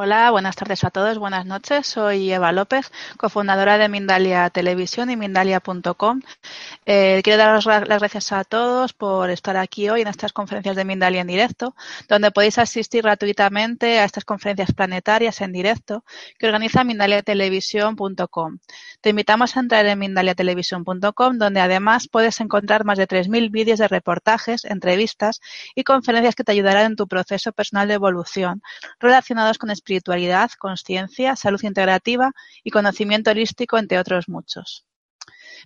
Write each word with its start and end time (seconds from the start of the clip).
Hola, 0.00 0.30
buenas 0.30 0.54
tardes 0.54 0.84
a 0.84 0.90
todos, 0.90 1.18
buenas 1.18 1.44
noches. 1.44 1.84
Soy 1.88 2.30
Eva 2.30 2.52
López, 2.52 2.92
cofundadora 3.16 3.78
de 3.78 3.88
Mindalia 3.88 4.48
Televisión 4.48 5.10
y 5.10 5.16
Mindalia.com. 5.16 6.20
Eh, 6.86 7.20
quiero 7.24 7.36
daros 7.36 7.66
las 7.66 7.82
gracias 7.82 8.30
a 8.30 8.44
todos 8.44 8.92
por 8.92 9.28
estar 9.30 9.56
aquí 9.56 9.88
hoy 9.88 10.02
en 10.02 10.06
estas 10.06 10.32
conferencias 10.32 10.76
de 10.76 10.84
Mindalia 10.84 11.22
en 11.22 11.26
directo, 11.26 11.74
donde 12.08 12.30
podéis 12.30 12.58
asistir 12.58 13.02
gratuitamente 13.02 13.98
a 13.98 14.04
estas 14.04 14.24
conferencias 14.24 14.72
planetarias 14.72 15.40
en 15.40 15.50
directo 15.50 16.04
que 16.38 16.46
organiza 16.46 16.84
Mindaliatelevisión.com. 16.84 18.58
Te 19.00 19.10
invitamos 19.10 19.56
a 19.56 19.60
entrar 19.60 19.84
en 19.86 19.98
Mindaliatelevisión.com, 19.98 21.38
donde 21.38 21.60
además 21.60 22.06
puedes 22.06 22.40
encontrar 22.40 22.84
más 22.84 22.98
de 22.98 23.08
3.000 23.08 23.50
vídeos 23.50 23.80
de 23.80 23.88
reportajes, 23.88 24.64
entrevistas 24.64 25.40
y 25.74 25.82
conferencias 25.82 26.36
que 26.36 26.44
te 26.44 26.52
ayudarán 26.52 26.86
en 26.86 26.96
tu 26.96 27.08
proceso 27.08 27.50
personal 27.50 27.88
de 27.88 27.94
evolución 27.94 28.62
relacionados 29.00 29.58
con 29.58 29.72
espiritualidad, 29.88 30.50
conciencia, 30.58 31.34
salud 31.34 31.60
integrativa 31.62 32.32
y 32.62 32.70
conocimiento 32.70 33.30
holístico, 33.30 33.78
entre 33.78 33.98
otros 33.98 34.28
muchos. 34.28 34.84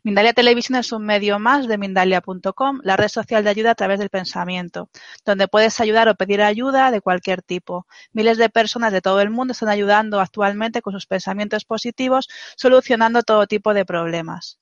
Mindalia 0.05 0.33
Televisión 0.33 0.79
es 0.79 0.92
un 0.92 1.05
medio 1.05 1.39
más 1.39 1.67
de 1.69 1.77
Mindalia.com, 1.77 2.81
la 2.83 2.97
red 2.97 3.09
social 3.09 3.42
de 3.45 3.51
ayuda 3.51 3.73
a 3.73 3.75
través 3.75 3.98
del 3.98 4.11
pensamiento, 4.11 4.89
donde 5.25 5.48
puedes 5.48 5.81
ayudar 5.81 6.09
o 6.09 6.14
pedir 6.14 6.41
ayuda 6.41 6.91
de 6.91 7.01
cualquier 7.01 7.42
tipo. 7.42 7.87
Miles 8.12 8.39
de 8.39 8.48
personas 8.48 8.92
de 8.92 9.01
todo 9.01 9.20
el 9.20 9.31
mundo 9.31 9.53
están 9.53 9.69
ayudando 9.69 10.20
actualmente 10.20 10.83
con 10.83 10.92
sus 10.92 11.07
pensamientos 11.07 11.64
positivos, 11.64 12.29
solucionando 12.57 13.23
todo 13.23 13.47
tipo 13.47 13.75
de 13.75 13.84
problemas. 13.84 14.61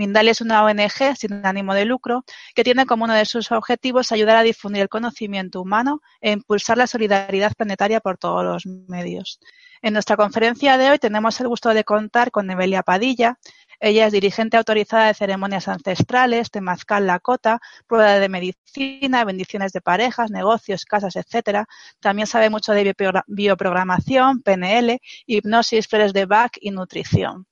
Mindalia 0.00 0.30
es 0.32 0.40
una 0.40 0.64
ONG 0.64 1.14
sin 1.14 1.44
ánimo 1.44 1.74
de 1.74 1.84
lucro 1.84 2.24
que 2.54 2.64
tiene 2.64 2.86
como 2.86 3.04
uno 3.04 3.12
de 3.12 3.26
sus 3.26 3.52
objetivos 3.52 4.12
ayudar 4.12 4.36
a 4.36 4.42
difundir 4.42 4.80
el 4.80 4.88
conocimiento 4.88 5.60
humano 5.60 6.00
e 6.22 6.32
impulsar 6.32 6.78
la 6.78 6.86
solidaridad 6.86 7.52
planetaria 7.54 8.00
por 8.00 8.16
todos 8.16 8.42
los 8.42 8.64
medios. 8.88 9.40
En 9.82 9.92
nuestra 9.92 10.16
conferencia 10.16 10.78
de 10.78 10.88
hoy 10.90 10.98
tenemos 10.98 11.38
el 11.42 11.48
gusto 11.48 11.74
de 11.74 11.84
contar 11.84 12.30
con 12.30 12.50
Evelia 12.50 12.82
Padilla. 12.82 13.38
Ella 13.78 14.06
es 14.06 14.12
dirigente 14.14 14.56
autorizada 14.56 15.08
de 15.08 15.14
ceremonias 15.14 15.68
ancestrales, 15.68 16.50
temazcal 16.50 17.06
Lakota, 17.06 17.60
prueba 17.86 18.12
de 18.14 18.28
medicina, 18.30 19.26
bendiciones 19.26 19.72
de 19.72 19.82
parejas, 19.82 20.30
negocios, 20.30 20.86
casas, 20.86 21.14
etcétera. 21.16 21.66
También 22.00 22.26
sabe 22.26 22.48
mucho 22.48 22.72
de 22.72 22.94
bioprogramación, 23.26 24.40
PNL, 24.40 24.98
hipnosis, 25.26 25.88
flores 25.88 26.14
de 26.14 26.24
Bach 26.24 26.56
y 26.58 26.70
nutrición 26.70 27.49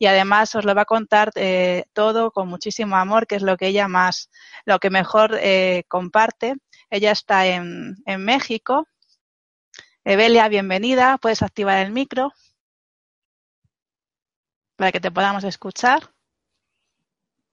y 0.00 0.06
además 0.06 0.54
os 0.54 0.64
lo 0.64 0.74
va 0.74 0.82
a 0.82 0.86
contar 0.86 1.30
eh, 1.34 1.84
todo 1.92 2.30
con 2.30 2.48
muchísimo 2.48 2.96
amor, 2.96 3.26
que 3.26 3.36
es 3.36 3.42
lo 3.42 3.58
que 3.58 3.66
ella 3.66 3.86
más, 3.86 4.30
lo 4.64 4.78
que 4.78 4.88
mejor 4.88 5.36
eh, 5.38 5.84
comparte. 5.88 6.54
Ella 6.88 7.12
está 7.12 7.46
en, 7.46 7.96
en 8.06 8.24
México. 8.24 8.88
Evelia, 10.02 10.48
bienvenida. 10.48 11.18
Puedes 11.18 11.42
activar 11.42 11.84
el 11.84 11.92
micro 11.92 12.32
para 14.76 14.90
que 14.90 15.00
te 15.00 15.10
podamos 15.10 15.44
escuchar. 15.44 16.14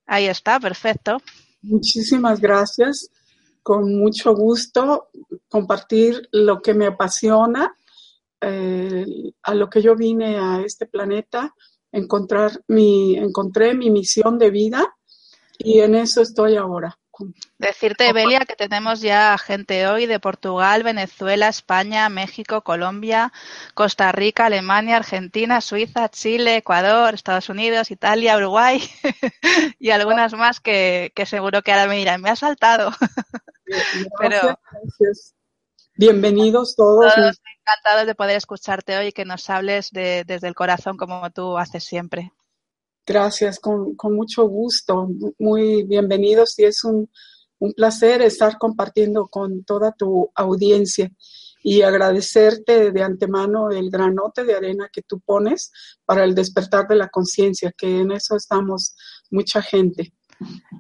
Ahí 0.06 0.28
está, 0.28 0.58
perfecto. 0.58 1.18
Muchísimas 1.64 2.40
gracias. 2.40 3.12
Con 3.62 3.94
mucho 4.00 4.34
gusto 4.34 5.10
compartir 5.50 6.30
lo 6.32 6.62
que 6.62 6.74
me 6.74 6.86
apasiona, 6.86 7.76
eh, 8.40 9.06
a 9.44 9.54
lo 9.54 9.70
que 9.70 9.82
yo 9.82 9.98
vine 9.98 10.38
a 10.40 10.62
este 10.62 10.86
planeta 10.86 11.54
encontrar 11.98 12.52
mi, 12.68 13.18
encontré 13.18 13.74
mi 13.74 13.90
misión 13.90 14.38
de 14.38 14.52
vida 14.52 14.96
y 15.58 15.80
en 15.80 15.96
eso 15.96 16.22
estoy 16.22 16.56
ahora. 16.56 16.98
Decirte, 17.58 18.14
Belia, 18.14 18.42
que 18.42 18.56
tenemos 18.56 19.02
ya 19.02 19.36
gente 19.40 19.88
hoy 19.88 20.06
de 20.06 20.20
Portugal, 20.20 20.84
Venezuela, 20.84 21.48
España, 21.48 22.10
México, 22.10 22.62
Colombia, 22.62 23.34
Costa 23.74 24.12
Rica, 24.12 24.46
Alemania, 24.46 24.98
Argentina, 24.98 25.62
Suiza, 25.62 26.10
Chile, 26.10 26.58
Ecuador, 26.58 27.16
Estados 27.16 27.50
Unidos, 27.50 27.90
Italia, 27.90 28.38
Uruguay 28.38 28.82
y 29.80 29.90
algunas 29.90 30.34
más 30.34 30.60
que, 30.60 31.12
seguro 31.26 31.64
que 31.64 31.72
ahora 31.72 31.88
me 31.88 31.98
dirán, 31.98 32.22
me 32.22 32.30
ha 32.30 32.36
saltado. 32.36 32.92
Pero, 34.20 34.60
Bienvenidos 35.98 36.76
todos. 36.76 37.12
Todos 37.16 37.42
encantados 37.60 38.06
de 38.06 38.14
poder 38.14 38.38
escucharte 38.38 38.96
hoy 38.96 39.08
y 39.08 39.12
que 39.12 39.26
nos 39.26 39.50
hables 39.50 39.90
desde 39.92 40.48
el 40.48 40.54
corazón 40.54 40.96
como 40.96 41.28
tú 41.32 41.58
haces 41.58 41.84
siempre. 41.84 42.32
Gracias, 43.04 43.60
con, 43.60 43.96
mucho 44.04 44.48
gusto. 44.48 45.10
Muy 45.40 45.84
bienvenidos 45.86 46.60
y 46.60 46.66
es 46.66 46.84
un, 46.84 47.10
placer 47.76 48.22
estar 48.22 48.60
compartiendo 48.60 49.28
con 49.28 49.64
toda 49.64 49.92
tu 49.92 50.32
audiencia 50.36 51.10
y 51.64 51.82
agradecerte 51.82 52.92
de 52.92 53.02
antemano 53.02 53.72
el 53.72 53.90
granote 53.90 54.44
de 54.44 54.56
arena 54.56 54.90
que 54.94 55.02
tú 55.02 55.20
pones 55.20 55.72
para 56.06 56.24
el 56.24 56.36
despertar 56.36 56.88
de 56.88 56.98
la 56.98 57.10
conciencia, 57.10 57.74
que 57.76 58.02
en 58.02 58.12
eso 58.12 58.36
estamos 58.36 58.96
mucha 59.32 59.64
gente. 59.64 60.14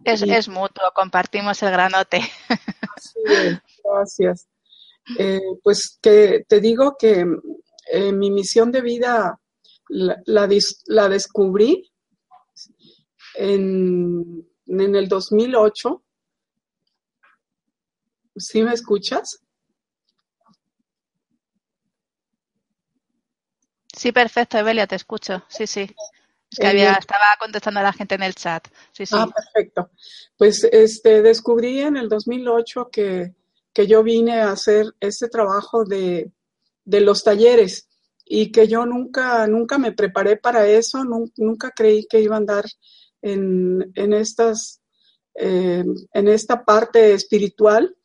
Es, 0.03 0.21
es 0.21 0.47
mutuo, 0.47 0.91
compartimos 0.93 1.63
el 1.63 1.71
granote. 1.71 2.21
gracias. 3.83 4.47
Eh, 5.17 5.39
pues 5.63 5.97
que 6.01 6.45
te 6.47 6.59
digo 6.59 6.97
que 6.97 7.25
eh, 7.91 8.11
mi 8.11 8.31
misión 8.31 8.71
de 8.71 8.81
vida 8.81 9.39
la, 9.89 10.21
la, 10.25 11.09
descubrí 11.09 11.89
en, 13.35 14.45
en, 14.65 14.95
el 14.95 15.07
2008. 15.07 16.03
¿Sí 18.35 18.61
me 18.63 18.73
escuchas? 18.73 19.41
Sí, 23.95 24.11
perfecto, 24.11 24.57
Evelia, 24.57 24.85
te 24.85 24.95
escucho. 24.95 25.43
Sí, 25.47 25.65
sí. 25.65 25.89
Es 26.51 26.59
que 26.59 26.67
había, 26.67 26.93
estaba 26.93 27.25
contestando 27.39 27.79
a 27.79 27.83
la 27.83 27.93
gente 27.93 28.15
en 28.15 28.23
el 28.23 28.35
chat. 28.35 28.67
Sí, 28.91 29.05
sí. 29.05 29.15
Ah, 29.17 29.27
perfecto. 29.27 29.89
Pues 30.37 30.63
este 30.65 31.21
descubrí 31.21 31.81
en 31.81 31.97
el 31.97 32.07
2008 32.07 32.89
que 32.91 33.33
que 33.77 33.85
yo 33.85 34.01
vine 34.01 34.41
a 34.41 34.53
hacer 34.53 34.87
este 34.99 35.27
trabajo 35.27 35.85
de, 35.85 36.31
los 36.83 37.23
talleres 37.23 37.87
y 38.25 38.51
que 38.51 38.67
yo 38.67 38.87
nunca, 38.87 39.45
nunca 39.45 39.77
me 39.77 39.91
preparé 39.91 40.37
para 40.37 40.67
eso, 40.67 41.03
nunca 41.35 41.69
creí 41.75 42.07
que 42.09 42.19
iba 42.19 42.33
a 42.33 42.39
andar 42.39 42.65
en, 43.21 43.93
estas, 43.95 44.81
eh, 45.35 45.83
en 46.11 46.27
esta 46.27 46.65
parte 46.65 47.13
espiritual. 47.13 47.95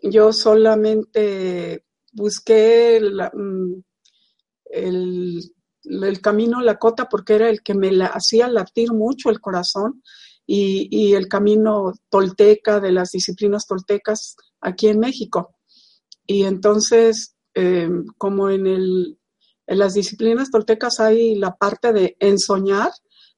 Yo 0.00 0.32
solamente 0.32 1.84
busqué 2.12 3.00
mm, 3.02 3.74
el, 4.66 5.52
el, 5.82 6.20
camino 6.20 6.60
Lakota 6.60 7.08
porque 7.08 7.34
era 7.34 7.50
el 7.50 7.60
que 7.64 7.74
me 7.74 7.90
hacía 8.04 8.46
latir 8.46 8.92
mucho 8.92 9.30
el 9.30 9.40
corazón 9.40 10.00
y, 10.46 10.86
y 10.92 11.14
el 11.14 11.26
camino 11.26 11.92
tolteca 12.08 12.78
de 12.78 12.92
las 12.92 13.10
disciplinas 13.10 13.66
toltecas 13.66 14.36
aquí 14.60 14.88
en 14.88 14.98
México. 14.98 15.56
Y 16.26 16.44
entonces, 16.44 17.36
eh, 17.54 17.88
como 18.16 18.50
en, 18.50 18.66
el, 18.66 19.18
en 19.66 19.78
las 19.78 19.94
disciplinas 19.94 20.50
toltecas 20.50 21.00
hay 21.00 21.34
la 21.34 21.56
parte 21.56 21.92
de 21.92 22.16
ensoñar, 22.20 22.90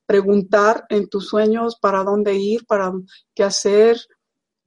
preguntar 0.07 0.87
en 0.89 1.09
tus 1.09 1.29
sueños 1.29 1.77
para 1.81 2.03
dónde 2.03 2.35
ir, 2.35 2.67
para 2.67 2.93
qué 3.35 3.45
hacer, 3.45 3.97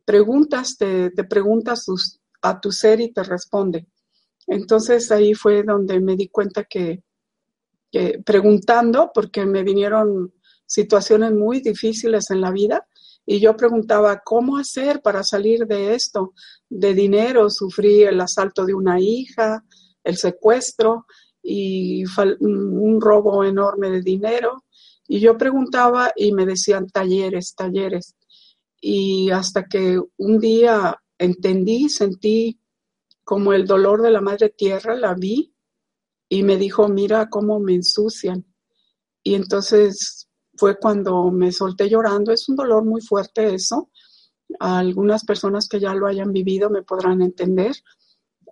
preguntas, 0.05 0.77
te, 0.77 1.11
preguntas 1.29 1.85
a 2.41 2.59
tu 2.59 2.71
ser 2.71 3.01
y 3.01 3.11
te 3.11 3.23
responde. 3.23 3.87
Entonces 4.47 5.11
ahí 5.11 5.33
fue 5.33 5.63
donde 5.63 5.99
me 5.99 6.15
di 6.15 6.29
cuenta 6.29 6.63
que, 6.63 7.03
preguntando, 8.25 9.11
porque 9.13 9.45
me 9.45 9.63
vinieron 9.63 10.33
situaciones 10.65 11.31
muy 11.33 11.61
difíciles 11.61 12.31
en 12.31 12.41
la 12.41 12.51
vida, 12.51 12.87
y 13.25 13.39
yo 13.39 13.55
preguntaba, 13.55 14.21
¿cómo 14.23 14.57
hacer 14.57 15.01
para 15.01 15.23
salir 15.23 15.65
de 15.65 15.95
esto? 15.95 16.33
De 16.69 16.93
dinero, 16.93 17.49
sufrí 17.49 18.03
el 18.03 18.19
asalto 18.19 18.65
de 18.65 18.73
una 18.73 18.99
hija, 18.99 19.63
el 20.03 20.17
secuestro 20.17 21.05
y 21.41 22.03
un 22.39 22.99
robo 22.99 23.43
enorme 23.43 23.89
de 23.89 24.01
dinero. 24.01 24.65
Y 25.07 25.19
yo 25.19 25.37
preguntaba 25.37 26.11
y 26.15 26.33
me 26.33 26.45
decían 26.45 26.87
talleres, 26.87 27.55
talleres. 27.55 28.15
Y 28.81 29.31
hasta 29.31 29.65
que 29.65 29.99
un 30.17 30.39
día 30.39 30.97
entendí, 31.17 31.87
sentí 31.87 32.59
como 33.23 33.53
el 33.53 33.65
dolor 33.65 34.01
de 34.01 34.11
la 34.11 34.19
madre 34.19 34.49
tierra, 34.49 34.95
la 34.95 35.13
vi 35.13 35.53
y 36.27 36.43
me 36.43 36.57
dijo, 36.57 36.89
mira 36.89 37.29
cómo 37.29 37.59
me 37.59 37.75
ensucian. 37.75 38.45
Y 39.23 39.35
entonces 39.35 40.22
fue 40.55 40.77
cuando 40.77 41.31
me 41.31 41.51
solté 41.51 41.89
llorando. 41.89 42.31
Es 42.31 42.47
un 42.49 42.55
dolor 42.55 42.83
muy 42.83 43.01
fuerte 43.01 43.53
eso. 43.53 43.89
Algunas 44.59 45.25
personas 45.25 45.67
que 45.67 45.79
ya 45.79 45.93
lo 45.95 46.07
hayan 46.07 46.31
vivido 46.31 46.69
me 46.69 46.83
podrán 46.83 47.21
entender. 47.21 47.75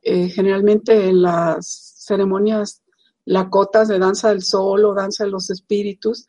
Eh, 0.04 0.30
generalmente 0.30 1.10
en 1.10 1.22
las 1.22 1.96
ceremonias 2.00 2.82
lacotas 3.26 3.88
de 3.88 4.00
danza 4.00 4.30
del 4.30 4.42
sol 4.42 4.84
o 4.86 4.96
danza 4.96 5.26
de 5.26 5.30
los 5.30 5.52
espíritus, 5.52 6.26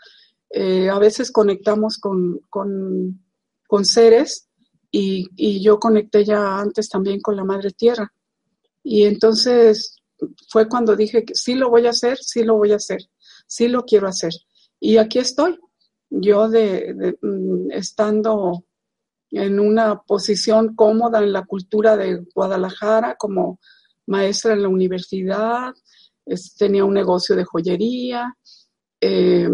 eh, 0.51 0.91
a 0.91 0.99
veces 0.99 1.33
conectamos 1.33 1.97
con, 1.97 2.41
con, 2.51 3.25
con 3.67 3.85
seres 3.87 4.49
y, 4.91 5.27
y, 5.37 5.63
yo 5.63 5.81
conecté 5.81 6.23
ya 6.23 6.59
antes 6.59 6.91
también 6.91 7.21
con 7.23 7.35
la 7.35 7.45
Madre 7.45 7.71
Tierra. 7.71 8.13
Y 8.83 9.05
entonces 9.05 10.03
fue 10.49 10.69
cuando 10.69 10.95
dije 10.95 11.25
que 11.25 11.35
sí 11.35 11.55
lo 11.55 11.71
voy 11.71 11.87
a 11.87 11.91
hacer, 11.91 12.19
sí 12.19 12.43
lo 12.43 12.57
voy 12.57 12.73
a 12.73 12.77
hacer, 12.77 13.01
sí 13.47 13.69
lo 13.69 13.85
quiero 13.85 14.07
hacer. 14.07 14.33
Y 14.85 14.97
aquí 14.97 15.21
estoy, 15.21 15.61
yo 16.11 16.49
de, 16.49 17.17
mm, 17.23 17.71
estando 17.71 18.65
en 19.31 19.61
una 19.61 20.03
posición 20.03 20.75
cómoda 20.75 21.21
en 21.21 21.33
la 21.33 21.45
cultura 21.45 21.97
de 21.97 22.27
Guadalajara 22.35 23.15
como 23.15 23.61
maestra 24.09 24.55
en 24.55 24.63
la 24.63 24.69
universidad, 24.69 25.73
tenía 26.59 26.85
un 26.85 26.95
negocio 26.95 27.37
de 27.37 27.45
joyería, 27.45 28.37
eh, 29.01 29.49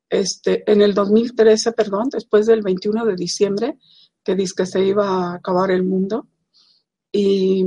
este, 0.09 0.71
en 0.71 0.81
el 0.81 0.93
2013, 0.93 1.71
perdón, 1.71 2.09
después 2.11 2.45
del 2.45 2.61
21 2.61 3.05
de 3.05 3.15
diciembre, 3.15 3.79
que 4.23 4.35
dice 4.35 4.53
que 4.57 4.65
se 4.65 4.83
iba 4.83 5.07
a 5.07 5.35
acabar 5.35 5.71
el 5.71 5.83
mundo. 5.83 6.27
Y 7.11 7.65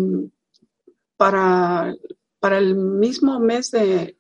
para, 1.17 1.95
para 2.39 2.59
el 2.59 2.77
mismo 2.77 3.41
mes 3.41 3.71
de 3.71 4.19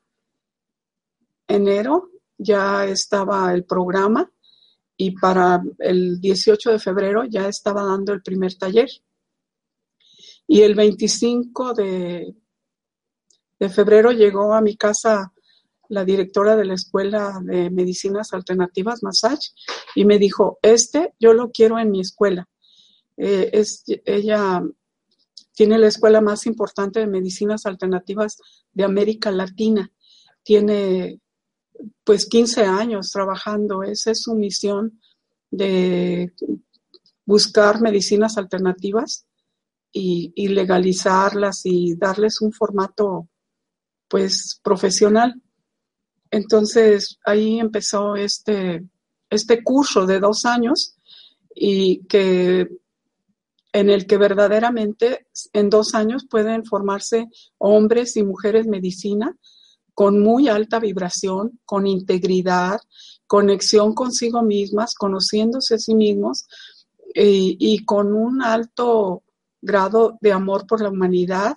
enero 1.48 2.10
ya 2.38 2.86
estaba 2.86 3.52
el 3.52 3.64
programa 3.64 4.30
y 4.96 5.12
para 5.12 5.62
el 5.78 6.20
18 6.20 6.72
de 6.72 6.78
febrero 6.78 7.24
ya 7.24 7.48
estaba 7.48 7.84
dando 7.84 8.12
el 8.12 8.22
primer 8.22 8.54
taller. 8.54 8.88
Y 10.46 10.62
el 10.62 10.74
25 10.74 11.74
de, 11.74 12.34
de 13.58 13.68
febrero 13.68 14.12
llegó 14.12 14.54
a 14.54 14.60
mi 14.60 14.76
casa 14.76 15.32
la 15.88 16.04
directora 16.04 16.56
de 16.56 16.64
la 16.64 16.74
Escuela 16.74 17.40
de 17.42 17.70
Medicinas 17.70 18.32
Alternativas, 18.32 19.02
Massage, 19.02 19.52
y 19.94 20.04
me 20.04 20.18
dijo, 20.18 20.58
este 20.62 21.14
yo 21.18 21.32
lo 21.32 21.50
quiero 21.50 21.78
en 21.78 21.90
mi 21.90 22.00
escuela. 22.00 22.48
Eh, 23.16 23.50
es, 23.52 23.84
ella 24.04 24.62
tiene 25.54 25.78
la 25.78 25.86
escuela 25.86 26.20
más 26.20 26.46
importante 26.46 27.00
de 27.00 27.06
medicinas 27.06 27.66
alternativas 27.66 28.36
de 28.72 28.84
América 28.84 29.30
Latina. 29.30 29.90
Tiene 30.42 31.20
pues 32.04 32.26
15 32.26 32.64
años 32.64 33.10
trabajando. 33.10 33.82
Esa 33.82 34.10
es 34.12 34.22
su 34.22 34.34
misión 34.34 35.00
de 35.50 36.32
buscar 37.24 37.80
medicinas 37.80 38.38
alternativas 38.38 39.26
y, 39.92 40.32
y 40.34 40.48
legalizarlas 40.48 41.62
y 41.64 41.96
darles 41.96 42.40
un 42.40 42.52
formato 42.52 43.28
pues 44.08 44.60
profesional. 44.62 45.42
Entonces 46.30 47.18
ahí 47.24 47.60
empezó 47.60 48.16
este, 48.16 48.84
este 49.30 49.62
curso 49.62 50.06
de 50.06 50.20
dos 50.20 50.44
años 50.44 50.96
y 51.54 52.04
que 52.06 52.68
en 53.72 53.90
el 53.90 54.06
que 54.06 54.16
verdaderamente 54.16 55.26
en 55.52 55.70
dos 55.70 55.94
años 55.94 56.26
pueden 56.28 56.64
formarse 56.64 57.26
hombres 57.58 58.16
y 58.16 58.22
mujeres 58.22 58.66
medicina 58.66 59.36
con 59.96 60.20
muy 60.20 60.46
alta 60.48 60.78
vibración, 60.78 61.58
con 61.64 61.88
integridad, 61.88 62.78
conexión 63.26 63.94
consigo 63.94 64.42
mismas, 64.42 64.94
conociéndose 64.94 65.74
a 65.74 65.78
sí 65.78 65.96
mismos 65.96 66.46
y, 67.12 67.56
y 67.58 67.84
con 67.84 68.14
un 68.14 68.42
alto 68.42 69.24
grado 69.60 70.18
de 70.20 70.30
amor 70.30 70.68
por 70.68 70.80
la 70.80 70.90
humanidad, 70.90 71.56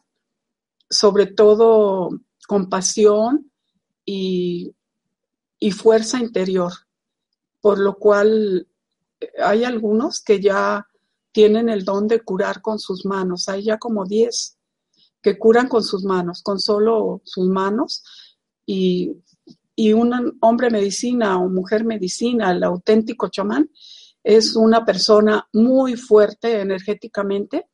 sobre 0.89 1.27
todo 1.27 2.10
compasión, 2.48 3.50
y, 4.12 5.72
fuerza 5.72 6.19
interior, 6.19 6.72
por 7.62 7.79
lo 7.79 7.96
cual 7.98 8.67
eh, 9.19 9.31
hay 9.43 9.63
algunos 9.63 10.22
que 10.22 10.41
ya 10.41 10.88
tienen 11.31 11.69
el 11.69 11.86
don 11.86 12.08
de 12.08 12.22
curar 12.22 12.62
con 12.62 12.79
sus 12.79 13.05
manos. 13.05 13.50
Hay 13.50 13.65
ya 13.65 13.77
como 13.77 14.05
10 14.05 14.58
que 15.22 15.38
curan 15.38 15.67
con 15.67 15.84
sus 15.84 16.03
manos, 16.03 16.41
con 16.41 16.60
solo 16.60 17.22
sus 17.24 17.48
manos. 17.48 18.03
Y, 18.71 19.15
y 19.75 19.93
un 19.93 20.38
hombre 20.41 20.69
medicina 20.69 21.39
o 21.41 21.49
mujer 21.49 21.83
medicina, 21.85 22.51
el 22.51 22.63
auténtico 22.63 23.29
chamán, 23.29 23.71
es 24.23 24.55
una 24.55 24.85
persona 24.85 25.47
muy 25.53 25.95
fuerte 25.95 26.61
energéticamente 26.61 27.65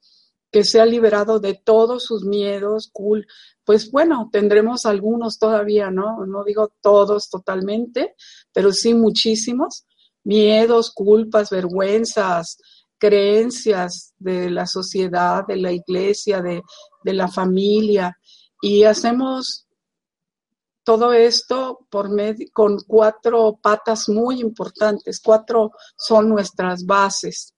que 0.49 0.63
se 0.63 0.79
ha 0.79 0.85
liberado 0.85 1.41
de 1.41 1.55
todos 1.55 2.05
sus 2.05 2.23
miedos, 2.23 2.89
cool. 2.93 3.27
Pues 3.65 3.91
bueno, 3.91 4.29
tendremos 4.31 4.85
algunos 4.85 5.37
todavía, 5.37 5.91
¿no? 5.91 6.25
No 6.25 6.45
digo 6.45 6.71
todos 6.81 7.29
totalmente, 7.29 8.15
pero 8.53 8.71
sí 8.71 8.93
muchísimos. 8.93 9.85
Miedos, 10.23 10.91
culpas, 10.93 11.49
vergüenzas, 11.49 12.57
creencias 12.97 14.13
de 14.17 14.49
la 14.49 14.65
sociedad, 14.65 15.45
de 15.45 15.57
la 15.57 15.73
iglesia, 15.73 16.41
de, 16.41 16.61
de 17.03 17.13
la 17.13 17.27
familia. 17.27 18.17
Y 18.61 18.83
hacemos 18.83 19.64
todo 20.85 21.11
esto 21.13 21.85
por 21.89 22.09
medio, 22.09 22.47
con 22.53 22.77
cuatro 22.87 23.59
patas 23.61 24.07
muy 24.07 24.39
importantes. 24.39 25.19
Cuatro 25.19 25.71
son 25.97 26.29
nuestras 26.29 26.85
bases 26.85 27.53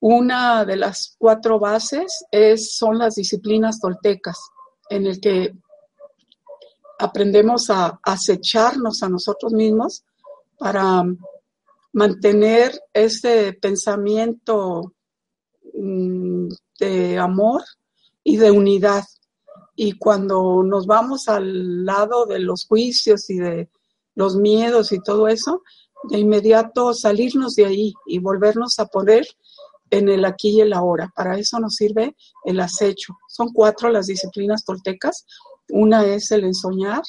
Una 0.00 0.64
de 0.64 0.76
las 0.76 1.16
cuatro 1.18 1.58
bases 1.58 2.24
es, 2.30 2.76
son 2.76 2.98
las 2.98 3.16
disciplinas 3.16 3.80
toltecas, 3.80 4.38
en 4.88 5.06
el 5.06 5.20
que 5.20 5.54
aprendemos 7.00 7.68
a 7.68 7.98
acecharnos 8.02 9.02
a 9.02 9.08
nosotros 9.08 9.52
mismos 9.52 10.04
para 10.56 11.02
mantener 11.92 12.80
ese 12.92 13.54
pensamiento 13.54 14.94
mm, 15.74 16.48
de 16.78 17.18
amor 17.18 17.62
y 18.22 18.36
de 18.36 18.52
unidad. 18.52 19.04
Y 19.80 19.92
cuando 19.92 20.64
nos 20.64 20.86
vamos 20.86 21.28
al 21.28 21.84
lado 21.84 22.26
de 22.26 22.40
los 22.40 22.66
juicios 22.66 23.30
y 23.30 23.38
de 23.38 23.70
los 24.16 24.34
miedos 24.34 24.90
y 24.90 24.98
todo 25.00 25.28
eso, 25.28 25.62
de 26.10 26.18
inmediato 26.18 26.92
salirnos 26.94 27.54
de 27.54 27.66
ahí 27.66 27.94
y 28.04 28.18
volvernos 28.18 28.80
a 28.80 28.86
poner 28.86 29.24
en 29.90 30.08
el 30.08 30.24
aquí 30.24 30.56
y 30.56 30.62
el 30.62 30.72
ahora. 30.72 31.12
Para 31.14 31.38
eso 31.38 31.60
nos 31.60 31.76
sirve 31.76 32.16
el 32.44 32.58
acecho. 32.58 33.16
Son 33.28 33.52
cuatro 33.52 33.88
las 33.88 34.08
disciplinas 34.08 34.64
toltecas. 34.64 35.24
Una 35.68 36.04
es 36.04 36.32
el 36.32 36.42
ensoñar, 36.42 37.02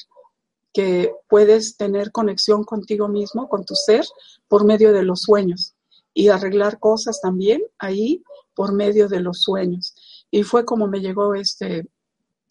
que 0.72 1.12
puedes 1.28 1.76
tener 1.76 2.12
conexión 2.12 2.62
contigo 2.62 3.08
mismo, 3.08 3.48
con 3.48 3.64
tu 3.64 3.74
ser, 3.74 4.04
por 4.46 4.64
medio 4.64 4.92
de 4.92 5.02
los 5.02 5.22
sueños 5.22 5.74
y 6.14 6.28
arreglar 6.28 6.78
cosas 6.78 7.20
también 7.20 7.62
ahí 7.80 8.22
por 8.54 8.72
medio 8.72 9.08
de 9.08 9.18
los 9.18 9.42
sueños. 9.42 9.96
Y 10.30 10.44
fue 10.44 10.64
como 10.64 10.86
me 10.86 11.00
llegó 11.00 11.34
este, 11.34 11.88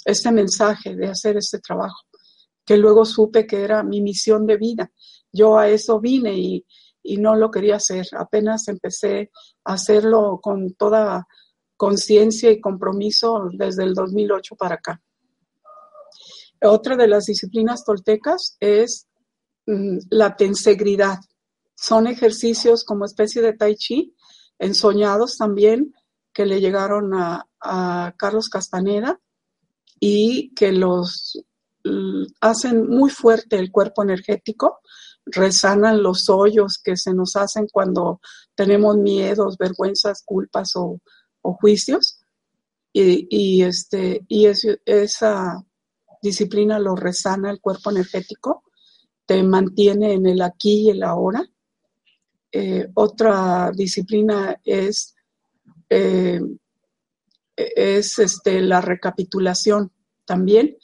este 0.06 0.32
mensaje 0.32 0.96
de 0.96 1.08
hacer 1.08 1.38
este 1.38 1.60
trabajo, 1.60 2.06
que 2.66 2.78
luego 2.78 3.06
supe 3.06 3.46
que 3.46 3.64
era 3.64 3.84
mi 3.84 4.02
misión 4.02 4.46
de 4.46 4.58
vida. 4.58 4.92
Yo 5.32 5.58
a 5.58 5.70
eso 5.70 6.00
vine 6.00 6.34
y, 6.38 6.66
y 7.04 7.18
no 7.18 7.36
lo 7.36 7.52
quería 7.52 7.76
hacer. 7.78 8.08
Apenas 8.18 8.68
empecé 8.68 9.32
a 9.64 9.74
hacerlo 9.74 10.40
con 10.42 10.74
toda 10.74 11.28
conciencia 11.78 12.52
y 12.52 12.60
compromiso 12.60 13.50
desde 13.54 13.84
el 13.84 13.94
2008 13.94 14.56
para 14.56 14.76
acá. 14.76 15.02
Otra 16.62 16.98
de 16.98 17.08
las 17.08 17.26
disciplinas 17.26 17.86
toltecas 17.86 18.58
es 18.60 19.08
mm, 19.66 20.00
la 20.10 20.36
tensegridad. 20.36 21.20
Son 21.76 22.08
ejercicios 22.08 22.84
como 22.84 23.06
especie 23.06 23.42
de 23.42 23.54
tai 23.54 23.76
chi, 23.76 24.14
ensoñados 24.58 25.38
también, 25.38 25.94
que 26.34 26.46
le 26.46 26.60
llegaron 26.60 27.14
a, 27.14 27.46
Carlos 28.18 28.48
Castaneda 28.48 29.20
y 30.00 30.54
que 30.56 30.72
los 30.72 31.44
hacen 32.42 32.88
muy 32.88 33.10
fuerte 33.10 33.58
el 33.58 33.72
cuerpo 33.72 34.04
energético, 34.04 34.80
resanan 35.26 36.04
los 36.04 36.30
hoyos 36.30 36.80
que 36.84 36.98
se 36.98 37.14
nos 37.14 37.36
hacen 37.36 37.68
cuando 37.72 38.20
tenemos 38.56 38.98
miedos, 38.98 39.58
vergüenzas, 39.58 40.24
culpas 40.24 40.72
o, 40.76 41.00
juicios. 41.42 42.20
Y, 42.92 43.62
este, 43.64 44.26
y 44.28 44.48
esa 44.48 45.64
disciplina 46.22 46.80
lo 46.80 46.96
resana 46.96 47.52
el 47.52 47.62
cuerpo 47.62 47.92
energético, 47.92 48.64
te 49.26 49.42
mantiene 49.44 50.14
en 50.14 50.26
el 50.26 50.42
aquí 50.42 50.88
y 50.88 50.90
el 50.90 51.04
ahora. 51.04 51.46
Eh, 52.52 52.88
otra 52.96 53.72
disciplina 53.72 54.60
es, 54.64 55.16
eh, 55.90 56.42
es 57.76 58.20
este, 58.20 58.62
la 58.62 58.82
recapitulación 58.82 59.92
también, 60.26 60.78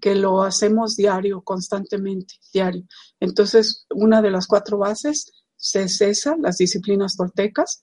que 0.00 0.14
lo 0.14 0.42
hacemos 0.42 0.96
diario, 0.96 1.42
constantemente, 1.42 2.34
diario. 2.52 2.84
Entonces, 3.20 3.86
una 3.90 4.20
de 4.20 4.30
las 4.30 4.46
cuatro 4.46 4.78
bases 4.78 5.32
es 5.74 6.00
esa, 6.00 6.36
las 6.36 6.56
disciplinas 6.56 7.16
toltecas. 7.16 7.82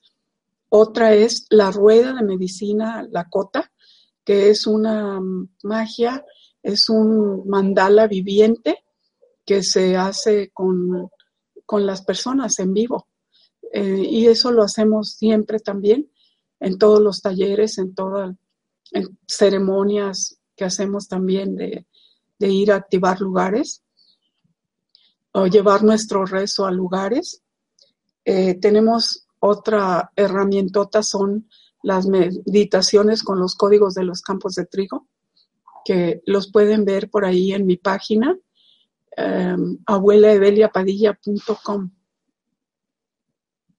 Otra 0.68 1.14
es 1.14 1.46
la 1.50 1.70
rueda 1.70 2.12
de 2.12 2.22
medicina 2.22 3.06
Lakota, 3.10 3.72
que 4.24 4.50
es 4.50 4.66
una 4.66 5.20
magia 5.62 6.24
es 6.62 6.88
un 6.88 7.48
mandala 7.48 8.06
viviente 8.06 8.84
que 9.44 9.62
se 9.62 9.96
hace 9.96 10.50
con, 10.52 11.10
las 11.72 12.02
personas 12.02 12.58
en 12.58 12.74
vivo. 12.74 13.06
Eh, 13.72 14.02
y 14.04 14.26
eso 14.26 14.50
lo 14.50 14.64
hacemos 14.64 15.12
siempre 15.12 15.60
también 15.60 16.10
en 16.60 16.78
todos 16.78 17.00
los 17.00 17.22
talleres, 17.22 17.78
en 17.78 17.94
todas 17.94 18.36
ceremonias 19.26 20.38
que 20.56 20.64
hacemos 20.64 21.08
también 21.08 21.56
de, 21.56 21.86
ir 22.38 22.72
a 22.72 22.76
activar 22.76 23.20
lugares 23.20 23.82
o 25.32 25.46
llevar 25.46 25.82
nuestro 25.82 26.24
rezo 26.24 26.66
a 26.66 26.70
lugares. 26.70 27.42
Eh, 28.24 28.54
tenemos 28.54 29.26
otra 29.38 30.10
herramientota, 30.16 31.02
son 31.02 31.48
las 31.82 32.06
meditaciones 32.06 33.22
con 33.22 33.38
los 33.38 33.54
códigos 33.54 33.94
de 33.94 34.04
los 34.04 34.22
campos 34.22 34.54
de 34.54 34.66
trigo 34.66 35.06
que 35.84 36.22
los 36.26 36.52
pueden 36.52 36.84
ver 36.84 37.10
por 37.10 37.24
ahí 37.24 37.52
en 37.52 37.66
mi 37.66 37.76
página, 37.76 38.36
um, 39.16 39.78
abuelaeveliapadilla.com 39.86 41.90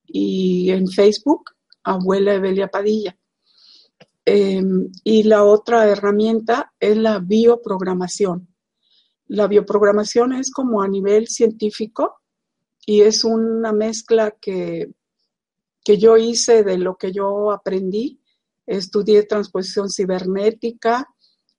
y 0.07 0.71
en 0.71 0.88
Facebook, 0.88 1.51
Abuela 1.83 2.33
Evelia 2.33 2.67
Padilla. 2.67 3.17
Em, 4.25 4.91
y 5.03 5.23
la 5.23 5.43
otra 5.43 5.88
herramienta 5.88 6.73
es 6.79 6.95
la 6.95 7.19
bioprogramación. 7.19 8.47
La 9.27 9.47
bioprogramación 9.47 10.33
es 10.33 10.51
como 10.51 10.81
a 10.81 10.88
nivel 10.88 11.27
científico 11.27 12.21
y 12.85 13.01
es 13.01 13.23
una 13.23 13.71
mezcla 13.71 14.31
que, 14.31 14.91
que 15.83 15.97
yo 15.97 16.17
hice 16.17 16.63
de 16.63 16.77
lo 16.77 16.97
que 16.97 17.11
yo 17.11 17.51
aprendí. 17.51 18.21
Estudié 18.65 19.23
transposición 19.23 19.89
cibernética, 19.89 21.07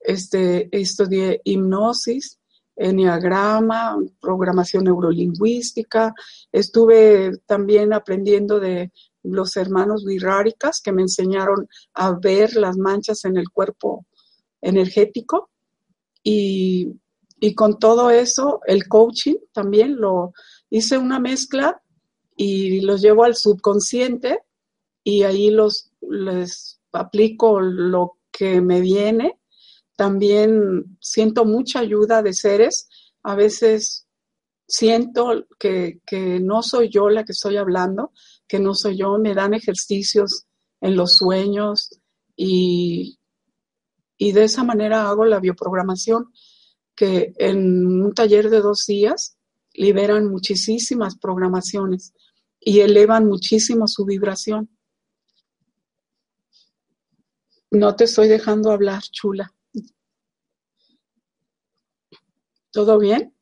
este, 0.01 0.69
estudié 0.71 1.41
hipnosis, 1.45 2.39
enneagrama, 2.77 3.97
programación 4.21 4.85
neurolingüística. 4.85 6.15
Estuve 6.51 7.39
también 7.47 7.93
aprendiendo 7.93 8.61
de 8.61 8.93
los 9.23 9.57
hermanos 9.57 10.05
viráricas 10.05 10.81
que 10.81 10.93
me 10.93 11.03
enseñaron 11.03 11.69
a 11.95 12.13
ver 12.13 12.55
las 12.57 12.77
manchas 12.77 13.25
en 13.25 13.37
el 13.37 13.51
cuerpo 13.51 14.07
energético. 14.61 15.51
Y, 16.23 16.93
y 17.41 17.55
con 17.55 17.79
todo 17.79 18.11
eso, 18.11 18.61
el 18.67 18.87
coaching 18.89 19.37
también 19.53 19.97
lo 19.97 20.33
hice 20.71 20.99
una 20.99 21.19
mezcla 21.19 21.83
y 22.37 22.81
los 22.81 23.03
llevo 23.03 23.25
al 23.25 23.37
subconsciente 23.37 24.41
y 25.05 25.25
ahí 25.25 25.51
los 25.51 25.91
les 26.01 26.81
aplico 26.93 27.61
lo 27.61 28.19
que 28.31 28.61
me 28.61 28.81
viene 28.81 29.39
también 29.97 30.97
siento 31.01 31.45
mucha 31.45 31.81
ayuda 31.81 32.23
de 32.23 32.33
seres. 32.33 32.89
A 33.23 33.35
veces 33.35 34.09
siento 34.67 35.47
que, 35.59 36.01
no 36.41 36.63
soy 36.63 36.89
yo 36.89 37.09
la 37.09 37.25
que 37.25 37.33
estoy 37.33 37.57
hablando, 37.57 38.13
que 38.53 38.61
no 38.61 38.75
soy 38.75 38.99
yo. 38.99 39.17
Me 39.19 39.33
dan 39.33 39.55
ejercicios 39.55 40.45
en 40.83 40.95
los 40.95 41.15
sueños 41.17 41.89
y, 42.37 43.19
y 44.19 44.33
de 44.33 44.45
esa 44.45 44.63
manera 44.63 45.09
hago 45.09 45.25
la 45.25 45.41
bioprogramación, 45.41 46.31
que 46.95 47.33
en 47.39 47.87
un 48.03 48.13
taller 48.13 48.51
de 48.51 48.61
dos 48.61 48.85
días 48.87 49.39
liberan 49.73 50.29
muchísimas 50.29 51.17
programaciones 51.17 52.13
y 52.61 52.81
elevan 52.81 53.27
muchísimo 53.27 53.89
su 53.89 54.05
vibración. 54.05 54.69
No 57.71 57.97
te 57.97 58.05
estoy 58.05 58.29
dejando 58.29 58.71
hablar, 58.71 59.01
chula. 59.01 59.55
¿Todo 62.71 62.99
bien? 62.99 63.35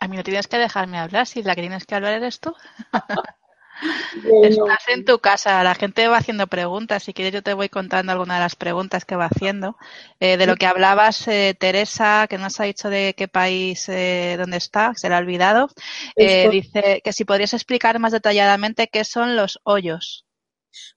A 0.00 0.08
mí 0.08 0.16
no 0.16 0.24
tienes 0.24 0.48
que 0.48 0.58
dejarme 0.58 0.98
hablar, 0.98 1.28
si 1.28 1.44
la 1.44 1.54
que 1.54 1.60
tienes 1.60 1.86
que 1.86 1.94
hablar 1.94 2.14
eres 2.14 2.40
tú. 2.40 2.52
Estás 4.42 4.88
en 4.88 5.04
tu 5.04 5.18
casa, 5.18 5.62
la 5.64 5.74
gente 5.74 6.06
va 6.08 6.18
haciendo 6.18 6.46
preguntas. 6.46 7.02
Si 7.02 7.12
quieres, 7.12 7.32
yo 7.32 7.42
te 7.42 7.54
voy 7.54 7.68
contando 7.68 8.12
algunas 8.12 8.38
de 8.38 8.42
las 8.42 8.56
preguntas 8.56 9.04
que 9.04 9.16
va 9.16 9.26
haciendo. 9.26 9.76
Eh, 10.20 10.36
de 10.36 10.46
lo 10.46 10.56
que 10.56 10.66
hablabas, 10.66 11.26
eh, 11.28 11.56
Teresa, 11.58 12.26
que 12.28 12.38
nos 12.38 12.60
ha 12.60 12.64
dicho 12.64 12.88
de 12.88 13.14
qué 13.16 13.28
país, 13.28 13.88
eh, 13.88 14.36
dónde 14.38 14.58
está, 14.58 14.94
se 14.94 15.08
le 15.08 15.14
ha 15.14 15.18
olvidado. 15.18 15.68
dice 16.16 17.00
que 17.04 17.12
si 17.12 17.24
podrías 17.24 17.54
explicar 17.54 17.98
más 17.98 18.12
detalladamente 18.12 18.88
qué 18.88 19.04
son 19.04 19.36
los 19.36 19.58
hoyos. 19.64 20.24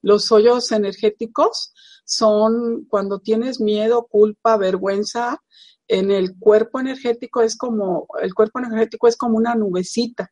Los 0.02 0.32
hoyos 0.32 0.72
energéticos 0.72 1.74
son 2.06 2.86
cuando 2.86 3.20
tienes 3.20 3.60
miedo, 3.60 4.08
culpa, 4.10 4.58
vergüenza, 4.58 5.42
en 5.90 6.12
el 6.12 6.38
cuerpo 6.38 6.80
energético 6.80 7.42
es 7.42 7.58
como, 7.58 8.08
el 8.22 8.34
cuerpo 8.34 8.60
energético 8.60 9.08
es 9.08 9.16
como 9.16 9.38
una 9.38 9.56
nubecita 9.56 10.32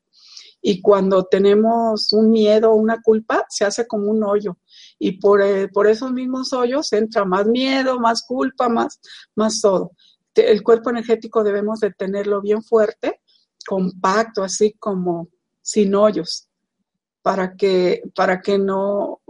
y 0.62 0.82
cuando 0.82 1.26
tenemos 1.26 2.12
un 2.14 2.32
miedo 2.32 2.72
o 2.72 2.76
una 2.76 3.02
culpa 3.02 3.46
se 3.50 3.66
hace 3.66 3.86
como 3.86 4.10
un 4.10 4.24
hoyo 4.24 4.58
y 4.98 5.20
por, 5.20 5.42
eh, 5.42 5.68
por, 5.68 5.88
esos 5.88 6.12
mismos 6.12 6.54
hoyos 6.54 6.92
entra 6.94 7.24
más 7.26 7.46
miedo, 7.46 8.00
más 8.00 8.24
culpa, 8.24 8.68
más, 8.68 9.00
más 9.36 9.62
todo. 9.62 9.92
El 10.34 10.64
cuerpo 10.64 10.90
energético 10.90 11.44
debemos 11.44 11.80
de 11.80 11.92
tenerlo 11.92 12.42
bien 12.42 12.64
fuerte, 12.64 13.22
compacto, 13.66 14.44
así 14.44 14.74
como 14.80 15.30
sin 15.62 15.96
hoyos, 15.96 16.48
para 17.22 17.56
que, 17.56 18.02
para 18.16 18.42
que 18.42 18.58
no, 18.58 19.22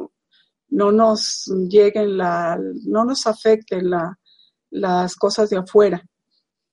no 0.70 0.92
nos 0.92 1.46
lleguen 1.70 2.18
la, 2.18 2.60
no 2.86 3.06
nos 3.06 3.28
afecten 3.28 3.90
la, 3.90 4.18
las 4.70 5.16
cosas 5.16 5.50
de 5.50 5.58
afuera. 5.58 6.04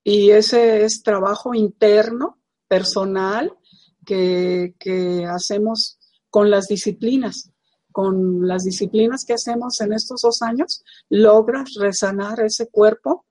Y 0.04 0.30
ese 0.30 0.84
es 0.84 1.02
trabajo 1.02 1.54
interno, 1.54 2.38
personal, 2.66 3.56
que, 4.04 5.26
hacemos 5.28 5.98
con 6.30 6.50
las 6.50 6.66
disciplinas. 6.66 7.50
Con 7.90 8.48
las 8.48 8.64
disciplinas 8.64 9.24
que 9.26 9.34
hacemos 9.34 9.80
en 9.82 9.92
estos 9.92 10.22
dos 10.22 10.40
años, 10.40 10.82
logras 11.10 11.74
resanar 11.78 12.40
ese 12.40 12.68
cuerpo 12.68 13.26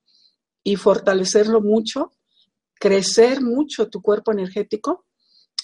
y 0.63 0.75
fortalecerlo 0.75 1.61
mucho, 1.61 2.11
crecer 2.75 3.41
mucho 3.41 3.89
tu 3.89 4.01
cuerpo 4.01 4.31
energético. 4.31 5.05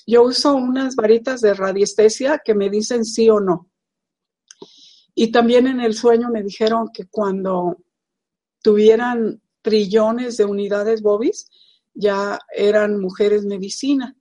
Yo 0.07 0.23
uso 0.23 0.55
unas 0.55 0.95
varitas 0.95 1.41
de 1.41 1.53
radiestesia 1.53 2.41
que 2.43 2.55
me 2.55 2.71
dicen 2.71 3.05
sí 3.05 3.29
o 3.29 3.39
no. 3.39 3.69
Y 5.13 5.31
también 5.31 5.67
en 5.67 5.79
el 5.79 5.93
sueño 5.93 6.29
me 6.29 6.41
dijeron 6.41 6.89
que 6.91 7.05
cuando 7.05 7.77
tuvieran 8.63 9.41
trillones 9.61 10.37
de 10.37 10.45
unidades 10.45 11.01
bobis, 11.01 11.49
ya 11.93 12.39
eran 12.55 12.99
mujeres 12.99 13.45
medicina, 13.45 14.16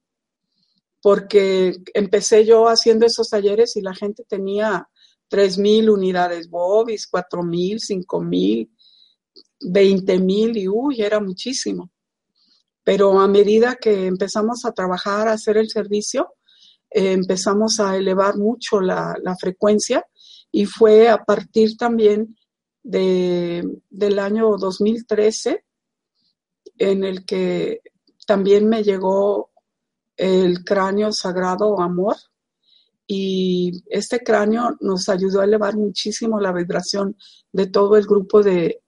porque 1.06 1.72
empecé 1.94 2.44
yo 2.44 2.66
haciendo 2.66 3.06
esos 3.06 3.30
talleres 3.30 3.76
y 3.76 3.80
la 3.80 3.94
gente 3.94 4.24
tenía 4.28 4.88
3.000 5.30 5.88
unidades 5.88 6.50
bobis, 6.50 7.08
4.000, 7.08 7.78
5.000, 8.04 8.68
20.000 9.60 10.56
y 10.56 10.66
uy, 10.66 11.02
era 11.02 11.20
muchísimo. 11.20 11.92
Pero 12.82 13.20
a 13.20 13.28
medida 13.28 13.76
que 13.76 14.06
empezamos 14.06 14.64
a 14.64 14.72
trabajar, 14.72 15.28
a 15.28 15.34
hacer 15.34 15.58
el 15.58 15.70
servicio, 15.70 16.34
eh, 16.90 17.12
empezamos 17.12 17.78
a 17.78 17.96
elevar 17.96 18.36
mucho 18.36 18.80
la, 18.80 19.14
la 19.22 19.36
frecuencia 19.36 20.04
y 20.50 20.66
fue 20.66 21.08
a 21.08 21.22
partir 21.22 21.76
también 21.76 22.36
de, 22.82 23.62
del 23.90 24.18
año 24.18 24.56
2013 24.58 25.64
en 26.78 27.04
el 27.04 27.24
que 27.24 27.80
también 28.26 28.68
me 28.68 28.82
llegó 28.82 29.52
el 30.16 30.64
cráneo 30.64 31.12
sagrado 31.12 31.80
amor 31.80 32.16
y 33.06 33.82
este 33.88 34.20
cráneo 34.20 34.76
nos 34.80 35.08
ayudó 35.08 35.40
a 35.40 35.44
elevar 35.44 35.76
muchísimo 35.76 36.40
la 36.40 36.52
vibración 36.52 37.16
de 37.52 37.66
todo 37.68 37.96
el 37.96 38.06
grupo 38.06 38.42
de, 38.42 38.82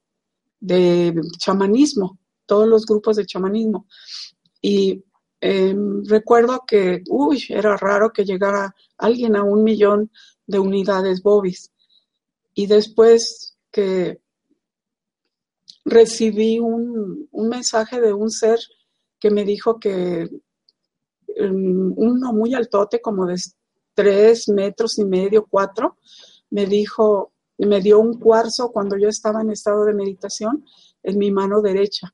de 0.59 1.13
chamanismo, 1.37 2.19
todos 2.45 2.67
los 2.67 2.85
grupos 2.85 3.15
de 3.15 3.25
chamanismo. 3.25 3.87
Y 4.61 5.03
em, 5.39 6.03
recuerdo 6.05 6.63
que, 6.67 7.03
uy, 7.09 7.45
era 7.49 7.77
raro 7.77 8.11
que 8.11 8.25
llegara 8.25 8.75
alguien 8.97 9.35
a 9.35 9.43
un 9.43 9.63
millón 9.63 10.11
de 10.45 10.59
unidades 10.59 11.21
Bobis. 11.21 11.71
Y 12.53 12.67
después 12.67 13.55
que 13.71 14.19
recibí 15.85 16.59
un, 16.59 17.29
mensaje 17.31 17.99
de 17.99 18.13
un 18.13 18.29
ser 18.29 18.59
que 19.19 19.31
me 19.31 19.43
dijo 19.43 19.79
que 19.79 20.29
um, 21.39 21.93
uno 21.95 22.33
muy 22.33 22.53
altote, 22.53 23.01
como 23.01 23.25
de 23.25 23.35
tres 23.93 24.49
metros 24.49 24.97
y 24.99 25.05
medio, 25.05 25.45
cuatro, 25.49 25.97
me 26.49 26.65
dijo, 26.65 27.33
me 27.57 27.81
dio 27.81 27.99
un 27.99 28.19
cuarzo 28.19 28.71
cuando 28.71 28.97
yo 28.97 29.09
estaba 29.09 29.41
en 29.41 29.51
estado 29.51 29.85
de 29.85 29.93
meditación 29.93 30.65
en 31.03 31.17
mi 31.17 31.31
mano 31.31 31.61
derecha. 31.61 32.13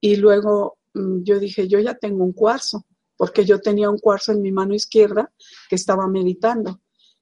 Y 0.00 0.16
luego 0.16 0.78
mm, 0.94 1.22
yo 1.22 1.38
dije, 1.38 1.68
yo 1.68 1.78
ya 1.80 1.94
tengo 1.94 2.24
un 2.24 2.32
cuarzo, 2.32 2.84
porque 3.16 3.44
yo 3.44 3.60
tenía 3.60 3.90
un 3.90 3.98
cuarzo 3.98 4.32
en 4.32 4.42
mi 4.42 4.52
mano 4.52 4.74
izquierda 4.74 5.32
que 5.68 5.76
estaba 5.76 6.08
meditando 6.08 6.80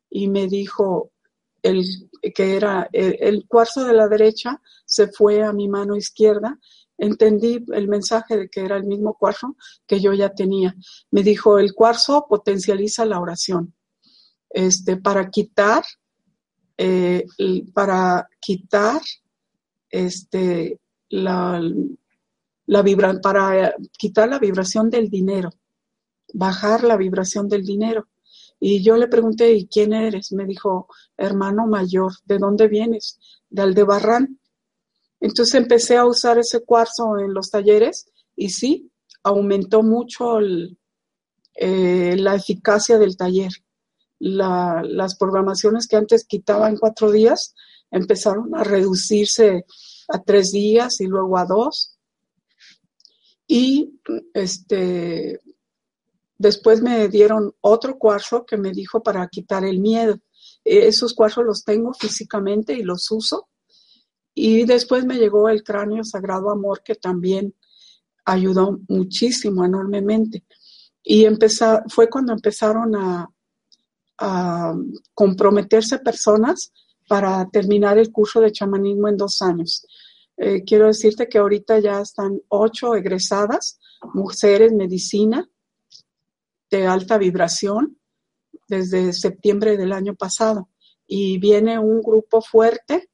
y 0.09 0.29
me 0.29 0.47
dijo 0.47 1.11
el, 1.63 1.85
que 2.35 2.57
era 2.57 2.89
el, 2.93 3.47
cuarzo 3.47 3.85
de 3.85 3.95
la 3.95 4.09
derecha, 4.09 4.61
se 4.85 5.09
fue 5.09 5.43
a 5.43 5.53
mi 5.53 5.69
mano 5.69 5.97
izquierda. 5.97 6.59
Entendí 7.03 7.65
el 7.73 7.89
mensaje 7.89 8.37
de 8.37 8.49
que 8.49 8.61
era 8.61 8.77
el 8.77 8.85
mismo 8.85 9.15
cuarzo 9.15 9.57
que 9.89 10.01
yo 10.01 10.13
ya 10.13 10.29
tenía. 10.29 10.77
Me 11.11 11.25
dijo, 11.25 11.59
el 11.59 11.75
cuarzo 11.75 12.27
potencializa 12.29 13.05
la 13.05 13.19
oración. 13.19 13.75
Este, 14.49 14.97
para 14.99 15.29
quitar, 15.29 15.83
eh, 16.79 17.27
para 17.75 18.29
quitar 18.41 19.01
este, 19.91 20.79
la, 21.09 21.61
la 22.67 22.83
vibra, 22.83 23.21
para 23.21 23.75
quitar 23.99 24.29
la 24.29 24.39
vibración 24.39 24.89
del 24.89 25.11
dinero, 25.11 25.51
bajar 26.33 26.85
la 26.85 26.97
vibración 26.97 27.49
del 27.49 27.65
dinero. 27.65 28.07
Y 28.61 28.81
yo 28.85 28.97
le 28.97 29.09
pregunté, 29.09 29.53
¿y 29.53 29.67
quién 29.67 29.93
eres? 29.93 30.31
Me 30.31 30.47
dijo, 30.47 30.87
hermano 31.17 31.67
mayor, 31.67 32.13
¿de 32.27 32.39
dónde 32.39 32.69
vienes? 32.69 33.19
De 33.51 33.63
Aldebarrán. 33.63 34.39
Entonces 35.23 35.55
empecé 35.55 35.97
a 35.97 36.05
usar 36.05 36.39
ese 36.39 36.61
cuarzo 36.65 37.19
en 37.19 37.33
los 37.33 37.51
talleres 37.51 38.11
y 38.37 38.51
sí, 38.51 38.91
aumentó 39.23 39.83
mucho 39.83 40.39
eh, 41.55 42.17
la 42.19 42.35
eficacia 42.35 42.99
del 42.99 43.17
taller. 43.17 43.53
las 44.19 45.17
programaciones 45.17 45.87
que 45.87 45.97
antes 45.97 46.25
quitaba 46.27 46.69
en 46.69 46.77
cuatro 46.77 47.11
días 47.11 47.55
empezaron 47.91 48.55
a 48.55 48.63
reducirse 48.63 49.65
a 50.09 50.23
tres 50.23 50.53
días 50.53 51.01
y 51.01 51.07
luego 51.07 51.39
a 51.39 51.47
dos. 51.47 51.99
Y 53.47 54.01
este, 54.35 55.41
Después 56.43 56.83
me 56.83 57.07
dieron 57.07 57.55
otro 57.61 57.99
cuarzo 57.99 58.45
que 58.45 58.57
me 58.57 58.73
dijo 58.73 59.01
para 59.01 59.29
quitar 59.29 59.65
el 59.65 59.79
miedo. 59.79 60.19
Esos 60.65 61.15
cuarzos 61.15 61.45
los 61.45 61.63
tengo 61.63 61.95
físicamente 61.95 62.73
y 62.73 62.83
los 62.83 63.09
uso. 63.13 63.49
Y 64.35 64.65
después 64.65 65.05
me 65.05 65.19
llegó 65.19 65.49
el 65.49 65.63
cráneo 65.63 66.05
sagrado 66.05 66.51
amor 66.51 66.83
que 66.83 66.95
también 66.95 67.55
ayudó 68.25 68.79
muchísimo, 68.89 69.65
enormemente. 69.65 70.45
Y 71.03 71.27
fue 71.89 72.09
cuando 72.09 72.33
empezaron 72.33 72.95
a, 72.97 73.29
comprometerse 75.15 75.99
personas 75.99 76.73
para 77.09 77.45
terminar 77.51 77.99
el 77.99 78.13
curso 78.13 78.41
de 78.41 78.53
chamanismo 78.53 79.09
en 79.09 79.17
dos 79.17 79.43
años. 79.43 79.85
Eh, 80.37 80.63
quiero 80.65 80.87
decirte 80.87 81.29
que 81.29 81.39
ahorita 81.39 81.81
ya 81.81 82.01
están 82.01 82.41
ocho 82.47 82.95
egresadas, 82.95 83.81
mujeres, 84.15 84.73
medicina, 84.73 85.51
de 86.71 86.87
alta 86.87 87.19
vibración 87.19 87.99
desde 88.69 89.13
septiembre 89.13 89.77
del 89.77 89.93
año 89.93 90.15
pasado 90.15 90.69
y 91.07 91.39
viene 91.39 91.79
un 91.79 92.01
grupo 92.01 92.41
fuerte 92.41 93.11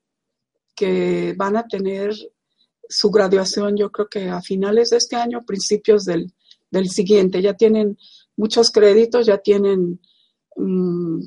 que 0.79 1.35
van 1.37 1.57
a 1.57 1.67
tener 1.67 2.15
su 2.89 3.11
graduación 3.11 3.77
yo 3.77 3.91
creo 3.91 4.09
que 4.09 4.29
a 4.29 4.41
finales 4.41 4.91
de 4.91 4.97
este 4.97 5.17
año, 5.17 5.45
principios 5.45 6.05
del, 6.05 6.33
siguiente. 6.89 7.41
Ya 7.43 7.55
tienen 7.55 7.99
muchos 8.37 8.71
créditos, 8.71 9.27
ya 9.27 9.39
tienen 9.39 10.01
mm, 10.57 11.21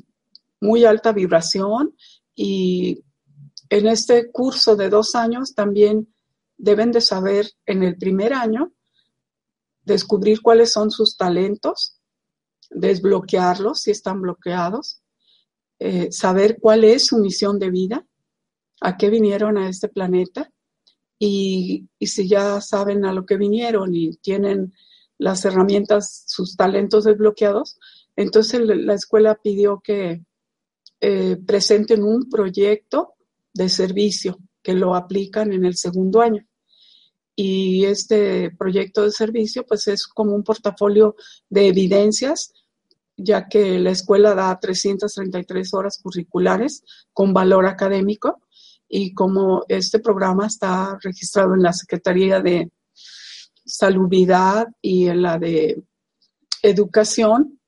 muy 0.60 0.84
alta 0.84 1.12
vibración 1.12 1.96
y 2.34 3.04
en 3.68 3.86
este 3.88 4.30
curso 4.30 4.76
de 4.76 4.88
dos 4.88 5.14
años 5.14 5.54
también 5.54 6.14
deben 6.56 6.92
de 6.92 7.00
saber 7.00 7.50
en 7.66 7.82
el 7.82 7.96
primer 7.96 8.32
año 8.32 8.72
descubrir 9.82 10.42
cuáles 10.42 10.70
son 10.70 10.90
sus 10.92 11.16
talentos, 11.16 11.98
desbloquearlos 12.70 13.80
si 13.80 13.90
están 13.90 14.22
bloqueados, 14.22 15.02
eh, 15.80 16.12
saber 16.12 16.58
cuál 16.60 16.84
es 16.84 17.06
su 17.06 17.18
misión 17.18 17.58
de 17.58 17.70
vida, 17.70 18.06
a 18.82 18.96
qué 18.96 19.10
vinieron 19.10 19.56
a 19.58 19.68
este 19.68 19.88
planeta 19.88 20.50
y, 21.18 21.88
si 22.00 22.28
ya 22.28 22.60
saben 22.60 23.04
a 23.04 23.12
lo 23.12 23.24
que 23.24 23.36
vinieron 23.36 23.94
y 23.94 24.16
tienen 24.16 24.74
las 25.18 25.44
herramientas, 25.44 26.24
sus 26.26 26.56
talentos 26.56 27.04
desbloqueados, 27.04 27.78
entonces 28.16 28.60
la 28.60 28.94
escuela 28.94 29.38
pidió 29.40 29.80
que 29.82 30.24
eh, 31.00 31.36
presenten 31.46 32.02
un 32.02 32.28
proyecto 32.28 33.14
de 33.54 33.68
servicio 33.68 34.38
que 34.62 34.74
lo 34.74 34.96
aplican 34.96 35.52
en 35.52 35.64
el 35.64 35.76
segundo 35.76 36.20
año. 36.20 36.44
Y 37.36 37.84
este 37.84 38.50
proyecto 38.50 39.02
de 39.04 39.12
servicio, 39.12 39.64
pues 39.64 39.86
es 39.88 40.06
como 40.06 40.34
un 40.34 40.42
portafolio 40.42 41.14
de 41.48 41.68
evidencias 41.68 42.52
ya 43.16 43.48
que 43.48 43.78
la 43.78 43.90
escuela 43.90 44.34
da 44.34 44.58
333 44.58 45.74
horas 45.74 46.00
curriculares 46.02 46.82
con 47.12 47.32
valor 47.32 47.66
académico 47.66 48.41
y 48.94 49.14
como 49.14 49.64
este 49.68 50.00
programa 50.00 50.46
está 50.46 50.98
registrado 51.00 51.54
en 51.54 51.62
la 51.62 51.72
Secretaría 51.72 52.40
de 52.40 52.70
Salubridad 53.64 54.66
y 54.82 55.08
en 55.08 55.22
la 55.22 55.38
de 55.38 55.82
Educación, 56.62 57.58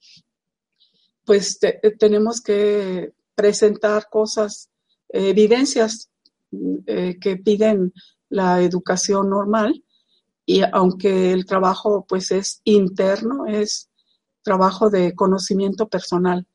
pues 1.25 1.59
tenemos 1.99 2.43
que 2.43 3.15
presentar 3.35 4.07
cosas, 4.11 4.69
evidencias 5.09 6.11
eh, 6.87 7.17
que 7.19 7.39
piden 7.39 7.95
la 8.29 8.61
educación 8.61 9.31
normal 9.31 9.83
y 10.45 10.61
aunque 10.75 11.33
el 11.33 11.47
trabajo 11.47 12.05
pues 12.07 12.33
es 12.33 12.61
interno, 12.65 13.47
es 13.47 13.89
trabajo 14.43 14.91
de 14.91 15.15
conocimiento 15.15 15.89
personal. 15.89 16.47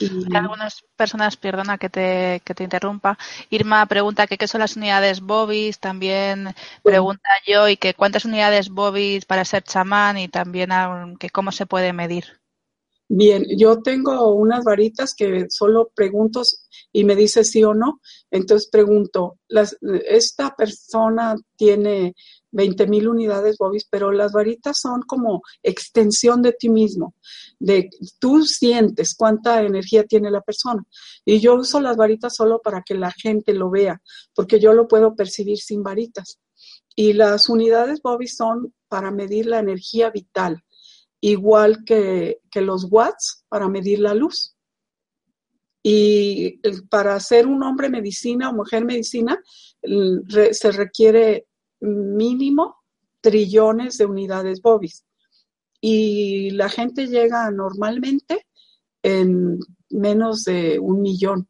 Hay 0.00 0.36
algunas 0.36 0.84
personas, 0.96 1.36
perdona 1.36 1.78
que 1.78 1.88
te, 1.88 2.42
que 2.44 2.54
te 2.54 2.64
interrumpa. 2.64 3.18
Irma 3.50 3.84
pregunta 3.86 4.26
que 4.26 4.38
qué 4.38 4.48
son 4.48 4.60
las 4.60 4.76
unidades 4.76 5.20
Bobis, 5.20 5.78
también 5.78 6.54
pregunta 6.82 7.28
yo 7.46 7.68
y 7.68 7.76
que 7.76 7.94
cuántas 7.94 8.24
unidades 8.24 8.70
Bobis 8.70 9.24
para 9.24 9.44
ser 9.44 9.62
chamán 9.62 10.18
y 10.18 10.28
también 10.28 10.70
que 11.18 11.30
cómo 11.30 11.52
se 11.52 11.66
puede 11.66 11.92
medir. 11.92 12.24
Bien, 13.14 13.44
yo 13.58 13.82
tengo 13.82 14.32
unas 14.34 14.64
varitas 14.64 15.14
que 15.14 15.46
solo 15.50 15.90
pregunto 15.94 16.42
y 16.92 17.04
me 17.04 17.14
dice 17.14 17.44
sí 17.44 17.62
o 17.62 17.74
no. 17.74 18.00
Entonces 18.30 18.70
pregunto, 18.70 19.38
las, 19.48 19.76
esta 20.06 20.54
persona 20.56 21.36
tiene 21.56 22.14
20 22.52 22.86
mil 22.86 23.08
unidades 23.08 23.56
bobis, 23.58 23.86
pero 23.90 24.12
las 24.12 24.32
varitas 24.32 24.78
son 24.80 25.02
como 25.02 25.42
extensión 25.62 26.42
de 26.42 26.52
ti 26.52 26.68
mismo, 26.68 27.14
de 27.58 27.90
tú 28.18 28.44
sientes 28.44 29.14
cuánta 29.16 29.62
energía 29.62 30.04
tiene 30.04 30.30
la 30.30 30.42
persona. 30.42 30.84
Y 31.24 31.40
yo 31.40 31.54
uso 31.56 31.80
las 31.80 31.96
varitas 31.96 32.36
solo 32.36 32.60
para 32.62 32.82
que 32.82 32.94
la 32.94 33.10
gente 33.10 33.54
lo 33.54 33.70
vea, 33.70 34.00
porque 34.34 34.60
yo 34.60 34.72
lo 34.74 34.86
puedo 34.86 35.14
percibir 35.16 35.58
sin 35.58 35.82
varitas. 35.82 36.38
Y 36.94 37.14
las 37.14 37.48
unidades 37.48 38.00
bobis 38.02 38.36
son 38.36 38.74
para 38.88 39.10
medir 39.10 39.46
la 39.46 39.58
energía 39.58 40.10
vital, 40.10 40.62
igual 41.20 41.84
que, 41.84 42.40
que 42.50 42.60
los 42.60 42.86
watts 42.90 43.44
para 43.48 43.68
medir 43.68 44.00
la 44.00 44.14
luz. 44.14 44.54
Y 45.82 46.60
para 46.90 47.18
ser 47.18 47.46
un 47.46 47.62
hombre 47.64 47.88
medicina 47.88 48.50
o 48.50 48.54
mujer 48.54 48.84
medicina, 48.84 49.42
se 49.82 50.70
requiere 50.70 51.46
mínimo 51.82 52.76
trillones 53.20 53.98
de 53.98 54.06
unidades 54.06 54.62
bobis. 54.62 55.04
Y 55.80 56.50
la 56.50 56.68
gente 56.68 57.08
llega 57.08 57.50
normalmente 57.50 58.46
en 59.02 59.58
menos 59.90 60.44
de 60.44 60.78
un 60.78 61.02
millón. 61.02 61.48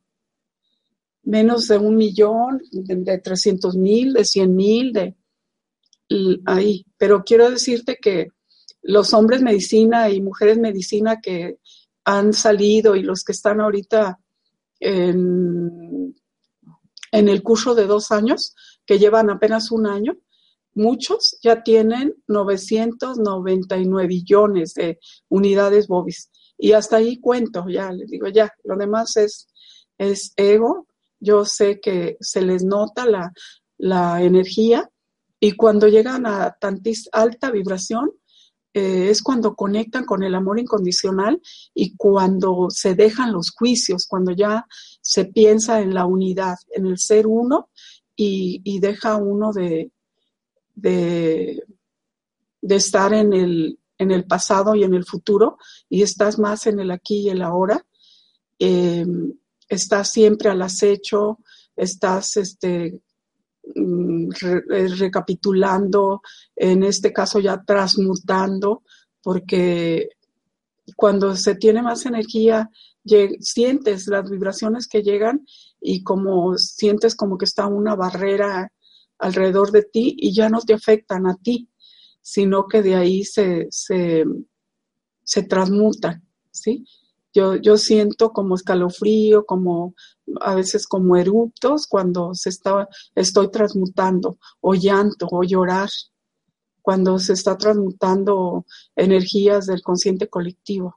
Menos 1.24 1.68
de 1.68 1.78
un 1.78 1.96
millón, 1.96 2.62
de, 2.72 3.18
300 3.18 3.76
mil, 3.76 4.14
de 4.14 4.24
100 4.24 4.56
mil, 4.56 4.92
de 4.92 5.16
ahí. 6.46 6.86
Pero 6.96 7.22
quiero 7.24 7.50
decirte 7.50 7.98
que 8.00 8.28
los 8.82 9.14
hombres 9.14 9.42
medicina 9.42 10.10
y 10.10 10.20
mujeres 10.20 10.58
medicina 10.58 11.20
que 11.20 11.58
han 12.04 12.32
salido 12.32 12.96
y 12.96 13.02
los 13.02 13.22
que 13.22 13.32
están 13.32 13.60
ahorita 13.60 14.18
en 14.80 16.12
el 17.12 17.42
curso 17.44 17.76
de 17.76 17.86
dos 17.86 18.10
años, 18.10 18.56
que 18.86 18.98
llevan 18.98 19.30
apenas 19.30 19.70
un 19.70 19.86
año, 19.86 20.16
muchos 20.74 21.38
ya 21.42 21.62
tienen 21.62 22.14
999 22.26 24.06
billones 24.06 24.74
de 24.74 24.98
unidades 25.28 25.86
bobis. 25.88 26.30
Y 26.58 26.72
hasta 26.72 26.96
ahí 26.96 27.18
cuento, 27.18 27.68
ya 27.68 27.90
les 27.92 28.10
digo, 28.10 28.28
ya, 28.28 28.52
lo 28.64 28.76
demás 28.76 29.16
es, 29.16 29.48
es 29.98 30.32
ego. 30.36 30.86
Yo 31.18 31.44
sé 31.44 31.80
que 31.80 32.16
se 32.20 32.42
les 32.42 32.64
nota 32.64 33.06
la, 33.06 33.32
la 33.78 34.22
energía 34.22 34.88
y 35.38 35.52
cuando 35.52 35.88
llegan 35.88 36.24
a 36.26 36.56
tan 36.60 36.80
alta 37.10 37.50
vibración, 37.50 38.12
eh, 38.74 39.10
es 39.10 39.22
cuando 39.22 39.54
conectan 39.54 40.04
con 40.04 40.22
el 40.22 40.34
amor 40.34 40.58
incondicional 40.58 41.42
y 41.74 41.94
cuando 41.96 42.68
se 42.70 42.94
dejan 42.94 43.32
los 43.32 43.50
juicios, 43.50 44.06
cuando 44.06 44.32
ya 44.32 44.66
se 45.00 45.26
piensa 45.26 45.80
en 45.80 45.94
la 45.94 46.06
unidad, 46.06 46.56
en 46.70 46.86
el 46.86 46.98
ser 46.98 47.26
uno 47.26 47.70
y, 48.64 48.78
deja 48.78 49.16
uno 49.16 49.52
de, 49.52 49.90
de, 50.74 51.62
estar 52.62 53.12
en 53.12 53.32
el, 53.32 53.78
en 53.98 54.10
el, 54.10 54.24
pasado 54.24 54.74
y 54.74 54.84
en 54.84 54.94
el 54.94 55.04
futuro 55.04 55.58
y 55.88 56.02
estás 56.02 56.38
más 56.38 56.66
en 56.66 56.80
el 56.80 56.90
aquí 56.90 57.20
y 57.20 57.30
el 57.30 57.42
ahora. 57.42 57.84
Eh, 58.58 59.06
estás 59.68 60.10
siempre 60.10 60.50
al 60.50 60.62
acecho, 60.62 61.38
estás 61.74 62.36
este, 62.36 63.00
mm, 63.74 64.30
recapitulando, 64.98 66.22
en 66.54 66.84
este 66.84 67.12
caso 67.12 67.40
ya 67.40 67.62
transmutando, 67.64 68.82
porque 69.22 70.10
cuando 70.96 71.34
se 71.36 71.54
tiene 71.54 71.82
más 71.82 72.06
energía, 72.06 72.70
sientes 73.40 74.06
las 74.06 74.30
vibraciones 74.30 74.86
que 74.86 75.02
llegan 75.02 75.44
y 75.82 76.02
como 76.02 76.56
sientes 76.56 77.14
como 77.14 77.36
que 77.36 77.44
está 77.44 77.66
una 77.66 77.96
barrera 77.96 78.72
alrededor 79.18 79.72
de 79.72 79.82
ti 79.82 80.16
y 80.18 80.32
ya 80.34 80.48
no 80.48 80.60
te 80.60 80.74
afectan 80.74 81.26
a 81.26 81.36
ti, 81.36 81.68
sino 82.22 82.66
que 82.68 82.82
de 82.82 82.94
ahí 82.94 83.24
se, 83.24 83.66
se, 83.70 84.24
se 85.24 85.42
transmutan, 85.42 86.24
¿sí? 86.50 86.84
Yo, 87.34 87.56
yo 87.56 87.78
siento 87.78 88.30
como 88.32 88.54
escalofrío, 88.54 89.46
como 89.46 89.94
a 90.40 90.54
veces 90.54 90.86
como 90.86 91.16
eruptos 91.16 91.86
cuando 91.86 92.34
se 92.34 92.50
está, 92.50 92.88
estoy 93.14 93.50
transmutando, 93.50 94.38
o 94.60 94.74
llanto, 94.74 95.26
o 95.30 95.42
llorar, 95.42 95.88
cuando 96.82 97.18
se 97.18 97.32
está 97.32 97.56
transmutando 97.56 98.66
energías 98.96 99.66
del 99.66 99.82
consciente 99.82 100.28
colectivo 100.28 100.96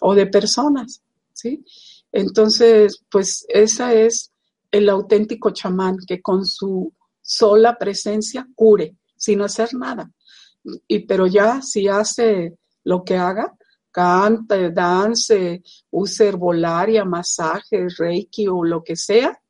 o 0.00 0.14
de 0.14 0.26
personas. 0.26 1.02
¿sí? 1.32 1.64
Entonces, 2.12 3.02
pues 3.10 3.44
esa 3.48 3.92
es 3.94 4.32
el 4.70 4.88
auténtico 4.88 5.50
chamán 5.50 5.96
que 6.06 6.20
con 6.20 6.44
su 6.44 6.92
sola 7.22 7.76
presencia 7.78 8.46
cure, 8.54 8.96
sin 9.16 9.42
hacer 9.42 9.74
nada. 9.74 10.10
Y, 10.86 11.00
pero 11.00 11.26
ya 11.26 11.62
si 11.62 11.88
hace 11.88 12.56
lo 12.84 13.04
que 13.04 13.16
haga, 13.16 13.54
cante, 13.90 14.70
dance, 14.70 15.62
use 15.90 16.28
herbolaria, 16.28 17.04
masaje, 17.04 17.86
reiki 17.98 18.46
o 18.46 18.62
lo 18.62 18.82
que 18.84 18.94
sea, 18.94 19.40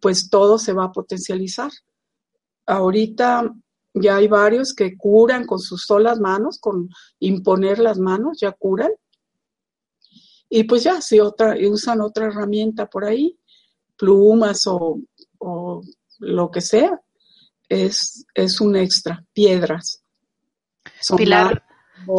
pues 0.00 0.30
todo 0.30 0.58
se 0.58 0.72
va 0.72 0.84
a 0.84 0.92
potencializar. 0.92 1.70
Ahorita 2.66 3.52
ya 3.94 4.16
hay 4.16 4.28
varios 4.28 4.72
que 4.74 4.96
curan 4.96 5.46
con 5.46 5.58
sus 5.58 5.84
solas 5.84 6.20
manos, 6.20 6.58
con 6.58 6.88
imponer 7.18 7.78
las 7.78 7.98
manos, 7.98 8.38
ya 8.40 8.52
curan. 8.52 8.92
Y 10.54 10.64
pues 10.64 10.82
ya, 10.82 11.00
si 11.00 11.18
otra, 11.18 11.56
usan 11.66 12.02
otra 12.02 12.26
herramienta 12.26 12.84
por 12.84 13.06
ahí, 13.06 13.38
plumas 13.96 14.64
o, 14.66 15.00
lo 16.18 16.50
que 16.50 16.60
sea, 16.60 17.00
es, 17.70 18.26
es 18.34 18.60
un 18.60 18.76
extra, 18.76 19.24
piedras. 19.32 20.02
Pilar, 21.16 21.64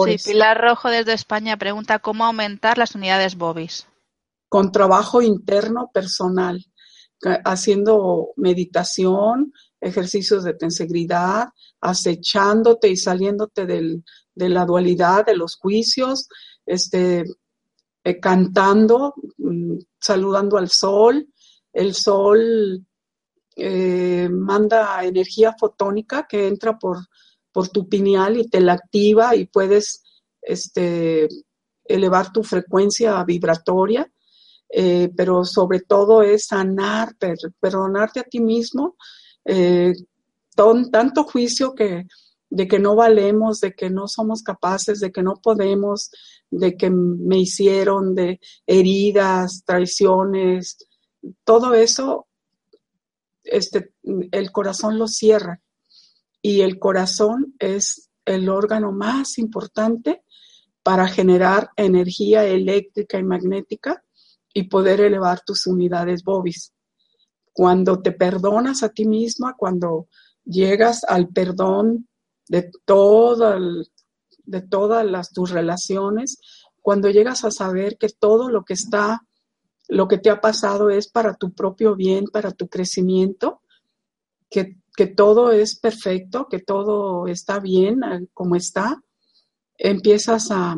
sí, 0.07 0.31
Pilar 0.31 0.59
Rojo 0.59 0.89
desde 0.89 1.13
España 1.13 1.57
pregunta 1.57 1.99
cómo 1.99 2.25
aumentar 2.25 2.79
las 2.79 2.95
unidades 2.95 3.35
bobis. 3.35 3.85
Con 4.49 4.71
trabajo 4.71 5.21
interno 5.21 5.91
personal, 5.93 6.65
haciendo 7.45 8.29
meditación, 8.35 9.53
ejercicios 9.79 10.43
de 10.43 10.55
tensegridad, 10.55 11.49
acechándote 11.81 12.89
y 12.89 12.97
saliéndote 12.97 13.67
del, 13.67 14.03
de 14.33 14.49
la 14.49 14.65
dualidad, 14.65 15.23
de 15.23 15.35
los 15.35 15.55
juicios, 15.55 16.29
este, 16.65 17.25
eh, 18.03 18.19
cantando, 18.19 19.13
mm, 19.37 19.77
saludando 19.99 20.57
al 20.57 20.69
sol. 20.69 21.27
El 21.71 21.93
sol 21.93 22.85
eh, 23.55 24.29
manda 24.29 25.03
energía 25.05 25.55
fotónica 25.57 26.27
que 26.27 26.47
entra 26.47 26.77
por, 26.77 26.97
por 27.51 27.69
tu 27.69 27.87
pineal 27.87 28.37
y 28.37 28.49
te 28.49 28.59
la 28.61 28.73
activa 28.73 29.35
y 29.35 29.45
puedes 29.45 30.03
este, 30.41 31.27
elevar 31.85 32.31
tu 32.31 32.43
frecuencia 32.43 33.23
vibratoria. 33.23 34.09
Eh, 34.75 35.11
pero 35.15 35.45
sobre 35.45 35.81
todo 35.81 36.23
es 36.23 36.47
sanar, 36.47 37.15
perdonarte 37.59 38.21
a 38.21 38.23
ti 38.23 38.39
mismo, 38.39 38.95
tanto 40.91 41.25
juicio 41.25 41.75
que, 41.75 42.07
de 42.53 42.67
que 42.67 42.77
no 42.77 42.95
valemos, 42.95 43.61
de 43.61 43.73
que 43.73 43.89
no 43.89 44.07
somos 44.07 44.43
capaces, 44.43 44.99
de 44.99 45.11
que 45.11 45.23
no 45.23 45.37
podemos, 45.41 46.11
de 46.51 46.77
que 46.77 46.91
me 46.91 47.39
hicieron, 47.39 48.13
de 48.13 48.39
heridas, 48.67 49.63
traiciones, 49.65 50.77
todo 51.43 51.73
eso, 51.73 52.27
este, 53.43 53.93
el 54.03 54.51
corazón 54.51 54.99
lo 54.99 55.07
cierra. 55.07 55.61
Y 56.43 56.61
el 56.61 56.77
corazón 56.77 57.55
es 57.57 58.11
el 58.23 58.47
órgano 58.49 58.91
más 58.91 59.39
importante 59.39 60.23
para 60.83 61.07
generar 61.07 61.71
energía 61.75 62.45
eléctrica 62.45 63.17
y 63.17 63.23
magnética 63.23 64.03
y 64.53 64.65
poder 64.65 65.01
elevar 65.01 65.41
tus 65.43 65.65
unidades 65.65 66.23
bobis. 66.23 66.71
Cuando 67.51 67.99
te 67.99 68.11
perdonas 68.11 68.83
a 68.83 68.89
ti 68.89 69.05
misma, 69.05 69.55
cuando 69.57 70.07
llegas 70.45 71.03
al 71.03 71.29
perdón 71.29 72.07
de 72.47 72.69
todo 72.85 73.55
de 74.45 74.61
todas 74.61 75.05
las, 75.05 75.31
tus 75.31 75.51
relaciones, 75.51 76.39
cuando 76.81 77.09
llegas 77.09 77.45
a 77.45 77.51
saber 77.51 77.97
que 77.97 78.09
todo 78.09 78.49
lo 78.49 78.63
que 78.63 78.73
está, 78.73 79.21
lo 79.87 80.07
que 80.07 80.17
te 80.17 80.29
ha 80.29 80.41
pasado 80.41 80.89
es 80.89 81.09
para 81.09 81.35
tu 81.35 81.53
propio 81.53 81.95
bien, 81.95 82.25
para 82.25 82.51
tu 82.51 82.67
crecimiento, 82.67 83.61
que, 84.49 84.75
todo 85.15 85.51
es 85.51 85.79
perfecto, 85.79 86.47
que 86.47 86.59
todo 86.59 87.27
está 87.27 87.59
bien 87.59 88.01
como 88.33 88.55
está, 88.55 89.01
empiezas 89.77 90.51
a, 90.51 90.75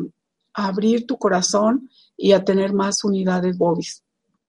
abrir 0.58 1.06
tu 1.06 1.18
corazón 1.18 1.90
y 2.16 2.32
a 2.32 2.42
tener 2.42 2.72
más 2.72 3.04
unidades 3.04 3.58
bobis 3.58 4.02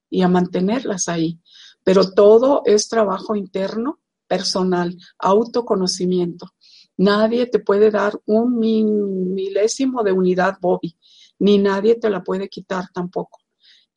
y 0.09 0.21
a 0.21 0.29
mantenerlas 0.29 1.09
ahí. 1.09 1.41
Pero 1.83 2.13
todo 2.13 2.61
es 2.65 2.87
trabajo 2.87 3.35
interno, 3.35 3.99
personal, 4.25 4.97
autoconocimiento. 5.19 6.53
Nadie 6.97 7.45
te 7.45 7.59
puede 7.59 7.91
dar 7.91 8.19
un 8.25 8.57
milésimo 8.59 10.03
de 10.03 10.11
unidad 10.11 10.57
Bobby, 10.59 10.97
ni 11.39 11.59
nadie 11.59 11.95
te 11.95 12.09
la 12.09 12.23
puede 12.23 12.49
quitar 12.49 12.85
tampoco. 12.93 13.39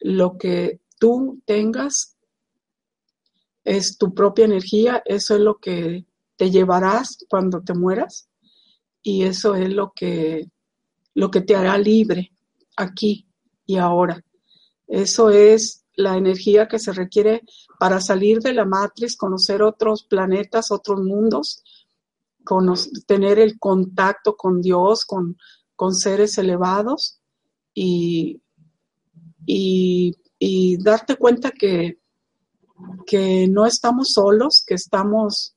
Lo 0.00 0.36
que 0.36 0.80
tú 0.98 1.40
tengas 1.46 2.16
es 3.64 3.96
tu 3.96 4.14
propia 4.14 4.44
energía, 4.44 5.02
eso 5.04 5.34
es 5.34 5.40
lo 5.40 5.56
que 5.56 6.04
te 6.36 6.50
llevarás 6.50 7.24
cuando 7.28 7.62
te 7.62 7.74
mueras 7.74 8.28
y 9.02 9.22
eso 9.22 9.54
es 9.54 9.70
lo 9.70 9.92
que, 9.94 10.50
lo 11.14 11.30
que 11.30 11.40
te 11.40 11.56
hará 11.56 11.78
libre 11.78 12.32
aquí 12.76 13.26
y 13.66 13.76
ahora. 13.76 14.22
Eso 14.86 15.30
es 15.30 15.84
la 15.94 16.16
energía 16.16 16.66
que 16.66 16.78
se 16.78 16.92
requiere 16.92 17.42
para 17.78 18.00
salir 18.00 18.40
de 18.40 18.52
la 18.52 18.64
matriz, 18.64 19.16
conocer 19.16 19.62
otros 19.62 20.04
planetas, 20.04 20.70
otros 20.70 21.00
mundos, 21.00 21.62
tener 23.06 23.38
el 23.38 23.58
contacto 23.58 24.36
con 24.36 24.60
Dios, 24.60 25.04
con, 25.04 25.36
con 25.76 25.94
seres 25.94 26.36
elevados 26.38 27.20
y, 27.74 28.42
y, 29.46 30.76
darte 30.82 31.16
cuenta 31.16 31.50
que, 31.50 31.98
que 33.06 33.46
no 33.48 33.66
estamos 33.66 34.12
solos, 34.12 34.64
que 34.66 34.74
estamos, 34.74 35.54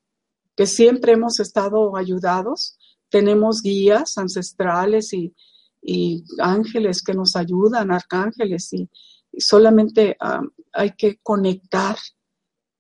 que 0.56 0.66
siempre 0.66 1.14
hemos 1.14 1.40
estado 1.40 1.96
ayudados, 1.96 2.78
tenemos 3.10 3.62
guías 3.62 4.18
ancestrales 4.18 5.14
y, 5.14 5.34
y 5.82 6.24
ángeles 6.40 7.02
que 7.02 7.14
nos 7.14 7.36
ayudan, 7.36 7.92
arcángeles, 7.92 8.72
y, 8.74 8.90
solamente 9.38 10.16
ah, 10.20 10.42
hay 10.72 10.92
que 10.92 11.20
conectar 11.22 11.98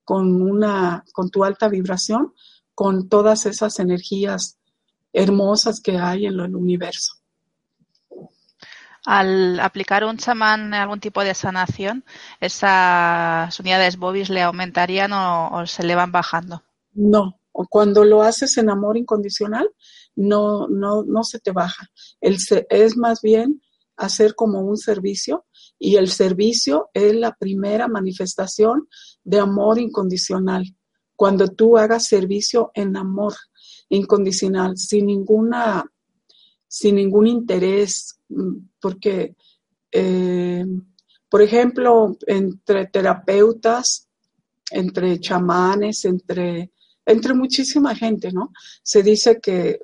con 0.03 0.41
una, 0.41 1.03
con 1.13 1.29
tu 1.29 1.43
alta 1.43 1.67
vibración 1.67 2.33
con 2.75 3.09
todas 3.09 3.45
esas 3.45 3.79
energías 3.79 4.57
hermosas 5.11 5.79
que 5.79 5.97
hay 5.97 6.25
en 6.25 6.39
el 6.39 6.55
universo. 6.55 7.13
Al 9.05 9.59
aplicar 9.59 10.05
un 10.05 10.17
chamán 10.17 10.73
algún 10.73 10.99
tipo 10.99 11.23
de 11.23 11.33
sanación, 11.33 12.05
¿esas 12.39 13.59
unidades 13.59 13.97
bobis 13.97 14.29
le 14.29 14.41
aumentarían 14.41 15.11
o, 15.13 15.65
se 15.67 15.83
le 15.83 15.95
van 15.95 16.11
bajando? 16.11 16.63
No, 16.93 17.39
cuando 17.51 18.05
lo 18.05 18.23
haces 18.23 18.57
en 18.57 18.69
amor 18.69 18.97
incondicional, 18.97 19.69
no, 20.15 20.67
no, 20.69 21.03
no 21.03 21.23
se 21.23 21.39
te 21.39 21.51
baja. 21.51 21.89
El, 22.21 22.37
es 22.69 22.95
más 22.95 23.21
bien 23.21 23.61
hacer 23.97 24.35
como 24.35 24.61
un 24.61 24.77
servicio 24.77 25.45
y 25.77 25.97
el 25.97 26.09
servicio 26.09 26.89
es 26.93 27.13
la 27.13 27.35
primera 27.35 27.89
manifestación 27.89 28.87
de 29.23 29.39
amor 29.39 29.79
incondicional 29.79 30.63
cuando 31.15 31.47
tú 31.49 31.77
hagas 31.77 32.07
servicio 32.07 32.71
en 32.73 32.97
amor 32.97 33.33
incondicional, 33.89 34.77
sin 34.77 35.07
ninguna, 35.07 35.85
sin 36.67 36.95
ningún 36.95 37.27
interés, 37.27 38.19
mm, 38.29 38.57
porque, 38.79 39.35
eh, 39.91 40.65
por 41.29 41.41
ejemplo, 41.41 42.17
entre 42.27 42.87
terapeutas, 42.87 44.07
entre 44.71 45.19
chamanes, 45.19 46.05
entre, 46.05 46.71
entre 47.05 47.33
muchísima 47.33 47.95
gente, 47.95 48.31
¿no? 48.31 48.51
Se 48.81 49.03
dice 49.03 49.39
que, 49.39 49.81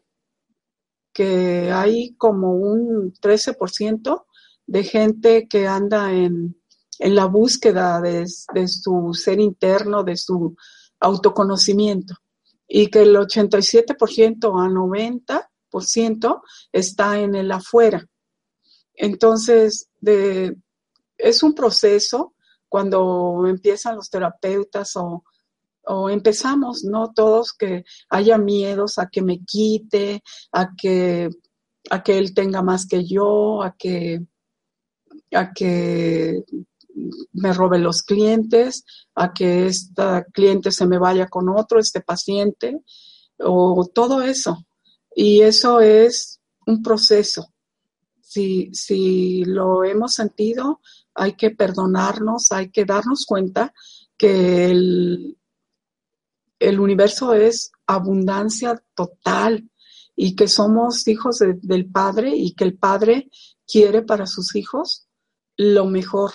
que 1.13 1.71
hay 1.71 2.15
como 2.15 2.53
un 2.53 3.13
13% 3.13 4.25
de 4.65 4.83
gente 4.83 5.47
que 5.47 5.67
anda 5.67 6.11
en, 6.13 6.55
la 6.99 7.25
búsqueda 7.25 8.01
de, 8.01 8.25
de 8.53 8.67
su 8.67 9.13
ser 9.13 9.39
interno, 9.39 10.03
de 10.03 10.17
su 10.17 10.55
autoconocimiento 10.99 12.15
y 12.67 12.87
que 12.87 13.01
el 13.01 13.15
87% 13.15 14.63
a 14.63 14.69
90% 14.69 16.41
está 16.71 17.19
en 17.19 17.35
el 17.35 17.51
afuera. 17.51 18.05
Entonces, 18.93 19.89
de, 19.99 20.55
es 21.17 21.43
un 21.43 21.55
proceso 21.55 22.33
cuando 22.67 23.45
empiezan 23.47 23.95
los 23.95 24.09
terapeutas 24.09 24.95
o, 24.95 25.23
o, 25.85 26.09
empezamos, 26.09 26.83
¿no? 26.83 27.11
Todos 27.13 27.53
que 27.53 27.83
haya 28.09 28.37
miedos 28.37 28.99
a 28.99 29.07
que 29.07 29.21
me 29.21 29.43
quite, 29.43 30.21
a 30.51 30.69
que, 30.75 31.29
a 31.89 32.03
que 32.03 32.17
él 32.17 32.33
tenga 32.33 32.61
más 32.61 32.85
que 32.87 33.05
yo, 33.05 33.63
a 33.63 33.75
que, 33.75 34.21
a 35.31 35.51
que 35.53 36.43
me 37.33 37.53
robe 37.53 37.79
los 37.79 38.03
clientes, 38.03 38.83
a 39.15 39.33
que 39.33 39.67
este 39.67 40.25
cliente 40.33 40.71
se 40.71 40.87
me 40.87 40.97
vaya 40.97 41.27
con 41.27 41.49
otro, 41.49 41.79
este 41.79 42.01
paciente, 42.01 42.81
o 43.39 43.89
todo 43.93 44.21
eso. 44.21 44.65
Y 45.15 45.41
eso 45.41 45.79
es 45.79 46.39
un 46.65 46.81
proceso. 46.81 47.53
Si, 48.21 48.69
si 48.73 49.43
lo 49.45 49.83
hemos 49.83 50.13
sentido, 50.13 50.81
hay 51.15 51.33
que 51.33 51.51
perdonarnos, 51.51 52.51
hay 52.51 52.69
que 52.69 52.85
darnos 52.85 53.25
cuenta 53.25 53.73
que 54.17 54.69
el, 54.69 55.37
el 56.59 56.79
universo 56.79 57.33
es 57.33 57.71
abundancia 57.87 58.81
total 58.93 59.69
y 60.15 60.35
que 60.35 60.47
somos 60.47 61.07
hijos 61.07 61.39
del 61.39 61.89
Padre 61.89 62.35
y 62.35 62.53
que 62.53 62.65
el 62.65 62.77
Padre 62.77 63.29
quiere 63.65 64.01
para 64.01 64.27
sus 64.27 64.55
hijos 64.55 65.07
lo 65.57 65.85
mejor 65.85 66.31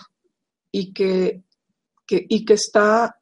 y 0.77 0.93
que, 0.93 1.45
y 2.09 2.45
que 2.45 2.55
está 2.55 3.21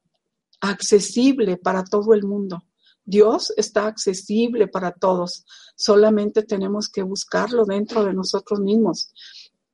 accesible 0.62 1.58
para 1.58 1.84
todo 1.84 2.14
el 2.14 2.24
mundo. 2.24 2.64
Dios 3.04 3.52
está 3.58 3.86
accesible 3.86 4.68
para 4.68 4.92
todos, 4.92 5.44
solamente 5.76 6.44
tenemos 6.44 6.88
que 6.88 7.02
buscarlo 7.02 7.66
dentro 7.66 8.06
de 8.06 8.14
nosotros 8.14 8.58
mismos 8.60 9.12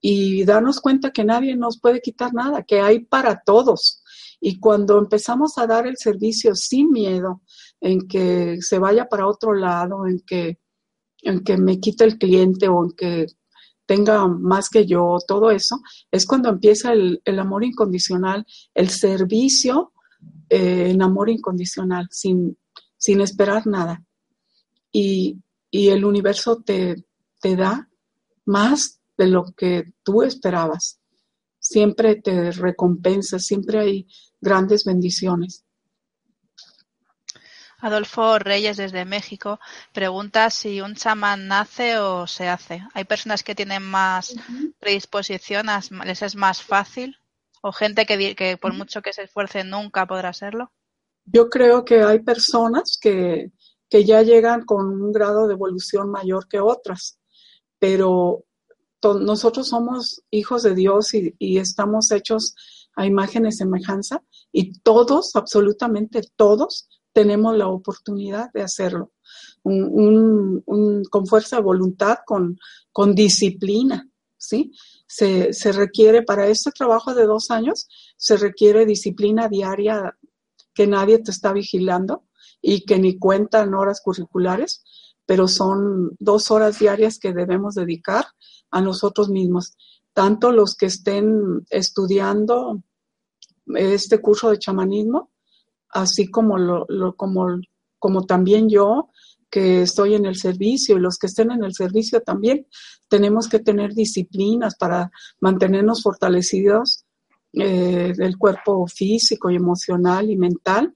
y 0.00 0.44
darnos 0.44 0.80
cuenta 0.80 1.12
que 1.12 1.22
nadie 1.22 1.54
nos 1.54 1.78
puede 1.78 2.00
quitar 2.00 2.34
nada, 2.34 2.64
que 2.64 2.80
hay 2.80 2.98
para 2.98 3.42
todos. 3.46 4.02
Y 4.40 4.58
cuando 4.58 4.98
empezamos 4.98 5.56
a 5.56 5.68
dar 5.68 5.86
el 5.86 5.98
servicio 5.98 6.56
sin 6.56 6.90
miedo, 6.90 7.42
en 7.80 8.08
que 8.08 8.58
se 8.60 8.80
vaya 8.80 9.08
para 9.08 9.28
otro 9.28 9.54
lado, 9.54 10.04
en 10.08 10.18
que, 10.26 10.58
en 11.22 11.44
que 11.44 11.56
me 11.58 11.78
quite 11.78 12.02
el 12.02 12.18
cliente 12.18 12.66
o 12.66 12.84
en 12.84 12.90
que 12.90 13.26
tenga 13.88 14.28
más 14.28 14.68
que 14.68 14.84
yo, 14.84 15.16
todo 15.26 15.50
eso, 15.50 15.80
es 16.10 16.26
cuando 16.26 16.50
empieza 16.50 16.92
el, 16.92 17.22
amor 17.38 17.64
incondicional, 17.64 18.46
el 18.74 18.90
servicio 18.90 19.94
eh, 20.50 20.90
en 20.90 21.00
amor 21.00 21.30
incondicional, 21.30 22.06
sin, 22.10 22.58
sin 22.98 23.22
esperar 23.22 23.66
nada. 23.66 24.04
Y, 24.92 25.40
el 25.70 26.04
universo 26.04 26.62
te, 26.64 27.04
te 27.40 27.56
da 27.56 27.88
más 28.46 29.00
de 29.16 29.26
lo 29.26 29.44
que 29.56 29.92
tú 30.02 30.22
esperabas. 30.22 30.98
Siempre 31.58 32.16
te 32.16 32.50
recompensa, 32.52 33.38
siempre 33.38 33.78
hay 33.78 34.06
grandes 34.40 34.84
bendiciones. 34.84 35.64
Adolfo 37.80 38.38
Reyes 38.38 38.76
desde 38.76 39.04
México 39.04 39.60
pregunta 39.92 40.50
si 40.50 40.80
un 40.80 40.94
chamán 40.94 41.46
nace 41.46 41.98
o 41.98 42.26
se 42.26 42.48
hace. 42.48 42.82
¿Hay 42.92 43.04
personas 43.04 43.42
que 43.42 43.54
tienen 43.54 43.82
más 43.84 44.34
predisposición, 44.80 45.66
les 46.04 46.22
es 46.22 46.34
más 46.34 46.62
fácil? 46.62 47.16
¿O 47.62 47.72
gente 47.72 48.04
que, 48.06 48.34
que 48.34 48.56
por 48.56 48.74
mucho 48.74 49.02
que 49.02 49.12
se 49.12 49.22
esfuerce 49.22 49.64
nunca 49.64 50.06
podrá 50.06 50.32
serlo? 50.32 50.72
Yo 51.24 51.48
creo 51.48 51.84
que 51.84 52.02
hay 52.02 52.20
personas 52.20 52.98
que, 53.00 53.52
que 53.88 54.04
ya 54.04 54.22
llegan 54.22 54.64
con 54.64 54.86
un 54.86 55.12
grado 55.12 55.46
de 55.46 55.54
evolución 55.54 56.10
mayor 56.10 56.48
que 56.48 56.60
otras, 56.60 57.18
pero 57.78 58.44
nosotros 59.02 59.68
somos 59.68 60.22
hijos 60.30 60.62
de 60.64 60.74
Dios 60.74 61.14
y, 61.14 61.34
y 61.38 61.58
estamos 61.58 62.10
hechos 62.10 62.54
a 62.96 63.06
imagen 63.06 63.46
y 63.46 63.52
semejanza 63.52 64.22
y 64.50 64.80
todos, 64.80 65.36
absolutamente 65.36 66.22
todos, 66.34 66.88
tenemos 67.18 67.56
la 67.56 67.66
oportunidad 67.66 68.52
de 68.52 68.62
hacerlo. 68.62 69.10
con 69.64 71.26
fuerza 71.26 71.56
de 71.56 71.62
voluntad, 71.62 72.18
con, 72.24 72.56
disciplina, 73.12 74.08
¿sí? 74.36 74.70
Se, 75.08 75.52
se, 75.52 75.72
requiere 75.72 76.22
para 76.22 76.46
este 76.46 76.70
trabajo 76.70 77.14
de 77.14 77.26
dos 77.26 77.50
años, 77.50 77.88
se 78.16 78.36
requiere 78.36 78.86
disciplina 78.86 79.48
diaria 79.48 80.16
que 80.72 80.86
nadie 80.86 81.18
te 81.18 81.32
está 81.32 81.52
vigilando 81.52 82.22
y 82.62 82.84
que 82.84 83.00
ni 83.00 83.18
cuentan 83.18 83.74
horas 83.74 84.00
curriculares, 84.00 84.84
pero 85.26 85.48
son 85.48 86.12
dos 86.20 86.52
horas 86.52 86.78
diarias 86.78 87.18
que 87.18 87.32
debemos 87.32 87.74
dedicar 87.74 88.26
a 88.70 88.80
nosotros 88.80 89.28
mismos, 89.28 89.76
tanto 90.12 90.52
los 90.52 90.76
que 90.76 90.86
estén 90.86 91.66
estudiando 91.70 92.80
este 93.74 94.20
curso 94.20 94.50
de 94.50 94.60
chamanismo 94.60 95.32
así 95.90 96.30
como, 96.30 96.58
lo, 96.58 96.86
como, 97.16 97.60
como 97.98 98.26
también 98.26 98.68
yo, 98.68 99.08
que 99.50 99.82
estoy 99.82 100.14
en 100.14 100.26
el 100.26 100.36
servicio 100.36 100.96
y 100.96 101.00
los 101.00 101.18
que 101.18 101.26
estén 101.26 101.50
en 101.50 101.64
el 101.64 101.74
servicio 101.74 102.20
también 102.20 102.66
tenemos 103.08 103.48
que 103.48 103.60
tener 103.60 103.94
disciplinas 103.94 104.76
para 104.76 105.10
mantenernos 105.40 106.02
fortalecidos 106.02 107.06
eh, 107.54 108.12
del 108.14 108.36
cuerpo 108.36 108.86
físico 108.86 109.50
y 109.50 109.56
emocional 109.56 110.30
y 110.30 110.36
mental, 110.36 110.94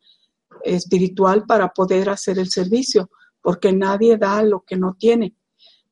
espiritual 0.63 1.45
para 1.47 1.71
poder 1.71 2.11
hacer 2.11 2.39
el 2.39 2.51
servicio, 2.51 3.11
porque 3.41 3.73
nadie 3.73 4.19
da 4.19 4.43
lo 4.43 4.61
que 4.61 4.77
no 4.77 4.95
tiene. 4.99 5.35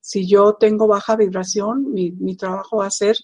Si 0.00 0.28
yo 0.28 0.54
tengo 0.60 0.86
baja 0.86 1.16
vibración, 1.16 1.92
mi, 1.92 2.12
mi 2.12 2.36
trabajo 2.36 2.78
va 2.78 2.86
a 2.86 2.90
ser 2.90 3.16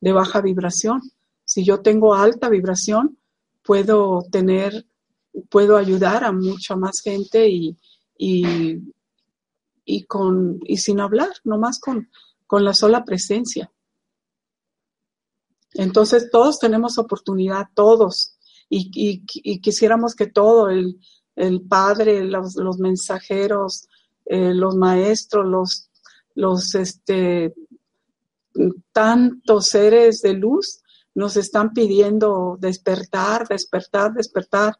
de 0.00 0.12
baja 0.12 0.40
vibración. 0.40 1.00
Si 1.44 1.64
yo 1.64 1.80
tengo 1.80 2.14
alta 2.14 2.48
vibración, 2.48 3.18
puedo 3.64 4.22
tener, 4.30 4.86
puedo 5.50 5.76
ayudar 5.76 6.24
a 6.24 6.32
mucha 6.32 6.76
más 6.76 7.00
gente 7.00 7.48
y, 7.48 7.76
y, 8.16 8.78
y, 9.84 10.04
con, 10.04 10.60
y 10.64 10.76
sin 10.78 11.00
hablar, 11.00 11.30
nomás 11.44 11.78
con, 11.80 12.08
con 12.46 12.64
la 12.64 12.74
sola 12.74 13.04
presencia. 13.04 13.70
Entonces 15.72 16.30
todos 16.30 16.58
tenemos 16.58 16.98
oportunidad, 16.98 17.66
todos, 17.74 18.36
y, 18.68 18.90
y, 18.94 19.60
quisiéramos 19.60 20.14
que 20.14 20.26
todo, 20.26 20.68
el, 20.68 20.98
el 21.36 21.62
Padre, 21.62 22.24
los, 22.24 22.56
los 22.56 22.78
mensajeros, 22.78 23.88
eh, 24.24 24.54
los 24.54 24.74
maestros, 24.76 25.46
los, 25.46 25.90
los 26.34 26.74
este, 26.74 27.54
tantos 28.92 29.66
seres 29.66 30.22
de 30.22 30.34
luz 30.34 30.82
nos 31.14 31.36
están 31.36 31.72
pidiendo 31.72 32.56
despertar, 32.58 33.46
despertar, 33.46 34.12
despertar 34.12 34.76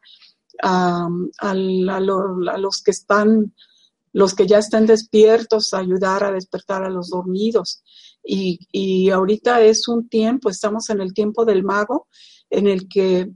a, 0.62 1.08
los 1.54 2.82
que 2.82 2.90
están, 2.90 3.54
los 4.12 4.34
que 4.34 4.46
ya 4.46 4.58
están 4.58 4.86
despiertos, 4.86 5.74
ayudar 5.74 6.24
a 6.24 6.32
despertar 6.32 6.84
a 6.84 6.90
los 6.90 7.10
dormidos. 7.10 7.82
Y, 8.22 8.60
y 8.72 9.10
ahorita 9.10 9.60
es 9.60 9.88
un 9.88 10.08
tiempo, 10.08 10.48
estamos 10.48 10.88
en 10.90 11.00
el 11.00 11.12
tiempo 11.12 11.44
del 11.44 11.62
mago, 11.62 12.08
en 12.50 12.66
el 12.66 12.88
que 12.88 13.30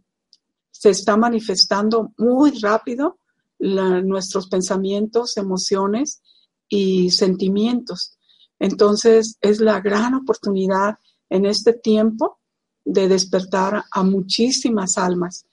se 0.71 0.91
está 0.91 1.17
manifestando 1.17 2.13
muy 2.17 2.53
rápido 2.61 3.19
nuestros 3.59 4.49
pensamientos, 4.49 5.37
emociones 5.37 6.23
y 6.69 7.11
sentimientos. 7.11 8.17
Entonces 8.59 9.37
es 9.41 9.61
la 9.61 9.81
gran 9.81 10.15
oportunidad 10.15 10.99
en 11.29 11.47
este 11.47 11.73
tiempo 11.73 12.39
de 12.85 13.09
despertar 13.09 13.85
a 13.91 14.03
muchísimas 14.03 14.97
almas. 14.99 15.47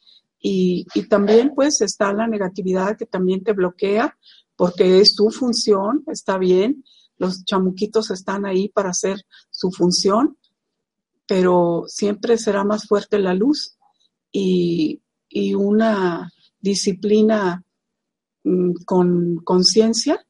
Y, 0.47 0.85
también 1.09 1.53
pues 1.55 1.81
está 1.81 2.13
la 2.13 2.27
negatividad 2.27 2.95
que 2.95 3.07
también 3.07 3.43
te 3.43 3.53
bloquea 3.53 4.15
porque 4.55 4.99
es 4.99 5.15
tu 5.15 5.31
función, 5.31 6.03
está 6.05 6.37
bien, 6.37 6.83
los 7.17 7.43
chamuquitos 7.45 8.11
están 8.11 8.45
ahí 8.45 8.69
para 8.69 8.91
hacer 8.91 9.25
su 9.49 9.71
función, 9.71 10.37
pero 11.25 11.85
siempre 11.87 12.37
será 12.37 12.63
más 12.63 12.87
fuerte 12.87 13.17
la 13.17 13.33
luz 13.33 13.79
y, 14.31 15.01
una 15.55 16.31
disciplina 16.59 17.63
mm, 18.43 18.71
con 18.85 19.37
conciencia 19.37 20.25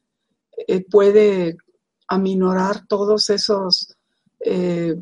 eh, 0.65 0.83
puede 0.89 1.57
aminorar 2.07 2.87
todos 2.87 3.29
esos, 3.29 3.97
eh, 4.39 4.95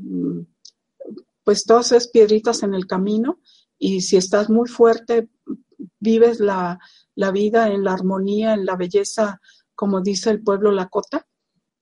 pues 1.43 1.63
todas 1.65 1.91
esas 1.91 2.07
piedritas 2.09 2.63
en 2.63 2.73
el 2.73 2.87
camino 2.87 3.37
y 3.85 3.99
si 3.99 4.15
estás 4.15 4.49
muy 4.49 4.69
fuerte, 4.69 5.27
vives 5.99 6.39
la, 6.39 6.79
la 7.15 7.31
vida 7.31 7.67
en 7.67 7.83
la 7.83 7.91
armonía, 7.91 8.53
en 8.53 8.65
la 8.65 8.77
belleza, 8.77 9.41
como 9.75 9.99
dice 9.99 10.29
el 10.29 10.41
pueblo 10.41 10.71
Lakota, 10.71 11.27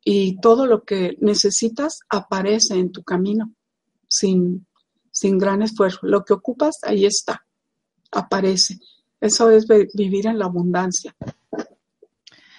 y 0.04 0.42
todo 0.42 0.66
lo 0.66 0.84
que 0.84 1.16
necesitas 1.20 2.00
aparece 2.10 2.74
en 2.74 2.92
tu 2.92 3.04
camino 3.04 3.54
sin, 4.08 4.66
sin 5.12 5.38
gran 5.38 5.62
esfuerzo. 5.62 6.00
Lo 6.02 6.26
que 6.26 6.34
ocupas, 6.34 6.80
ahí 6.82 7.06
está, 7.06 7.46
aparece. 8.12 8.80
Eso 9.20 9.52
es 9.52 9.68
vivir 9.94 10.26
en 10.26 10.40
la 10.40 10.46
abundancia. 10.46 11.16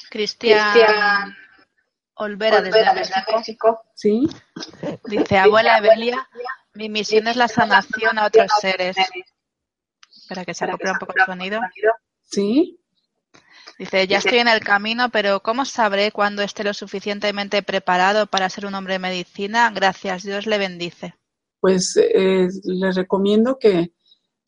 Cristian 0.09 1.35
Olvera, 2.15 2.63
desde, 2.63 2.85
México. 3.37 3.83
Sí. 3.97 4.29
Dice, 5.07 5.37
abuela 5.37 5.79
Evelia, 5.79 6.29
mi 6.75 6.89
misión 6.89 7.27
es 7.27 7.35
la 7.35 7.49
sanación 7.49 8.21
a 8.21 8.27
otros 8.27 8.53
seres. 8.61 8.97
Espera 10.23 10.45
que 10.45 10.55
se 10.55 10.65
acople 10.65 10.93
un 10.93 10.99
poco 10.99 11.15
el 11.17 11.25
sonido. 11.25 11.61
Sí. 12.23 12.79
Dice, 13.79 14.07
ya 14.07 14.19
estoy 14.19 14.39
en 14.39 14.49
el 14.49 14.61
camino, 14.61 15.11
pero 15.11 15.41
¿cómo 15.41 15.65
sabré 15.65 16.13
cuándo 16.13 16.43
esté 16.43 16.63
lo 16.63 16.73
suficientemente 16.73 17.63
preparado 17.63 18.29
para 18.29 18.49
ser 18.49 18.67
un 18.67 18.75
hombre 18.75 18.95
de 18.95 18.99
medicina? 19.01 19.71
Gracias, 19.75 20.23
Dios 20.23 20.47
le 20.47 20.59
bendice. 20.59 21.15
Pues 21.59 21.97
eh, 21.97 22.49
le 22.65 22.93
recomiendo 22.93 23.59
que, 23.59 23.93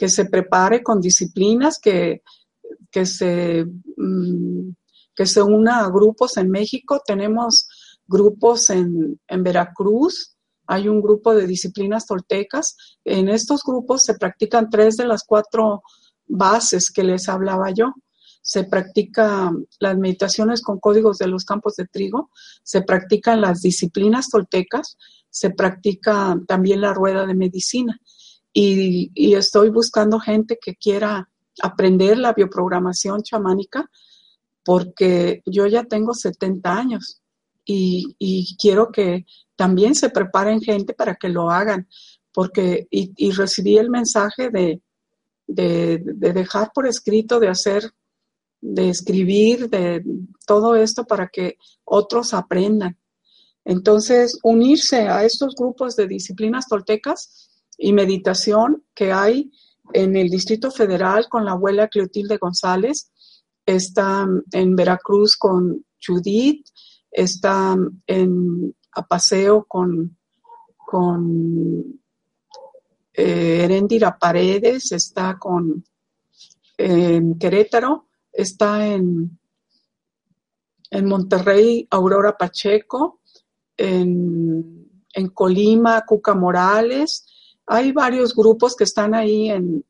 se 0.06 0.26
prepare 0.26 0.82
con 0.82 1.00
disciplinas, 1.00 1.78
que, 1.78 2.22
que 2.90 3.06
se... 3.06 3.64
Mm, 3.96 4.70
que 5.16 5.26
se 5.26 5.40
una 5.40 5.84
a 5.84 5.88
grupos 5.90 6.36
en 6.38 6.50
México. 6.50 7.00
Tenemos 7.06 7.68
grupos 8.06 8.68
en, 8.70 9.20
en 9.28 9.42
Veracruz, 9.44 10.36
hay 10.66 10.88
un 10.88 11.00
grupo 11.00 11.34
de 11.34 11.46
disciplinas 11.46 12.06
toltecas. 12.06 12.76
En 13.04 13.28
estos 13.28 13.62
grupos 13.64 14.02
se 14.04 14.14
practican 14.14 14.70
tres 14.70 14.96
de 14.96 15.06
las 15.06 15.24
cuatro 15.24 15.82
bases 16.26 16.90
que 16.90 17.04
les 17.04 17.28
hablaba 17.28 17.70
yo. 17.70 17.94
Se 18.42 18.64
practican 18.64 19.66
las 19.80 19.96
meditaciones 19.96 20.60
con 20.62 20.78
códigos 20.78 21.18
de 21.18 21.28
los 21.28 21.44
campos 21.44 21.76
de 21.76 21.86
trigo, 21.86 22.30
se 22.62 22.82
practican 22.82 23.40
las 23.40 23.62
disciplinas 23.62 24.28
toltecas, 24.28 24.98
se 25.30 25.50
practica 25.50 26.38
también 26.46 26.80
la 26.80 26.92
rueda 26.92 27.26
de 27.26 27.34
medicina. 27.34 27.98
Y, 28.52 29.34
estoy 29.34 29.70
buscando 29.70 30.20
gente 30.20 30.58
que 30.62 30.76
quiera 30.76 31.28
aprender 31.60 32.18
la 32.18 32.32
bioprogramación 32.32 33.22
chamánica 33.22 33.90
porque 34.64 35.42
yo 35.44 35.66
ya 35.66 35.84
tengo 35.84 36.14
70 36.14 36.72
años 36.72 37.20
y, 37.64 38.56
quiero 38.60 38.92
que 38.92 39.26
también 39.56 39.94
se 39.94 40.10
preparen 40.10 40.60
gente 40.60 40.94
para 40.94 41.14
que 41.14 41.28
lo 41.28 41.50
hagan, 41.50 41.88
porque 42.32 42.86
y, 42.90 43.30
recibí 43.32 43.78
el 43.78 43.90
mensaje 43.90 44.50
de, 44.50 44.82
de, 45.46 46.00
dejar 46.32 46.72
por 46.74 46.86
escrito, 46.86 47.38
de 47.38 47.48
hacer, 47.48 47.92
de 48.60 48.88
escribir, 48.88 49.68
de 49.68 50.04
todo 50.46 50.74
esto 50.74 51.04
para 51.04 51.28
que 51.28 51.56
otros 51.84 52.34
aprendan. 52.34 52.98
Entonces, 53.64 54.38
unirse 54.42 55.08
a 55.08 55.24
estos 55.24 55.54
grupos 55.54 55.96
de 55.96 56.08
disciplinas 56.08 56.66
toltecas 56.66 57.50
y 57.78 57.92
meditación 57.92 58.84
que 58.94 59.12
hay 59.12 59.50
en 59.92 60.16
el 60.16 60.28
Distrito 60.28 60.70
Federal 60.70 61.28
con 61.28 61.44
la 61.44 61.52
abuela 61.52 61.88
Cleotilde 61.88 62.36
González, 62.38 63.10
está 63.64 64.26
en 64.52 64.76
Veracruz 64.76 65.36
con 65.36 65.84
Judith, 66.04 66.66
está 67.10 67.76
en 68.06 68.74
Apaseo 68.94 69.64
con, 69.64 70.16
con 70.76 72.00
eh, 73.12 73.64
Erendira 73.64 74.18
Paredes, 74.18 74.92
está 74.92 75.38
con 75.38 75.84
en 76.76 77.38
Querétaro, 77.38 78.08
está 78.32 78.86
en, 78.86 79.38
en 80.90 81.06
Monterrey 81.06 81.86
Aurora 81.90 82.36
Pacheco, 82.36 83.20
en, 83.76 85.04
en 85.12 85.28
Colima 85.28 86.02
Cuca 86.04 86.34
Morales. 86.34 87.26
Hay 87.66 87.92
varios 87.92 88.34
grupos 88.34 88.74
que 88.74 88.84
están 88.84 89.14
ahí 89.14 89.50
en, 89.50 89.84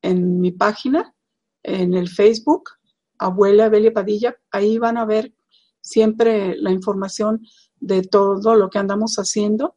en 0.00 0.40
mi 0.40 0.52
página, 0.52 1.14
en 1.62 1.94
el 1.94 2.08
Facebook 2.08 2.70
abuela 3.18 3.68
Belia 3.68 3.92
Padilla, 3.92 4.36
ahí 4.50 4.78
van 4.78 4.96
a 4.96 5.04
ver 5.04 5.34
siempre 5.80 6.56
la 6.56 6.70
información 6.70 7.44
de 7.80 8.02
todo 8.02 8.54
lo 8.54 8.70
que 8.70 8.78
andamos 8.78 9.16
haciendo 9.16 9.76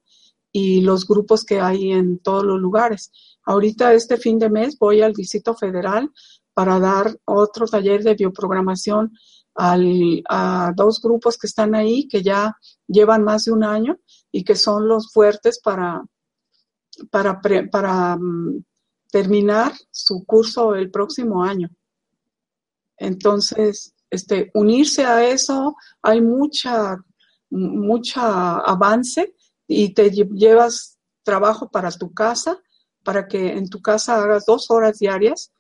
y 0.52 0.82
los 0.82 1.08
grupos 1.08 1.44
que 1.44 1.60
hay 1.60 1.92
en 1.92 2.20
todos 2.20 2.44
los 2.44 2.60
lugares. 2.60 3.12
Ahorita 3.44 3.94
este 3.94 4.18
fin 4.18 4.38
de 4.40 4.50
mes 4.50 4.78
voy 4.78 5.02
al 5.02 5.14
Distrito 5.14 5.56
Federal 5.56 6.12
para 6.54 6.80
dar 6.80 7.18
otro 7.26 7.66
taller 7.66 8.04
de 8.04 8.16
bioprogramación 8.16 9.14
a 9.56 10.74
dos 10.76 11.02
grupos 11.02 11.38
que 11.38 11.48
están 11.48 11.76
ahí, 11.76 12.08
que 12.08 12.22
ya 12.22 12.56
llevan 12.88 13.24
más 13.24 13.46
de 13.46 13.52
un 13.52 13.64
año 13.64 13.98
y 14.32 14.44
que 14.44 14.56
son 14.56 14.88
los 14.88 15.12
fuertes 15.12 15.60
para, 15.62 16.04
para, 17.10 17.42
para 17.70 18.18
mm, 18.18 18.64
terminar 19.12 19.74
su 19.92 20.24
curso 20.26 20.74
el 20.76 20.90
próximo 20.90 21.44
año. 21.44 21.70
Entonces, 22.98 23.94
este, 24.10 24.52
unirse 24.54 25.06
a 25.06 25.28
eso, 25.28 25.76
hay 26.02 26.22
mucha, 26.22 26.98
mucha 27.52 28.58
avance 28.58 29.36
y 29.68 29.94
te 29.94 30.10
llevas 30.10 30.98
trabajo 31.24 31.70
para 31.70 31.92
tu 31.92 32.14
casa, 32.14 32.58
para 33.04 33.28
que 33.28 33.54
en 33.54 33.70
tu 33.70 33.82
casa 33.82 34.22
hagas 34.24 34.46
dos 34.46 34.72
horas 34.72 35.00
diarias 35.00 35.52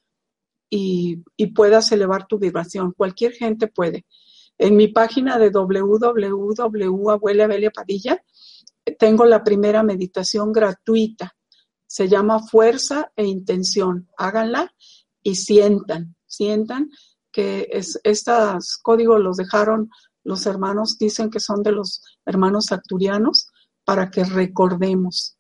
y, 0.69 1.17
puedas 1.53 1.91
elevar 1.91 2.27
tu 2.27 2.39
vibración. 2.39 2.93
Cualquier 2.95 3.33
gente 3.33 3.67
puede. 3.67 4.05
En 4.57 4.75
mi 4.75 4.87
página 4.87 5.37
de 5.37 5.49
www, 5.49 7.09
Abuela 7.09 7.49
Padilla, 7.73 8.23
tengo 8.97 9.25
la 9.25 9.43
primera 9.43 9.83
meditación 9.83 10.51
gratuita. 10.51 11.35
Se 11.85 12.07
llama 12.07 12.39
Fuerza 12.39 13.11
e 13.15 13.25
Intención. 13.25 14.07
Háganla 14.17 14.73
y 15.21 15.35
sientan, 15.35 16.15
sientan 16.25 16.89
que 17.31 17.67
es, 17.71 17.99
estos 18.03 18.77
códigos 18.81 19.21
los 19.21 19.37
dejaron 19.37 19.89
los 20.23 20.45
hermanos, 20.45 20.97
dicen 20.97 21.29
que 21.29 21.39
son 21.39 21.63
de 21.63 21.71
los 21.71 22.01
hermanos 22.25 22.71
acturianos, 22.71 23.47
para 23.83 24.11
que 24.11 24.23
recordemos. 24.23 25.37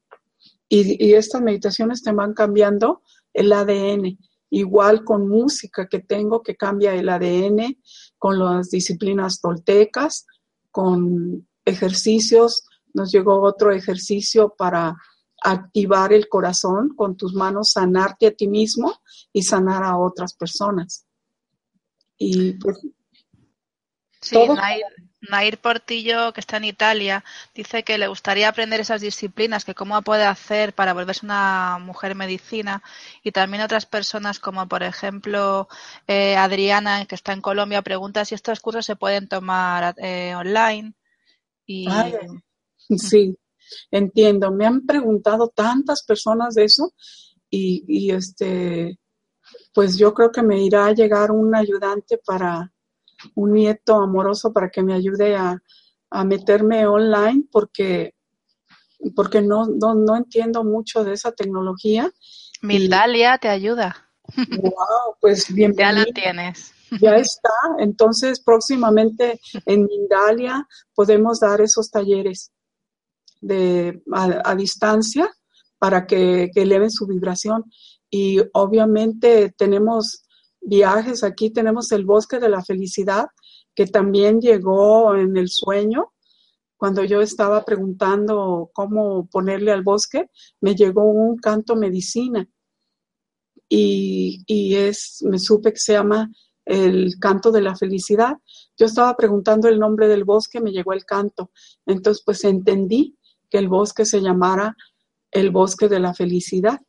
Y, 0.67 1.13
estas 1.13 1.41
meditaciones 1.41 2.01
te 2.01 2.11
van 2.11 2.33
cambiando 2.33 3.01
el 3.33 3.51
ADN, 3.51 4.17
igual 4.49 5.03
con 5.03 5.27
música 5.27 5.87
que 5.87 5.99
tengo 5.99 6.41
que 6.41 6.55
cambia 6.55 6.95
el 6.95 7.09
ADN, 7.09 7.77
con 8.17 8.39
las 8.39 8.69
disciplinas 8.69 9.41
toltecas, 9.41 10.25
con 10.71 11.47
ejercicios. 11.65 12.63
Nos 12.93 13.11
llegó 13.11 13.41
otro 13.41 13.71
ejercicio 13.71 14.53
para 14.57 14.95
activar 15.43 16.13
el 16.13 16.29
corazón 16.29 16.89
con 16.95 17.17
tus 17.17 17.33
manos, 17.33 17.71
sanarte 17.71 18.27
a 18.27 18.31
ti 18.31 18.47
mismo 18.47 18.93
y 19.33 19.43
sanar 19.43 19.83
a 19.83 19.97
otras 19.97 20.33
personas. 20.33 21.05
Y 22.17 22.53
pues, 22.53 22.77
sí, 24.21 24.37
Nair, 25.29 25.59
Portillo, 25.59 26.33
que 26.33 26.39
está 26.39 26.57
en 26.57 26.63
Italia, 26.63 27.23
dice 27.53 27.83
que 27.83 27.99
le 27.99 28.07
gustaría 28.07 28.49
aprender 28.49 28.79
esas 28.79 29.01
disciplinas, 29.01 29.65
que 29.65 29.75
cómo 29.75 30.01
puede 30.01 30.23
hacer 30.23 30.73
para 30.73 30.93
volverse 30.93 31.25
una 31.25 31.77
mujer 31.79 32.15
medicina. 32.15 32.81
Y 33.23 33.31
también 33.31 33.61
otras 33.61 33.85
personas, 33.85 34.39
como 34.39 34.67
por 34.67 34.81
ejemplo 34.81 35.67
eh, 36.07 36.35
Adriana, 36.35 37.05
que 37.05 37.15
está 37.15 37.33
en 37.33 37.41
Colombia, 37.41 37.83
pregunta 37.83 38.25
si 38.25 38.33
estos 38.33 38.59
cursos 38.61 38.85
se 38.85 38.95
pueden 38.95 39.27
tomar 39.27 39.93
eh, 39.97 40.33
online. 40.35 40.93
Y... 41.67 41.87
sí, 42.97 43.37
entiendo. 43.91 44.51
Me 44.51 44.65
han 44.65 44.85
preguntado 44.87 45.49
tantas 45.49 46.03
personas 46.03 46.55
de 46.55 46.63
eso 46.63 46.93
y, 47.49 47.85
y 47.87 48.11
este 48.11 48.97
pues 49.73 49.97
yo 49.97 50.13
creo 50.13 50.31
que 50.31 50.43
me 50.43 50.61
irá 50.61 50.87
a 50.87 50.93
llegar 50.93 51.31
un 51.31 51.55
ayudante 51.55 52.17
para 52.17 52.71
un 53.35 53.53
nieto 53.53 53.95
amoroso 53.95 54.53
para 54.53 54.69
que 54.69 54.83
me 54.83 54.93
ayude 54.93 55.35
a, 55.35 55.61
meterme 56.25 56.85
online 56.85 57.45
porque, 57.49 58.15
porque 59.15 59.41
no, 59.41 59.65
no, 59.67 60.15
entiendo 60.17 60.65
mucho 60.65 61.05
de 61.05 61.13
esa 61.13 61.31
tecnología. 61.31 62.11
Mindalia 62.61 63.37
te 63.37 63.47
ayuda. 63.47 64.09
Wow, 64.35 65.15
pues 65.21 65.53
bienvenido. 65.53 66.03
Ya 66.03 66.05
la 66.05 66.05
tienes. 66.13 66.73
Ya 66.99 67.15
está. 67.15 67.49
Entonces, 67.79 68.41
próximamente 68.41 69.39
en 69.65 69.85
Mindalia 69.85 70.67
podemos 70.93 71.39
dar 71.39 71.61
esos 71.61 71.89
talleres 71.89 72.51
de, 73.39 74.03
a, 74.11 74.53
distancia 74.55 75.29
para 75.79 76.05
que, 76.05 76.49
que 76.53 76.63
eleven 76.63 76.91
su 76.91 77.07
vibración 77.07 77.63
y 78.09 78.39
obviamente 78.51 79.53
tenemos 79.57 80.25
viajes, 80.61 81.23
aquí 81.23 81.49
tenemos 81.49 81.91
el 81.91 82.05
bosque 82.05 82.39
de 82.39 82.49
la 82.49 82.63
felicidad, 82.63 83.27
que 83.75 83.87
también 83.87 84.39
llegó 84.39 85.15
en 85.15 85.35
el 85.37 85.49
sueño. 85.49 86.13
Cuando 86.77 87.03
yo 87.03 87.21
estaba 87.21 87.63
preguntando 87.63 88.69
cómo 88.73 89.27
ponerle 89.27 89.71
al 89.71 89.83
bosque, 89.83 90.29
me 90.61 90.75
llegó 90.75 91.03
un 91.03 91.37
canto 91.37 91.75
medicina. 91.75 92.47
Y, 93.69 94.43
y 94.47 94.75
es, 94.75 95.19
me 95.21 95.39
supe 95.39 95.71
que 95.73 95.79
se 95.79 95.93
llama 95.93 96.29
el 96.65 97.15
canto 97.19 97.51
de 97.51 97.61
la 97.61 97.75
felicidad. 97.75 98.37
Yo 98.77 98.85
estaba 98.85 99.15
preguntando 99.15 99.67
el 99.67 99.79
nombre 99.79 100.07
del 100.07 100.23
bosque, 100.23 100.61
me 100.61 100.71
llegó 100.71 100.93
el 100.93 101.05
canto. 101.05 101.51
Entonces, 101.85 102.23
pues 102.25 102.43
entendí 102.43 103.17
que 103.49 103.57
el 103.57 103.67
bosque 103.67 104.05
se 104.05 104.21
llamara 104.21 104.75
el 105.31 105.51
bosque 105.51 105.87
de 105.87 105.99
la 105.99 106.13
felicidad. 106.13 106.79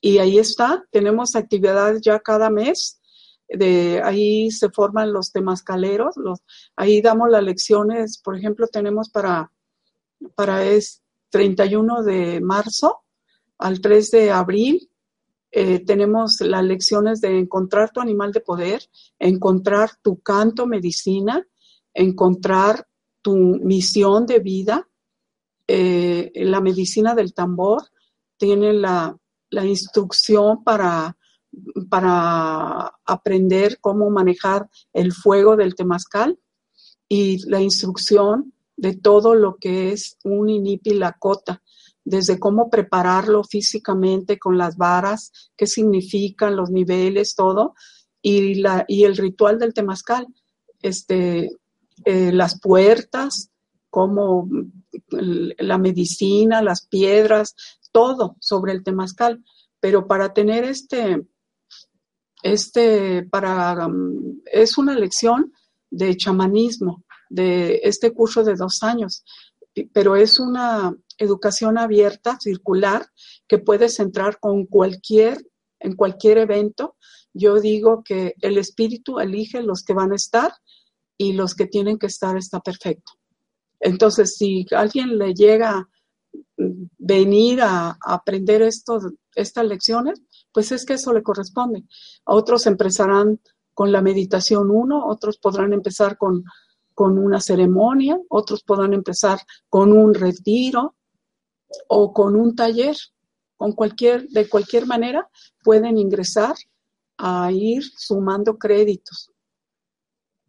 Y 0.00 0.18
ahí 0.18 0.38
está, 0.38 0.84
tenemos 0.90 1.36
actividades 1.36 2.00
ya 2.02 2.18
cada 2.18 2.50
mes. 2.50 3.00
De 3.52 4.00
ahí 4.02 4.50
se 4.50 4.70
forman 4.70 5.12
los 5.12 5.32
temascaleros, 5.32 6.16
los, 6.16 6.40
ahí 6.76 7.00
damos 7.00 7.30
las 7.30 7.42
lecciones, 7.42 8.18
por 8.18 8.36
ejemplo, 8.36 8.66
tenemos 8.66 9.10
para, 9.10 9.52
para 10.34 10.64
es 10.64 11.02
31 11.30 12.02
de 12.02 12.40
marzo 12.40 13.02
al 13.58 13.80
3 13.80 14.10
de 14.10 14.30
abril, 14.30 14.90
eh, 15.50 15.80
tenemos 15.80 16.40
las 16.40 16.64
lecciones 16.64 17.20
de 17.20 17.38
encontrar 17.38 17.90
tu 17.90 18.00
animal 18.00 18.32
de 18.32 18.40
poder, 18.40 18.88
encontrar 19.18 19.90
tu 20.00 20.20
canto 20.20 20.66
medicina, 20.66 21.46
encontrar 21.92 22.86
tu 23.20 23.36
misión 23.36 24.26
de 24.26 24.38
vida, 24.38 24.88
eh, 25.68 26.32
la 26.34 26.60
medicina 26.60 27.14
del 27.14 27.34
tambor, 27.34 27.82
tiene 28.38 28.72
la, 28.72 29.16
la 29.50 29.64
instrucción 29.64 30.64
para, 30.64 31.16
para 31.88 32.92
aprender 33.04 33.78
cómo 33.80 34.10
manejar 34.10 34.68
el 34.92 35.12
fuego 35.12 35.56
del 35.56 35.74
temazcal 35.74 36.38
y 37.08 37.46
la 37.48 37.60
instrucción 37.60 38.52
de 38.76 38.96
todo 38.96 39.34
lo 39.34 39.56
que 39.56 39.92
es 39.92 40.16
un 40.24 40.48
inipi 40.48 40.98
cota, 41.18 41.62
desde 42.04 42.38
cómo 42.38 42.68
prepararlo 42.68 43.44
físicamente 43.44 44.38
con 44.38 44.58
las 44.58 44.76
varas, 44.76 45.30
qué 45.56 45.66
significan 45.66 46.56
los 46.56 46.70
niveles, 46.70 47.34
todo, 47.34 47.74
y, 48.22 48.56
la, 48.56 48.84
y 48.88 49.04
el 49.04 49.16
ritual 49.16 49.58
del 49.58 49.74
temazcal, 49.74 50.26
este, 50.80 51.50
eh, 52.04 52.32
las 52.32 52.60
puertas, 52.60 53.50
como 53.90 54.48
la 55.10 55.76
medicina, 55.76 56.62
las 56.62 56.86
piedras, 56.86 57.54
todo 57.92 58.36
sobre 58.40 58.72
el 58.72 58.82
temazcal, 58.82 59.44
pero 59.80 60.06
para 60.06 60.32
tener 60.32 60.64
este, 60.64 61.22
este, 62.42 63.24
para, 63.24 63.86
um, 63.86 64.40
es 64.46 64.78
una 64.78 64.94
lección 64.94 65.52
de 65.90 66.16
chamanismo, 66.16 67.04
de 67.28 67.80
este 67.84 68.12
curso 68.12 68.44
de 68.44 68.54
dos 68.54 68.82
años, 68.82 69.24
pero 69.92 70.16
es 70.16 70.38
una 70.38 70.94
educación 71.18 71.78
abierta, 71.78 72.38
circular, 72.40 73.06
que 73.46 73.58
puedes 73.58 73.98
entrar 74.00 74.38
con 74.38 74.66
cualquier, 74.66 75.46
en 75.80 75.94
cualquier 75.96 76.38
evento. 76.38 76.96
Yo 77.32 77.60
digo 77.60 78.02
que 78.04 78.34
el 78.40 78.58
espíritu 78.58 79.18
elige 79.18 79.62
los 79.62 79.82
que 79.82 79.94
van 79.94 80.12
a 80.12 80.16
estar 80.16 80.52
y 81.16 81.32
los 81.32 81.54
que 81.54 81.66
tienen 81.66 81.98
que 81.98 82.06
estar 82.06 82.36
está 82.36 82.60
perfecto. 82.60 83.12
Entonces, 83.80 84.36
si 84.36 84.66
alguien 84.70 85.18
le 85.18 85.34
llega 85.34 85.88
venir 86.98 87.60
a, 87.62 87.96
aprender 88.00 88.62
estas 88.62 89.64
lecciones, 89.64 90.20
pues 90.52 90.72
es 90.72 90.84
que 90.84 90.94
eso 90.94 91.12
le 91.12 91.22
corresponde. 91.22 91.84
otros 92.24 92.66
empezarán 92.66 93.40
con 93.74 93.90
la 93.90 94.02
meditación 94.02 94.70
uno, 94.70 95.06
otros 95.06 95.38
podrán 95.38 95.72
empezar 95.72 96.18
con, 96.18 96.44
con 96.94 97.18
una 97.18 97.40
ceremonia, 97.40 98.18
otros 98.28 98.62
podrán 98.62 98.92
empezar 98.92 99.38
con 99.68 99.92
un 99.92 100.14
retiro 100.14 100.94
o 101.88 102.12
con 102.12 102.36
un 102.36 102.54
taller. 102.54 102.96
Con 103.56 103.72
cualquier, 103.72 104.26
de 104.28 104.48
cualquier 104.48 104.86
manera 104.86 105.28
pueden 105.62 105.96
ingresar 105.96 106.56
a 107.16 107.52
ir 107.52 107.84
sumando 107.96 108.58
créditos 108.58 109.30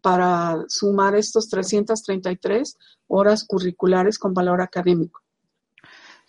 para 0.02 0.66
sumar 0.68 1.16
estos 1.16 1.48
333 1.48 2.76
horas 3.08 3.46
curriculares 3.46 4.18
con 4.18 4.34
valor 4.34 4.62
académico. 4.62 5.23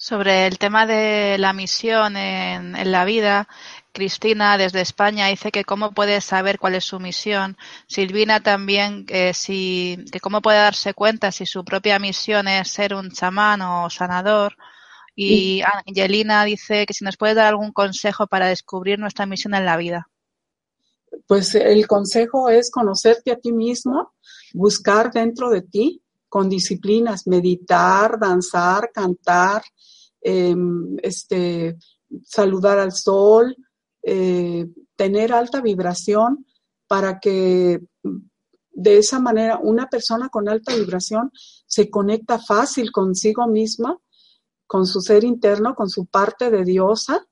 Sobre 0.07 0.47
el 0.47 0.59
tema 0.59 0.85
de 0.85 1.39
la 1.39 1.55
misión 1.55 2.19
en, 2.19 2.93
la 2.93 3.07
vida, 3.07 3.49
Cristina 3.91 4.59
desde 4.59 4.83
España 4.83 5.29
dice 5.29 5.51
que 5.51 5.65
cómo 5.65 5.93
puede 5.93 6.21
saber 6.21 6.59
cuál 6.59 6.75
es 6.75 6.85
su 6.85 7.01
misión. 7.01 7.57
Silvina 7.87 8.43
también 8.43 9.07
que 9.07 9.33
si 9.33 9.97
que 10.13 10.21
cómo 10.21 10.43
puede 10.43 10.59
darse 10.59 10.93
cuenta 10.93 11.33
si 11.33 11.47
su 11.47 11.65
propia 11.65 11.99
misión 11.99 12.49
es 12.49 12.69
ser 12.69 12.93
un 12.93 13.13
chamán 13.13 13.63
o 13.63 13.89
sanador. 13.89 14.57
Y 15.17 15.63
Angelina 15.87 16.45
dice 16.45 16.85
que 16.85 16.93
si 16.93 17.03
nos 17.03 17.17
puede 17.17 17.33
dar 17.33 17.47
algún 17.47 17.73
consejo 17.73 18.27
para 18.27 18.49
descubrir 18.49 18.99
nuestra 18.99 19.25
misión 19.25 19.55
en 19.55 19.65
la 19.65 19.79
vida. 19.79 20.11
Pues 21.27 21.55
el 21.55 21.87
consejo 21.87 22.51
es 22.51 22.71
conocerte 22.71 23.33
a 23.33 23.39
ti 23.39 23.53
mismo, 23.53 24.13
buscar 24.53 25.11
dentro 25.11 25.49
de 25.49 25.63
ti 25.63 26.03
con 26.29 26.51
disciplinas, 26.51 27.27
meditar, 27.27 28.19
danzar, 28.19 28.91
cantar, 28.93 29.63
em, 30.25 30.97
este, 31.03 31.77
saludar 32.25 32.79
al 32.81 32.93
sol, 32.93 33.57
eh, 34.03 34.67
tener 34.97 35.33
alta 35.33 35.61
vibración 35.61 36.45
para 36.89 37.21
que 37.21 37.81
de 38.73 38.99
esa 38.99 39.21
manera 39.21 39.61
una 39.63 39.89
persona 39.89 40.29
con 40.29 40.49
alta 40.49 40.75
vibración 40.75 41.31
se 41.67 41.89
conecta 41.91 42.41
fácil 42.41 42.91
consigo 42.91 43.47
misma, 43.47 43.99
con 44.67 44.87
su 44.87 45.01
ser 45.01 45.23
interno, 45.23 45.77
con 45.77 45.89
su 45.89 46.07
parte 46.07 46.51
de 46.51 46.65
diosa, 46.65 47.25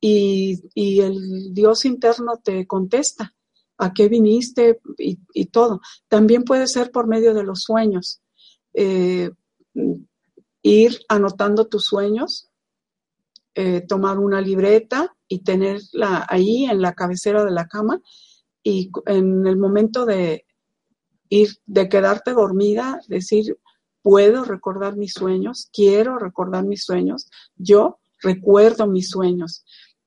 y, 0.00 0.60
y 0.74 1.00
el 1.00 1.52
Dios 1.52 1.84
interno 1.84 2.38
te 2.42 2.66
contesta 2.66 3.34
a 3.80 3.92
qué 3.94 4.08
viniste 4.08 4.80
y, 4.98 5.46
todo. 5.46 5.80
También 6.06 6.44
puede 6.44 6.66
ser 6.66 6.90
por 6.90 7.06
medio 7.06 7.32
de 7.34 7.42
los 7.42 7.62
sueños. 7.62 8.20
Eh, 8.74 9.30
ir 10.62 11.00
anotando 11.08 11.66
tus 11.66 11.84
sueños, 11.84 12.50
eh, 13.54 13.80
tomar 13.82 14.18
una 14.18 14.40
libreta 14.40 15.16
y 15.26 15.40
tenerla 15.40 16.26
ahí 16.28 16.64
en 16.64 16.80
la 16.80 16.94
cabecera 16.94 17.44
de 17.44 17.50
la 17.50 17.66
cama 17.66 18.00
y 18.62 18.90
en 19.06 19.46
el 19.46 19.56
momento 19.56 20.04
de 20.04 20.46
ir, 21.28 21.48
de 21.66 21.88
quedarte 21.88 22.32
dormida, 22.32 23.00
decir, 23.08 23.58
puedo 24.02 24.44
recordar 24.44 24.96
mis 24.96 25.14
sueños, 25.14 25.68
quiero 25.72 26.18
recordar 26.18 26.64
mis 26.64 26.84
sueños, 26.84 27.30
yo 27.56 27.98
recuerdo 28.22 28.86
mis 28.86 29.08
sueños. 29.08 29.64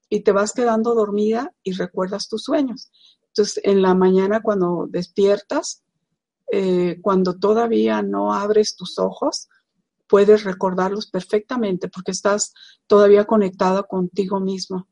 Y 0.10 0.22
te 0.22 0.32
vas 0.32 0.54
quedando 0.54 0.94
dormida 0.94 1.54
y 1.64 1.72
recuerdas 1.72 2.28
tus 2.28 2.44
sueños. 2.44 2.92
Entonces, 3.28 3.62
en 3.64 3.82
la 3.82 3.96
mañana 3.96 4.42
cuando 4.42 4.86
despiertas, 4.88 5.84
eh, 6.52 7.00
cuando 7.02 7.40
todavía 7.40 8.04
no 8.04 8.34
abres 8.34 8.76
tus 8.76 9.00
ojos, 9.00 9.50
puedes 10.08 10.44
recordarlos 10.44 11.10
perfectamente 11.10 11.88
porque 11.88 12.12
estás 12.12 12.54
todavía 12.88 13.26
conectada 13.26 13.84
contigo 13.84 14.40
mismo. 14.40 14.88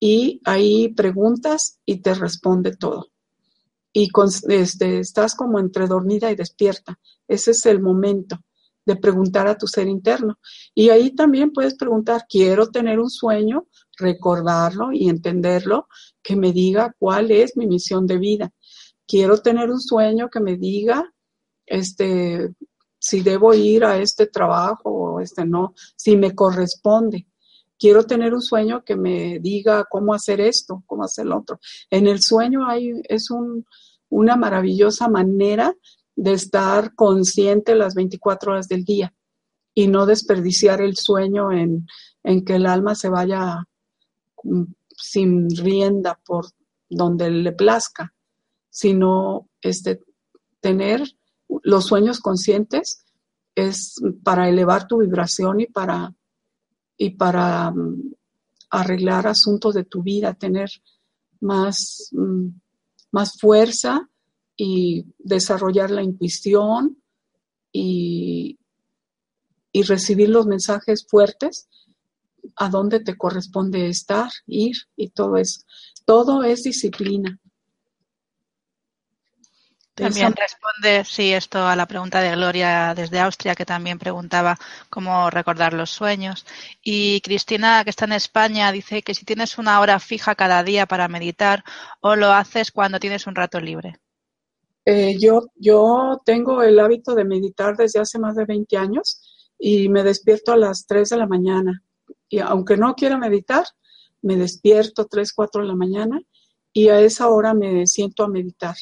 Y 0.00 0.40
ahí 0.44 0.92
preguntas 0.94 1.80
y 1.86 2.02
te 2.02 2.14
responde 2.14 2.76
todo. 2.76 3.10
Y 3.92 4.10
este, 4.48 4.98
estás 4.98 5.34
como 5.34 5.58
entre 5.58 5.86
dormida 5.86 6.30
y 6.30 6.34
despierta. 6.34 6.98
Ese 7.28 7.52
es 7.52 7.64
el 7.66 7.80
momento 7.80 8.40
de 8.84 8.96
preguntar 8.96 9.46
a 9.46 9.56
tu 9.56 9.66
ser 9.66 9.88
interno. 9.88 10.38
Y 10.74 10.90
ahí 10.90 11.14
también 11.14 11.52
puedes 11.52 11.74
preguntar, 11.74 12.26
quiero 12.28 12.70
tener 12.70 12.98
un 12.98 13.10
sueño, 13.10 13.66
recordarlo 13.96 14.92
y 14.92 15.08
entenderlo, 15.08 15.88
que 16.22 16.36
me 16.36 16.52
diga 16.52 16.94
cuál 16.98 17.30
es 17.30 17.56
mi 17.56 17.66
misión 17.66 18.06
de 18.06 18.18
vida. 18.18 18.52
Quiero 19.06 19.38
tener 19.40 19.70
un 19.70 19.80
sueño 19.80 20.28
que 20.28 20.40
me 20.40 20.56
diga, 20.56 21.12
este, 21.66 22.54
si 23.04 23.20
debo 23.20 23.52
ir 23.52 23.84
a 23.84 23.98
este 23.98 24.28
trabajo 24.28 24.88
o 24.88 25.20
este 25.20 25.44
no, 25.44 25.74
si 25.94 26.16
me 26.16 26.34
corresponde. 26.34 27.26
Quiero 27.78 28.04
tener 28.04 28.32
un 28.32 28.40
sueño 28.40 28.82
que 28.82 28.96
me 28.96 29.40
diga 29.40 29.84
cómo 29.90 30.14
hacer 30.14 30.40
esto, 30.40 30.82
cómo 30.86 31.04
hacer 31.04 31.26
lo 31.26 31.36
otro. 31.36 31.60
En 31.90 32.06
el 32.06 32.22
sueño 32.22 32.66
hay, 32.66 32.92
es 33.06 33.30
un, 33.30 33.66
una 34.08 34.36
maravillosa 34.36 35.06
manera 35.08 35.76
de 36.16 36.32
estar 36.32 36.94
consciente 36.94 37.74
las 37.74 37.94
24 37.94 38.52
horas 38.52 38.68
del 38.68 38.84
día 38.86 39.12
y 39.74 39.86
no 39.86 40.06
desperdiciar 40.06 40.80
el 40.80 40.96
sueño 40.96 41.52
en, 41.52 41.86
en 42.22 42.42
que 42.42 42.54
el 42.54 42.64
alma 42.64 42.94
se 42.94 43.10
vaya 43.10 43.68
mm, 44.44 44.62
sin 44.88 45.54
rienda 45.54 46.18
por 46.24 46.46
donde 46.88 47.30
le 47.30 47.52
plazca, 47.52 48.14
sino 48.70 49.50
este, 49.60 50.00
tener 50.60 51.02
los 51.62 51.86
sueños 51.86 52.20
conscientes 52.20 53.04
es 53.54 53.94
para 54.22 54.48
elevar 54.48 54.86
tu 54.86 54.98
vibración 54.98 55.60
y 55.60 55.66
para, 55.66 56.14
y 56.96 57.10
para 57.10 57.70
mm, 57.70 58.14
arreglar 58.70 59.26
asuntos 59.26 59.74
de 59.74 59.84
tu 59.84 60.02
vida, 60.02 60.34
tener 60.34 60.70
más, 61.40 62.08
mm, 62.12 62.48
más 63.12 63.38
fuerza 63.38 64.08
y 64.56 65.06
desarrollar 65.18 65.90
la 65.90 66.02
intuición 66.02 67.02
y, 67.72 68.58
y 69.72 69.82
recibir 69.82 70.28
los 70.28 70.46
mensajes 70.46 71.06
fuertes 71.06 71.68
a 72.56 72.68
dónde 72.68 73.00
te 73.00 73.16
corresponde 73.16 73.88
estar, 73.88 74.30
ir 74.46 74.76
y 74.96 75.10
todo 75.10 75.36
eso. 75.36 75.62
Todo 76.04 76.42
es 76.42 76.62
disciplina. 76.62 77.40
También 79.94 80.34
responde, 80.34 81.04
sí, 81.04 81.32
esto 81.32 81.64
a 81.64 81.76
la 81.76 81.86
pregunta 81.86 82.20
de 82.20 82.32
Gloria 82.32 82.94
desde 82.96 83.20
Austria, 83.20 83.54
que 83.54 83.64
también 83.64 83.96
preguntaba 83.96 84.58
cómo 84.90 85.30
recordar 85.30 85.72
los 85.72 85.90
sueños. 85.90 86.44
Y 86.82 87.20
Cristina, 87.20 87.84
que 87.84 87.90
está 87.90 88.04
en 88.06 88.12
España, 88.12 88.72
dice 88.72 89.02
que 89.02 89.14
si 89.14 89.24
tienes 89.24 89.56
una 89.56 89.78
hora 89.78 90.00
fija 90.00 90.34
cada 90.34 90.64
día 90.64 90.86
para 90.86 91.06
meditar 91.06 91.62
o 92.00 92.16
lo 92.16 92.32
haces 92.32 92.72
cuando 92.72 92.98
tienes 92.98 93.28
un 93.28 93.36
rato 93.36 93.60
libre. 93.60 94.00
Eh, 94.84 95.16
yo, 95.16 95.46
yo 95.54 96.20
tengo 96.24 96.62
el 96.64 96.80
hábito 96.80 97.14
de 97.14 97.24
meditar 97.24 97.76
desde 97.76 98.00
hace 98.00 98.18
más 98.18 98.34
de 98.34 98.46
20 98.46 98.76
años 98.76 99.20
y 99.56 99.88
me 99.88 100.02
despierto 100.02 100.52
a 100.52 100.56
las 100.56 100.86
3 100.88 101.10
de 101.10 101.16
la 101.18 101.28
mañana. 101.28 101.84
Y 102.28 102.40
aunque 102.40 102.76
no 102.76 102.96
quiera 102.96 103.16
meditar, 103.16 103.64
me 104.22 104.34
despierto 104.34 105.06
3, 105.06 105.32
4 105.32 105.62
de 105.62 105.68
la 105.68 105.76
mañana 105.76 106.20
y 106.72 106.88
a 106.88 107.00
esa 107.00 107.28
hora 107.28 107.54
me 107.54 107.86
siento 107.86 108.24
a 108.24 108.28
meditar 108.28 108.74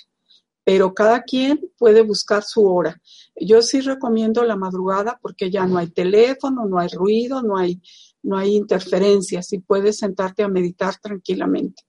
pero 0.64 0.94
cada 0.94 1.22
quien 1.22 1.60
puede 1.76 2.02
buscar 2.02 2.44
su 2.44 2.66
hora. 2.66 3.00
Yo 3.34 3.62
sí 3.62 3.80
recomiendo 3.80 4.44
la 4.44 4.56
madrugada 4.56 5.18
porque 5.20 5.50
ya 5.50 5.66
no 5.66 5.78
hay 5.78 5.88
teléfono, 5.88 6.66
no 6.66 6.78
hay 6.78 6.88
ruido, 6.88 7.42
no 7.42 7.56
hay, 7.56 7.80
no 8.22 8.36
hay 8.36 8.56
interferencias 8.56 9.52
y 9.52 9.58
puedes 9.58 9.98
sentarte 9.98 10.42
a 10.42 10.48
meditar 10.48 10.96
tranquilamente. 11.00 11.82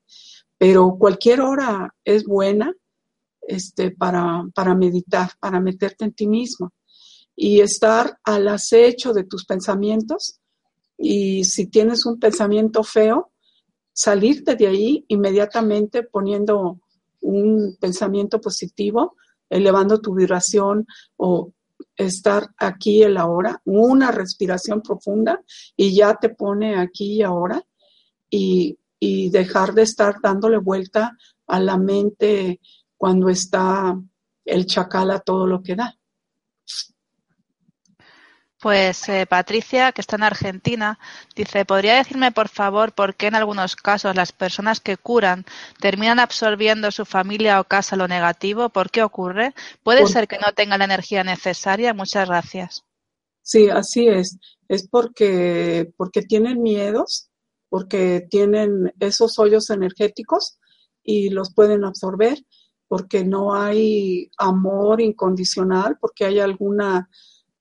Pero 0.58 0.96
cualquier 0.98 1.42
hora 1.42 1.94
es 2.04 2.26
buena 2.26 2.74
este, 3.42 3.92
para, 3.92 4.44
para 4.56 4.74
meditar, 4.74 5.32
para 5.40 5.60
meterte 5.60 6.06
en 6.06 6.14
ti 6.14 6.28
mismo 6.28 6.74
y 7.36 7.62
estar 7.62 8.18
al 8.24 8.48
acecho 8.48 9.14
de 9.14 9.24
tus 9.24 9.46
pensamientos. 9.46 10.40
Y 10.98 11.44
si 11.44 11.68
tienes 11.68 12.06
un 12.06 12.20
pensamiento 12.20 12.84
feo, 12.84 13.32
salirte 13.92 14.56
de 14.56 14.68
ahí 14.68 15.06
inmediatamente 15.08 16.04
poniendo 16.04 16.80
un 17.24 17.78
pensamiento 17.80 18.40
positivo, 18.40 19.16
elevando 19.50 20.00
tu 20.00 20.14
vibración 20.14 20.86
o 21.18 21.52
estar 21.96 22.50
aquí 22.58 23.04
y 23.04 23.16
ahora, 23.16 23.62
una 23.66 24.12
respiración 24.12 24.82
profunda 24.82 25.42
y 25.76 25.96
ya 25.96 26.16
te 26.16 26.30
pone 26.30 26.76
aquí 26.76 27.16
y 27.16 27.24
ahora 27.24 27.64
y, 28.30 28.78
y 29.00 29.30
dejar 29.30 29.74
de 29.74 29.84
estar 29.84 30.16
dándole 30.22 30.58
vuelta 30.58 31.18
a 31.48 31.60
la 31.60 31.78
mente 31.78 32.60
cuando 32.98 33.30
está 33.30 34.00
el 34.46 34.66
chacal 34.66 35.12
a 35.12 35.20
todo 35.20 35.46
lo 35.46 35.62
que 35.62 35.76
da. 35.76 35.98
Pues 38.64 39.10
eh, 39.10 39.26
Patricia, 39.26 39.92
que 39.92 40.00
está 40.00 40.16
en 40.16 40.24
Argentina, 40.24 40.98
dice, 41.36 41.66
¿podría 41.66 41.96
decirme 41.96 42.32
por 42.32 42.48
favor 42.48 42.94
por 42.94 43.14
qué 43.14 43.28
en 43.28 43.36
algunos 43.36 43.76
casos 43.76 44.16
las 44.16 44.32
personas 44.32 44.80
que 44.80 44.96
curan 44.96 45.46
terminan 45.82 46.18
absorbiendo 46.18 46.90
su 46.90 47.04
familia 47.04 47.60
o 47.60 47.66
casa 47.66 47.98
lo 47.98 48.08
negativo? 48.08 48.70
¿Por 48.70 48.90
qué 48.90 49.04
ocurre? 49.04 49.54
¿Puede 49.84 50.08
ser 50.08 50.30
que 50.30 50.38
no 50.38 50.54
tengan 50.54 50.80
la 50.80 50.86
energía 50.86 51.26
necesaria? 51.26 51.94
Muchas 51.94 52.30
gracias. 52.30 52.86
Sí, 53.42 53.70
así 53.70 54.08
es. 54.08 54.38
Es 54.70 54.88
porque, 54.88 55.92
porque 55.98 56.22
tienen 56.22 56.62
miedos, 56.62 57.30
porque 57.68 58.26
tienen 58.30 58.94
esos 59.02 59.40
hoyos 59.40 59.72
energéticos 59.72 60.58
y 61.04 61.32
los 61.32 61.54
pueden 61.54 61.84
absorber, 61.84 62.38
porque 62.88 63.26
no 63.26 63.56
hay 63.56 64.32
amor 64.38 65.02
incondicional, 65.02 65.98
porque 66.00 66.24
hay 66.24 66.40
alguna 66.40 67.10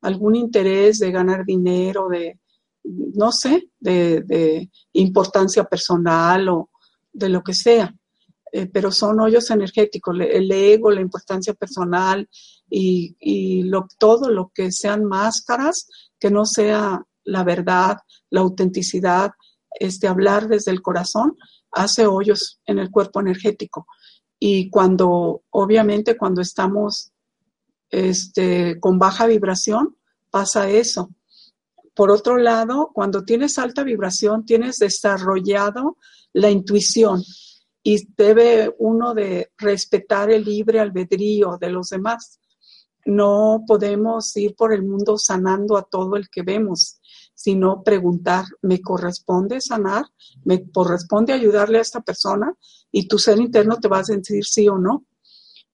algún 0.03 0.37
interés 0.37 0.99
de 0.99 1.11
ganar 1.11 1.45
dinero, 1.45 2.09
de, 2.09 2.39
no 2.85 3.33
sé, 3.33 3.71
de, 3.79 4.69
importancia 4.93 5.65
personal 5.65 6.49
o 6.49 6.71
de 7.13 7.29
lo 7.29 7.43
que 7.43 7.55
sea. 7.55 7.95
Eh, 8.53 8.67
pero 8.67 8.93
son 8.93 9.19
hoyos 9.21 9.51
energéticos, 9.51 10.15
el 10.21 10.51
ego, 10.51 10.91
la 10.91 11.01
importancia 11.01 11.55
personal 11.55 12.29
y, 12.69 13.63
lo, 13.63 13.87
todo 13.99 14.29
lo 14.29 14.51
que 14.55 14.71
sean 14.71 15.05
máscaras, 15.05 15.89
que 16.19 16.31
no 16.31 16.45
sea 16.45 17.03
la 17.25 17.45
verdad, 17.45 17.99
la 18.31 18.41
autenticidad, 18.41 19.31
este, 19.79 20.09
hablar 20.09 20.49
desde 20.49 20.71
el 20.71 20.83
corazón, 20.83 21.37
hace 21.71 22.07
hoyos 22.07 22.61
en 22.67 22.79
el 22.79 22.91
cuerpo 22.91 23.21
energético. 23.21 23.87
Y 24.39 24.69
cuando, 24.71 25.45
obviamente, 25.51 26.17
cuando 26.17 26.43
estamos 26.43 27.12
este, 27.93 28.80
con 28.80 28.99
baja 28.99 29.26
vibración, 29.26 29.97
pasa 30.30 30.68
eso. 30.68 31.11
Por 31.95 32.11
otro 32.11 32.38
lado, 32.38 32.90
cuando 32.93 33.22
tienes 33.22 33.59
alta 33.59 33.84
vibración, 33.84 34.47
tienes 34.47 34.78
desarrollado 34.78 35.99
la 36.32 36.51
intuición 36.51 37.22
y 37.82 38.09
debe 38.16 38.74
uno 38.78 39.12
de 39.12 39.53
respetar 39.59 40.30
el 40.30 40.45
libre 40.45 40.80
albedrío 40.80 41.59
de 41.61 41.68
los 41.68 41.90
demás. 41.90 42.40
No 43.05 43.62
podemos 43.66 44.34
ir 44.38 44.55
por 44.57 44.72
el 44.72 44.84
mundo 44.84 45.18
sanando 45.18 45.76
a 45.76 45.82
todo 45.82 46.16
el 46.16 46.30
que 46.30 46.43
vemos, 46.43 46.99
sino 47.34 47.82
preguntar, 47.82 48.47
¿me 48.62 48.80
corresponde 48.80 49.61
sanar? 49.61 50.07
¿Me 50.45 50.70
corresponde 50.70 51.34
ayudarle 51.34 51.78
a 51.78 51.82
esta 51.82 52.01
persona? 52.01 52.55
Y 52.90 53.07
tu 53.07 53.18
ser 53.18 53.38
interno 53.38 53.78
te 53.78 53.88
va 53.88 53.99
a 53.99 54.03
decir 54.03 54.45
sí 54.47 54.66
o 54.68 54.78
no 54.78 55.05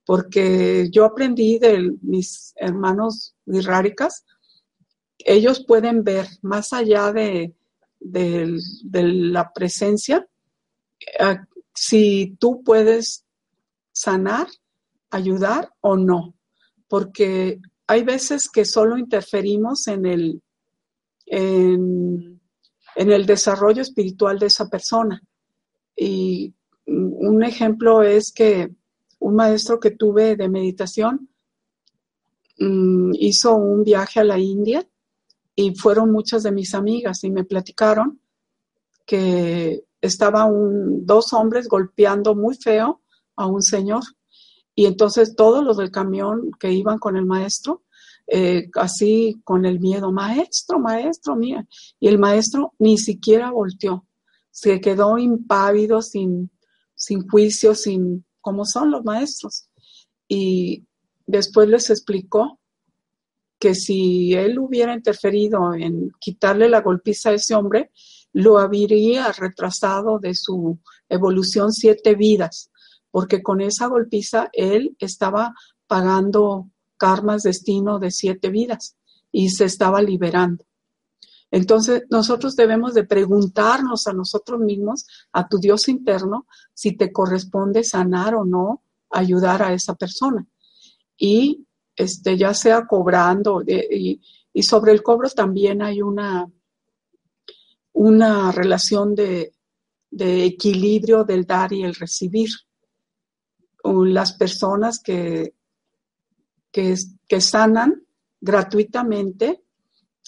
porque 0.09 0.89
yo 0.91 1.05
aprendí 1.05 1.59
de 1.59 1.95
mis 2.01 2.55
hermanos 2.57 3.35
virráricas, 3.45 4.25
ellos 5.19 5.63
pueden 5.67 6.03
ver 6.03 6.27
más 6.41 6.73
allá 6.73 7.13
de, 7.13 7.53
la 8.01 9.53
presencia, 9.53 10.27
eh, 10.99 11.37
si 11.75 12.35
tú 12.41 12.63
puedes 12.65 13.27
sanar, 13.93 14.47
ayudar 15.11 15.75
o 15.83 15.99
no, 15.99 16.35
porque 16.89 17.61
hay 17.87 18.03
veces 18.03 18.49
que 18.49 18.65
solo 18.65 18.97
interferimos 18.97 19.89
en, 19.89 20.07
el 20.07 20.41
desarrollo 23.27 23.83
espiritual 23.83 24.39
de 24.39 24.47
esa 24.47 24.71
persona. 24.71 25.23
Y 25.95 26.55
un 26.87 27.45
ejemplo 27.45 28.03
es 28.03 28.33
que 28.33 28.71
un 29.29 29.37
maestro 29.37 29.79
que 29.79 29.91
tuve 29.93 30.37
de 30.37 30.49
meditación 30.49 31.29
mm, 32.59 33.13
hizo 33.15 33.55
un 33.55 33.85
viaje 33.85 34.21
a 34.21 34.25
la 34.25 34.39
India 34.39 34.89
y 35.55 35.75
fueron 35.75 36.11
muchas 36.11 36.43
de 36.43 36.53
mis 36.53 36.75
amigas 36.75 37.25
y 37.25 37.31
me 37.31 37.45
platicaron 37.45 38.21
que 39.07 39.85
estaban 40.01 41.05
dos 41.05 41.33
hombres 41.33 41.69
golpeando 41.69 42.35
muy 42.35 42.57
feo 42.57 43.03
a 43.37 43.47
un 43.47 43.63
señor. 43.63 44.03
Y 44.75 44.87
entonces 44.87 45.35
todos 45.35 45.65
los 45.65 45.77
del 45.77 45.91
camión 45.91 46.51
que 46.61 46.71
iban 46.73 46.99
con 46.99 47.17
el 47.17 47.27
maestro, 47.27 47.83
eh, 48.29 48.71
así 48.75 49.41
con 49.43 49.65
el 49.65 49.81
miedo, 49.81 50.13
maestro, 50.13 50.79
maestro, 50.79 51.35
mía. 51.35 51.67
Y 51.99 52.09
el 52.09 52.19
maestro 52.19 52.75
ni 52.79 52.99
siquiera 52.99 53.51
volteó, 53.51 54.07
se 54.51 54.81
quedó 54.81 55.19
impávido, 55.19 56.03
sin, 56.03 56.51
sin 56.95 57.27
juicio, 57.29 57.75
sin, 57.75 58.25
como 58.41 58.65
son 58.65 58.91
los 58.91 59.05
maestros. 59.05 59.69
Y 60.27 60.85
después 61.27 61.69
les 61.69 61.91
explicó 61.91 62.59
que 63.59 63.75
si 63.75 64.35
él 64.35 64.59
hubiera 64.59 64.95
interferido 64.95 65.75
en 65.75 66.11
quitarle 66.21 66.69
la 66.69 66.81
golpiza 66.81 67.31
a 67.31 67.35
ese 67.35 67.55
hombre, 67.55 67.91
lo 68.33 68.59
habría 68.59 69.33
retrasado 69.33 70.19
de 70.19 70.35
su 70.35 70.79
evolución 71.09 71.73
siete 71.73 72.15
vidas, 72.15 72.71
porque 73.11 73.43
con 73.43 73.61
esa 73.61 73.87
golpiza 73.87 74.49
él 74.53 74.97
estaba 74.99 75.55
pagando 75.87 76.71
karmas 76.97 77.43
destino 77.43 77.99
de 77.99 78.11
siete 78.11 78.51
vidas 78.51 78.97
y 79.33 79.51
se 79.51 79.65
estaba 79.65 80.03
liberando. 80.03 80.68
Entonces, 81.51 82.05
nosotros 82.11 82.57
debemos 82.57 82.95
de 82.95 83.05
preguntarnos 83.05 84.07
a 84.07 84.13
nosotros 84.13 84.61
mismos, 84.61 85.07
a 85.33 85.49
tu 85.49 85.59
Dios 85.59 85.89
interno, 85.89 86.47
si 86.75 86.97
te 86.97 87.11
corresponde 87.11 87.85
sanar 87.85 88.35
o 88.35 88.45
no, 88.45 88.83
ayudar 89.11 89.63
a 89.63 89.73
esa 89.73 89.95
persona. 89.95 90.47
Y 91.17 91.67
este, 91.97 92.37
ya 92.37 92.53
sea 92.55 92.87
cobrando, 92.87 93.63
y, 93.67 94.21
y 94.53 94.63
sobre 94.63 94.93
el 94.93 95.03
cobro 95.03 95.29
también 95.31 95.83
hay 95.83 96.03
una, 96.03 96.51
una 97.93 98.53
relación 98.53 99.15
de, 99.15 99.53
equilibrio 100.11 101.25
del 101.25 101.45
dar 101.45 101.73
y 101.73 101.83
el 101.83 101.95
recibir. 101.95 102.51
Las 103.85 104.33
personas 104.33 105.01
que, 105.01 105.55
que, 106.71 106.95
que, 107.27 107.41
sanan 107.41 108.05
gratuitamente 108.41 109.63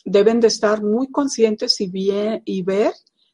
deben 0.05 0.41
de 0.41 0.49
estar 0.49 0.83
muy 0.83 1.11
conscientes 1.11 1.81
y, 1.81 1.89
bien, 1.89 2.43
y 2.45 2.63
ver 2.63 2.93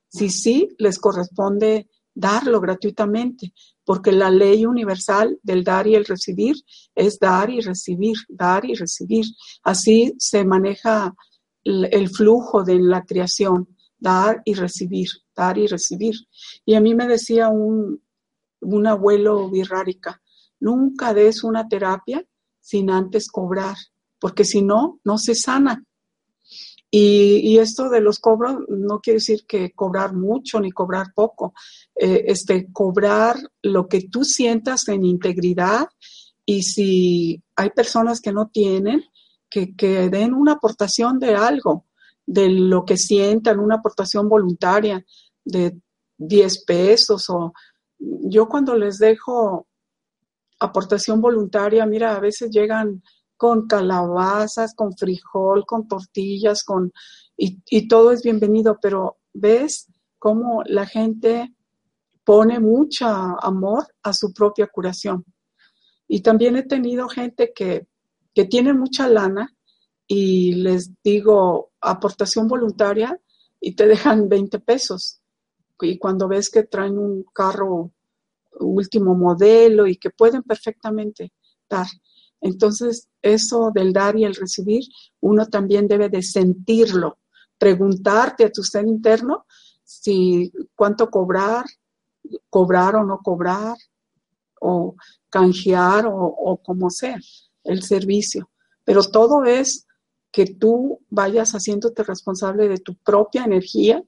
si 0.09 0.31
sí 0.31 0.69
les 0.79 0.99
corresponde 0.99 1.89
darlo 2.15 2.61
gratuitamente, 2.61 3.53
porque 3.85 4.11
la 4.11 4.31
ley 4.31 4.65
universal 4.65 5.39
del 5.43 5.63
dar 5.63 5.87
y 5.87 5.95
el 5.95 6.05
recibir 6.05 6.57
es 6.95 7.19
dar 7.19 7.51
y 7.51 7.61
recibir, 7.61 8.17
dar 8.29 8.65
y 8.65 8.75
recibir. 8.75 9.27
Así 9.63 10.15
se 10.19 10.45
maneja 10.45 11.15
el 11.63 12.09
flujo 12.09 12.63
de 12.63 12.79
la 12.79 13.05
creación 13.05 13.69
dar 13.99 14.43
y 14.45 14.55
recibir, 14.55 15.09
dar 15.35 15.59
y 15.59 15.67
recibir. 15.67 16.15
Y 16.65 16.75
a 16.75 16.81
mí 16.81 16.95
me 16.95 17.07
decía 17.07 17.49
un, 17.49 18.01
un 18.61 18.87
abuelo 18.87 19.51
birrárica, 19.51 20.23
nunca 20.61 21.15
des 21.15 21.45
una 21.45 21.69
terapia 21.69 22.25
sin 22.61 22.91
antes 22.91 23.29
cobrar, 23.29 23.77
porque 24.19 24.45
si 24.45 24.63
no, 24.63 25.01
no 25.05 25.19
se 25.19 25.35
sana. 25.35 25.85
Y, 26.99 27.59
esto 27.59 27.91
de 27.91 28.01
los 28.01 28.19
cobros 28.19 28.57
no 28.69 29.01
quiere 29.01 29.19
decir 29.19 29.45
que 29.47 29.73
cobrar 29.73 30.15
mucho 30.15 30.59
ni 30.59 30.73
cobrar 30.73 31.13
poco, 31.15 31.53
eh, 31.95 32.25
este, 32.29 32.73
cobrar 32.73 33.37
lo 33.61 33.87
que 33.87 34.09
tú 34.09 34.25
sientas 34.25 34.89
en 34.89 35.05
integridad 35.05 35.89
y 36.47 36.63
si 36.63 37.43
hay 37.55 37.69
personas 37.69 38.23
que 38.23 38.33
no 38.33 38.49
tienen, 38.49 39.05
que, 39.51 39.77
que 39.77 40.09
den 40.09 40.33
una 40.33 40.53
aportación 40.53 41.19
de 41.19 41.35
algo, 41.35 41.85
de 42.25 42.49
lo 42.49 42.87
que 42.87 42.97
sientan, 42.97 43.61
una 43.61 43.75
aportación 43.75 44.27
voluntaria 44.27 45.05
de 45.45 45.79
10 46.17 46.65
pesos 46.65 47.29
o 47.29 47.53
yo 47.99 48.49
cuando 48.49 48.75
les 48.75 48.97
dejo 48.97 49.67
aportación 50.61 51.21
voluntaria, 51.21 51.85
mira, 51.85 52.17
a 52.17 52.21
veces 52.21 52.51
llegan 52.51 53.03
con 53.37 53.67
calabazas, 53.67 54.75
con 54.75 54.97
frijol, 54.97 55.65
con 55.67 55.89
tortillas, 55.89 56.65
con 56.65 56.93
y, 57.37 57.89
todo 57.89 58.13
es 58.13 58.23
bienvenido, 58.23 58.79
pero 58.81 59.19
ves 59.35 59.89
cómo 60.19 60.63
la 60.65 60.87
gente 60.87 61.55
pone 62.25 62.59
mucho 62.61 63.07
amor 63.07 63.87
a 64.03 64.13
su 64.13 64.33
propia 64.33 64.67
curación. 64.67 65.25
Y 66.09 66.21
también 66.21 66.57
he 66.57 66.63
tenido 66.63 67.09
gente 67.09 67.53
que, 67.55 67.87
que 68.35 68.47
tiene 68.47 68.73
mucha 68.73 69.09
lana 69.09 69.55
y 70.07 70.55
les 70.55 70.91
digo 71.03 71.73
aportación 71.81 72.49
voluntaria 72.49 73.21
y 73.61 73.75
te 73.75 73.87
dejan 73.87 74.29
20 74.29 74.61
pesos. 74.61 75.21
Y 75.81 75.99
cuando 75.99 76.27
ves 76.27 76.49
que 76.49 76.63
traen 76.63 76.99
un 76.99 77.25
carro 77.35 77.93
último 78.61 79.15
modelo 79.15 79.87
y 79.87 79.97
que 79.97 80.11
pueden 80.11 80.43
perfectamente 80.43 81.33
dar. 81.69 81.87
Entonces, 82.41 83.09
eso 83.23 83.71
del 83.75 83.93
dar 83.93 84.17
y 84.17 84.25
el 84.25 84.35
recibir, 84.35 84.85
uno 85.21 85.47
también 85.47 85.89
debe 85.89 86.09
de 86.09 86.23
sentirlo, 86.23 87.19
preguntarte 87.59 88.45
a 88.45 88.53
tu 88.53 88.63
ser 88.63 88.87
interno 88.87 89.47
si 89.85 90.53
cuánto 90.75 91.11
cobrar, 91.11 91.65
cobrar 92.51 92.97
o 92.97 93.05
no 93.05 93.19
cobrar, 93.23 93.77
o 94.61 94.97
canjear 95.31 96.07
o, 96.07 96.17
o 96.17 96.57
como 96.59 96.91
sea 96.91 97.19
el 97.65 97.83
servicio. 97.83 98.51
Pero 98.85 99.03
todo 99.03 99.45
es 99.45 99.87
que 100.33 100.47
tú 100.47 101.01
vayas 101.09 101.53
haciéndote 101.53 102.03
responsable 102.03 102.69
de 102.69 102.79
tu 102.79 102.95
propia 102.97 103.45
energía, 103.45 104.03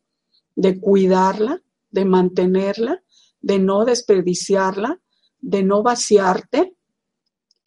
de 0.57 0.81
cuidarla, 0.81 1.63
de 1.91 2.05
mantenerla, 2.05 3.03
de 3.41 3.59
no 3.59 3.85
desperdiciarla, 3.85 5.01
de 5.41 5.63
no 5.63 5.83
vaciarte 5.83 6.75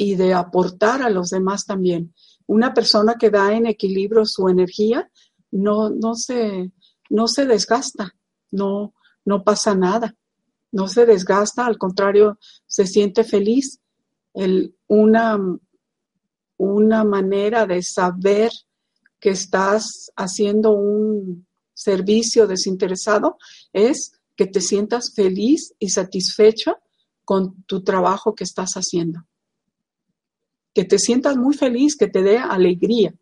y 0.01 0.15
de 0.15 0.33
aportar 0.33 1.03
a 1.03 1.09
los 1.09 1.29
demás 1.29 1.65
también. 1.65 2.13
Una 2.47 2.73
persona 2.73 3.15
que 3.19 3.29
da 3.29 3.53
en 3.53 3.67
equilibrio 3.67 4.25
su 4.25 4.49
energía 4.49 5.09
no, 5.51 5.89
no, 5.89 6.15
se, 6.15 6.71
no 7.09 7.27
se 7.27 7.45
desgasta, 7.45 8.15
no, 8.49 8.93
no 9.25 9.43
pasa 9.43 9.75
nada, 9.75 10.15
no 10.71 10.87
se 10.87 11.05
desgasta, 11.05 11.65
al 11.65 11.77
contrario, 11.77 12.39
se 12.65 12.87
siente 12.87 13.23
feliz. 13.23 13.79
El, 14.33 14.75
una 14.87 15.37
una 16.61 17.03
manera 17.03 17.65
de 17.65 17.81
saber 17.81 18.51
que 19.19 19.31
estás 19.31 20.11
haciendo 20.15 20.71
un 20.73 21.47
servicio 21.73 22.45
desinteresado 22.45 23.37
es 23.73 24.11
que 24.35 24.45
te 24.45 24.61
sientas 24.61 25.11
feliz 25.15 25.73
y 25.79 25.89
satisfecha 25.89 26.77
con 27.25 27.63
tu 27.63 27.83
trabajo 27.83 28.35
que 28.35 28.43
estás 28.43 28.73
haciendo. 28.73 29.21
Que 30.73 30.85
te 30.85 30.97
sientas 30.97 31.37
muy 31.37 31.53
feliz, 31.55 31.95
que 31.97 32.07
te 32.07 32.23
dé 32.23 32.37
alegría, 32.37 33.13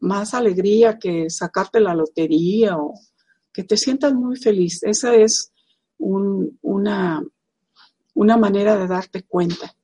más 0.00 0.34
alegría 0.34 0.98
que 0.98 1.30
sacarte 1.30 1.80
la 1.80 1.94
lotería 1.94 2.76
o 2.76 2.94
que 3.52 3.62
te 3.62 3.76
sientas 3.76 4.14
muy 4.14 4.36
feliz. 4.36 4.82
Esa 4.82 5.14
es 5.14 5.52
una, 5.98 7.22
una 8.14 8.36
manera 8.36 8.76
de 8.76 8.86
darte 8.88 9.22
cuenta. 9.22 9.74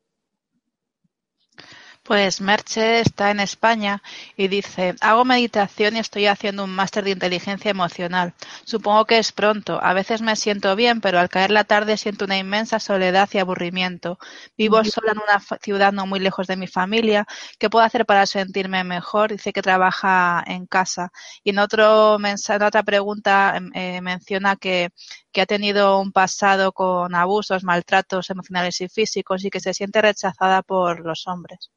Pues 2.09 2.41
Merche 2.41 3.01
está 3.01 3.31
en 3.31 3.39
España 3.39 4.03
y 4.35 4.49
dice, 4.49 4.95
hago 5.03 5.27
meditación 5.27 5.95
y 5.95 5.99
estoy 5.99 6.25
haciendo 6.25 6.65
un 6.65 6.71
máster 6.75 7.05
de 7.05 7.11
inteligencia 7.11 7.71
emocional. 7.71 8.33
Supongo 8.65 9.05
que 9.05 9.19
es 9.19 9.31
pronto. 9.33 9.79
A 9.83 9.93
veces 9.93 10.23
me 10.23 10.35
siento 10.35 10.75
bien, 10.75 11.03
pero 11.03 11.19
al 11.19 11.29
caer 11.29 11.51
la 11.51 11.65
tarde 11.65 11.99
siento 11.99 12.25
una 12.25 12.39
inmensa 12.39 12.81
soledad 12.81 13.29
y 13.35 13.39
aburrimiento. 13.39 14.19
Vivo 14.57 14.83
sola 14.85 15.13
en 15.13 15.19
una 15.19 15.39
ciudad 15.61 15.93
no 15.93 16.07
muy 16.07 16.19
lejos 16.19 16.47
de 16.47 16.57
mi 16.57 16.67
familia. 16.67 17.27
¿Qué 17.59 17.69
puedo 17.69 17.85
hacer 17.85 18.07
para 18.07 18.25
sentirme 18.25 18.85
mejor? 18.85 19.31
Dice 19.33 19.53
que 19.53 19.61
trabaja 19.61 20.43
en 20.47 20.67
casa. 20.67 21.13
Y 21.45 21.51
en, 21.51 21.59
otro 21.59 22.19
mensaje, 22.19 22.57
en 22.57 22.63
otra 22.63 22.85
pregunta 22.85 23.55
em, 23.55 23.71
eh, 23.75 24.01
menciona 24.01 24.57
que, 24.57 24.93
que 25.31 25.43
ha 25.43 25.47
tenido 25.47 26.01
un 26.01 26.13
pasado 26.13 26.73
con 26.73 27.15
abusos, 27.15 27.65
maltratos 27.65 28.31
emocionales 28.31 28.81
y 28.81 28.89
físicos 28.89 29.45
y 29.45 29.51
que 29.51 29.61
se 29.61 29.75
siente 29.75 30.01
rechazada 30.01 30.63
por 30.63 31.01
los 31.01 31.27
hombres. 31.27 31.71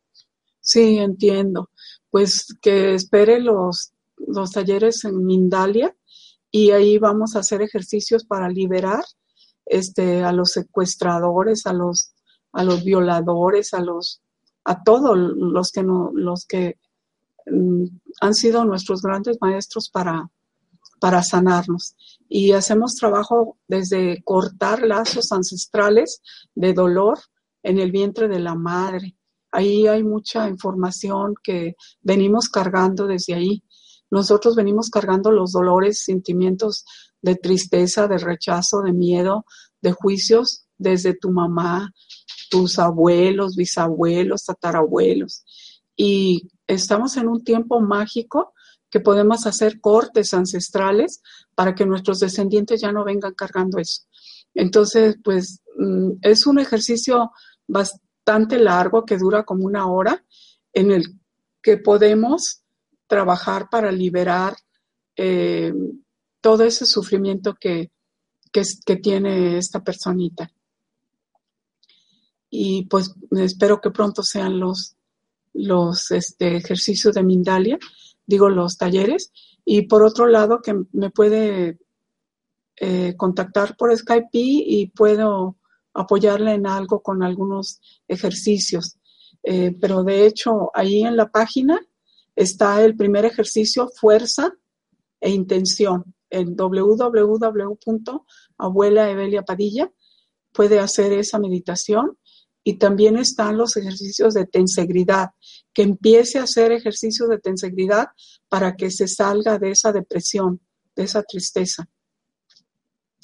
Sí, 0.72 0.98
entiendo. 1.00 1.70
Pues 2.10 2.58
que 2.62 2.96
espere 2.96 3.40
los, 3.40 3.94
los 4.18 4.52
talleres 4.52 5.04
en 5.06 5.26
Mindalia 5.26 5.96
y 6.50 6.72
ahí 6.72 6.98
vamos 6.98 7.36
a 7.36 7.40
hacer 7.40 7.62
ejercicios 7.62 8.26
para 8.26 8.50
liberar 8.50 9.04
este, 9.66 10.24
a 10.24 10.32
los 10.32 10.52
secuestradores, 10.52 11.66
a 11.66 11.74
los 11.74 12.14
a 12.54 12.64
los 12.64 12.84
violadores, 12.84 13.74
a 13.74 13.82
los, 13.82 14.22
a 14.64 14.84
todos 14.84 15.18
los 15.18 15.72
que 15.72 15.84
no, 15.84 16.12
los 16.14 16.46
que 16.46 16.78
mm, 17.46 17.86
han 18.22 18.34
sido 18.34 18.66
nuestros 18.66 19.02
grandes 19.02 19.38
maestros 19.42 19.90
para, 19.90 20.30
para 21.00 21.24
sanarnos. 21.24 21.96
Y 22.28 22.52
hacemos 22.52 22.96
trabajo 22.96 23.58
desde 23.68 24.22
cortar 24.24 24.84
lazos 24.84 25.32
ancestrales 25.32 26.22
de 26.56 26.74
dolor 26.74 27.20
en 27.64 27.80
el 27.80 27.92
vientre 27.92 28.28
de 28.28 28.40
la 28.40 28.56
madre. 28.56 29.16
Ahí 29.52 29.88
hay 29.88 30.04
mucha 30.04 30.48
información 30.48 31.36
que 31.44 31.76
venimos 32.02 32.50
cargando 32.50 33.08
desde 33.08 33.34
ahí. 33.34 33.64
Nosotros 34.10 34.56
venimos 34.56 34.90
cargando 34.90 35.32
los 35.32 35.52
dolores, 35.52 36.04
sentimientos 36.04 36.86
de 37.22 37.36
tristeza, 37.36 38.08
de 38.08 38.18
rechazo, 38.18 38.82
de 38.82 38.94
miedo, 38.94 39.46
de 39.82 39.92
juicios 39.92 40.66
desde 40.78 41.14
tu 41.14 41.32
mamá, 41.32 41.94
tus 42.50 42.80
abuelos, 42.80 43.56
bisabuelos, 43.56 44.46
tatarabuelos. 44.46 45.44
Y 45.96 46.50
estamos 46.68 47.18
en 47.18 47.28
un 47.28 47.44
tiempo 47.44 47.80
mágico 47.80 48.54
que 48.90 49.00
podemos 49.00 49.46
hacer 49.46 49.80
cortes 49.80 50.34
ancestrales 50.34 51.22
para 51.56 51.76
que 51.76 51.86
nuestros 51.86 52.20
descendientes 52.20 52.82
ya 52.82 52.92
no 52.92 53.06
vengan 53.06 53.34
cargando 53.34 53.78
eso. 53.78 54.04
Entonces, 54.54 55.16
pues 55.24 55.62
mm, 55.78 56.14
es 56.22 56.46
un 56.46 56.60
ejercicio 56.60 57.32
bastante 58.24 58.60
largo 58.60 59.06
que 59.06 59.18
dura 59.18 59.44
como 59.44 59.66
una 59.66 59.88
hora 59.88 60.24
en 60.74 60.92
el 60.92 61.20
que 61.62 61.78
podemos 61.78 62.62
trabajar 63.08 63.68
para 63.70 63.92
liberar 63.92 64.56
eh, 65.16 65.74
todo 66.40 66.64
ese 66.64 66.86
sufrimiento 66.86 67.56
que, 67.60 67.92
que, 68.52 68.96
tiene 68.98 69.58
esta 69.58 69.84
personita. 69.84 70.52
Y 72.50 72.86
pues 72.86 73.14
espero 73.32 73.82
que 73.82 73.92
pronto 73.92 74.24
sean 74.24 74.60
los, 74.60 74.96
los 75.54 76.12
este, 76.12 76.58
ejercicios 76.58 77.14
de 77.14 77.24
Mindalia, 77.24 77.78
digo 78.26 78.50
los 78.50 78.78
talleres. 78.78 79.32
Y 79.66 79.84
por 79.84 80.04
otro 80.04 80.28
lado, 80.28 80.62
que 80.62 80.76
me 80.94 81.10
puede 81.12 81.80
eh, 82.78 83.16
contactar 83.18 83.76
por 83.78 83.96
Skype 83.96 84.30
y 84.34 84.88
puedo 84.88 85.58
apoyarle 85.94 86.54
en 86.54 86.68
algo 86.68 87.02
con 87.02 87.24
algunos 87.24 87.82
ejercicios. 88.08 88.98
Eh, 89.44 89.76
pero 89.80 90.04
de 90.04 90.26
hecho, 90.26 90.72
ahí 90.74 91.04
en 91.04 91.18
la 91.18 91.30
página 91.30 91.80
está 92.36 92.84
el 92.84 92.96
primer 92.96 93.26
ejercicio, 93.26 93.90
fuerza 93.90 94.54
e 95.20 95.30
intención, 95.32 96.16
en 96.30 96.56
www.abuela 96.56 97.10
Evelia 99.10 99.44
Padilla. 99.44 99.92
Puede 100.54 100.80
hacer 100.80 101.12
esa 101.14 101.40
meditación 101.40 102.18
y 102.64 102.78
también 102.78 103.18
están 103.18 103.58
los 103.58 103.76
ejercicios 103.76 104.34
de 104.34 104.46
tensegridad, 104.46 105.32
que 105.74 105.82
empiece 105.82 106.38
a 106.40 106.44
hacer 106.44 106.72
ejercicios 106.72 107.28
de 107.30 107.40
tensegridad 107.40 108.10
para 108.48 108.76
que 108.76 108.92
se 108.92 109.08
salga 109.08 109.58
de 109.58 109.72
esa 109.72 109.92
depresión, 109.92 110.62
de 110.96 111.04
esa 111.04 111.24
tristeza. 111.24 111.90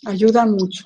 Ayudan 0.05 0.51
mucho. 0.51 0.86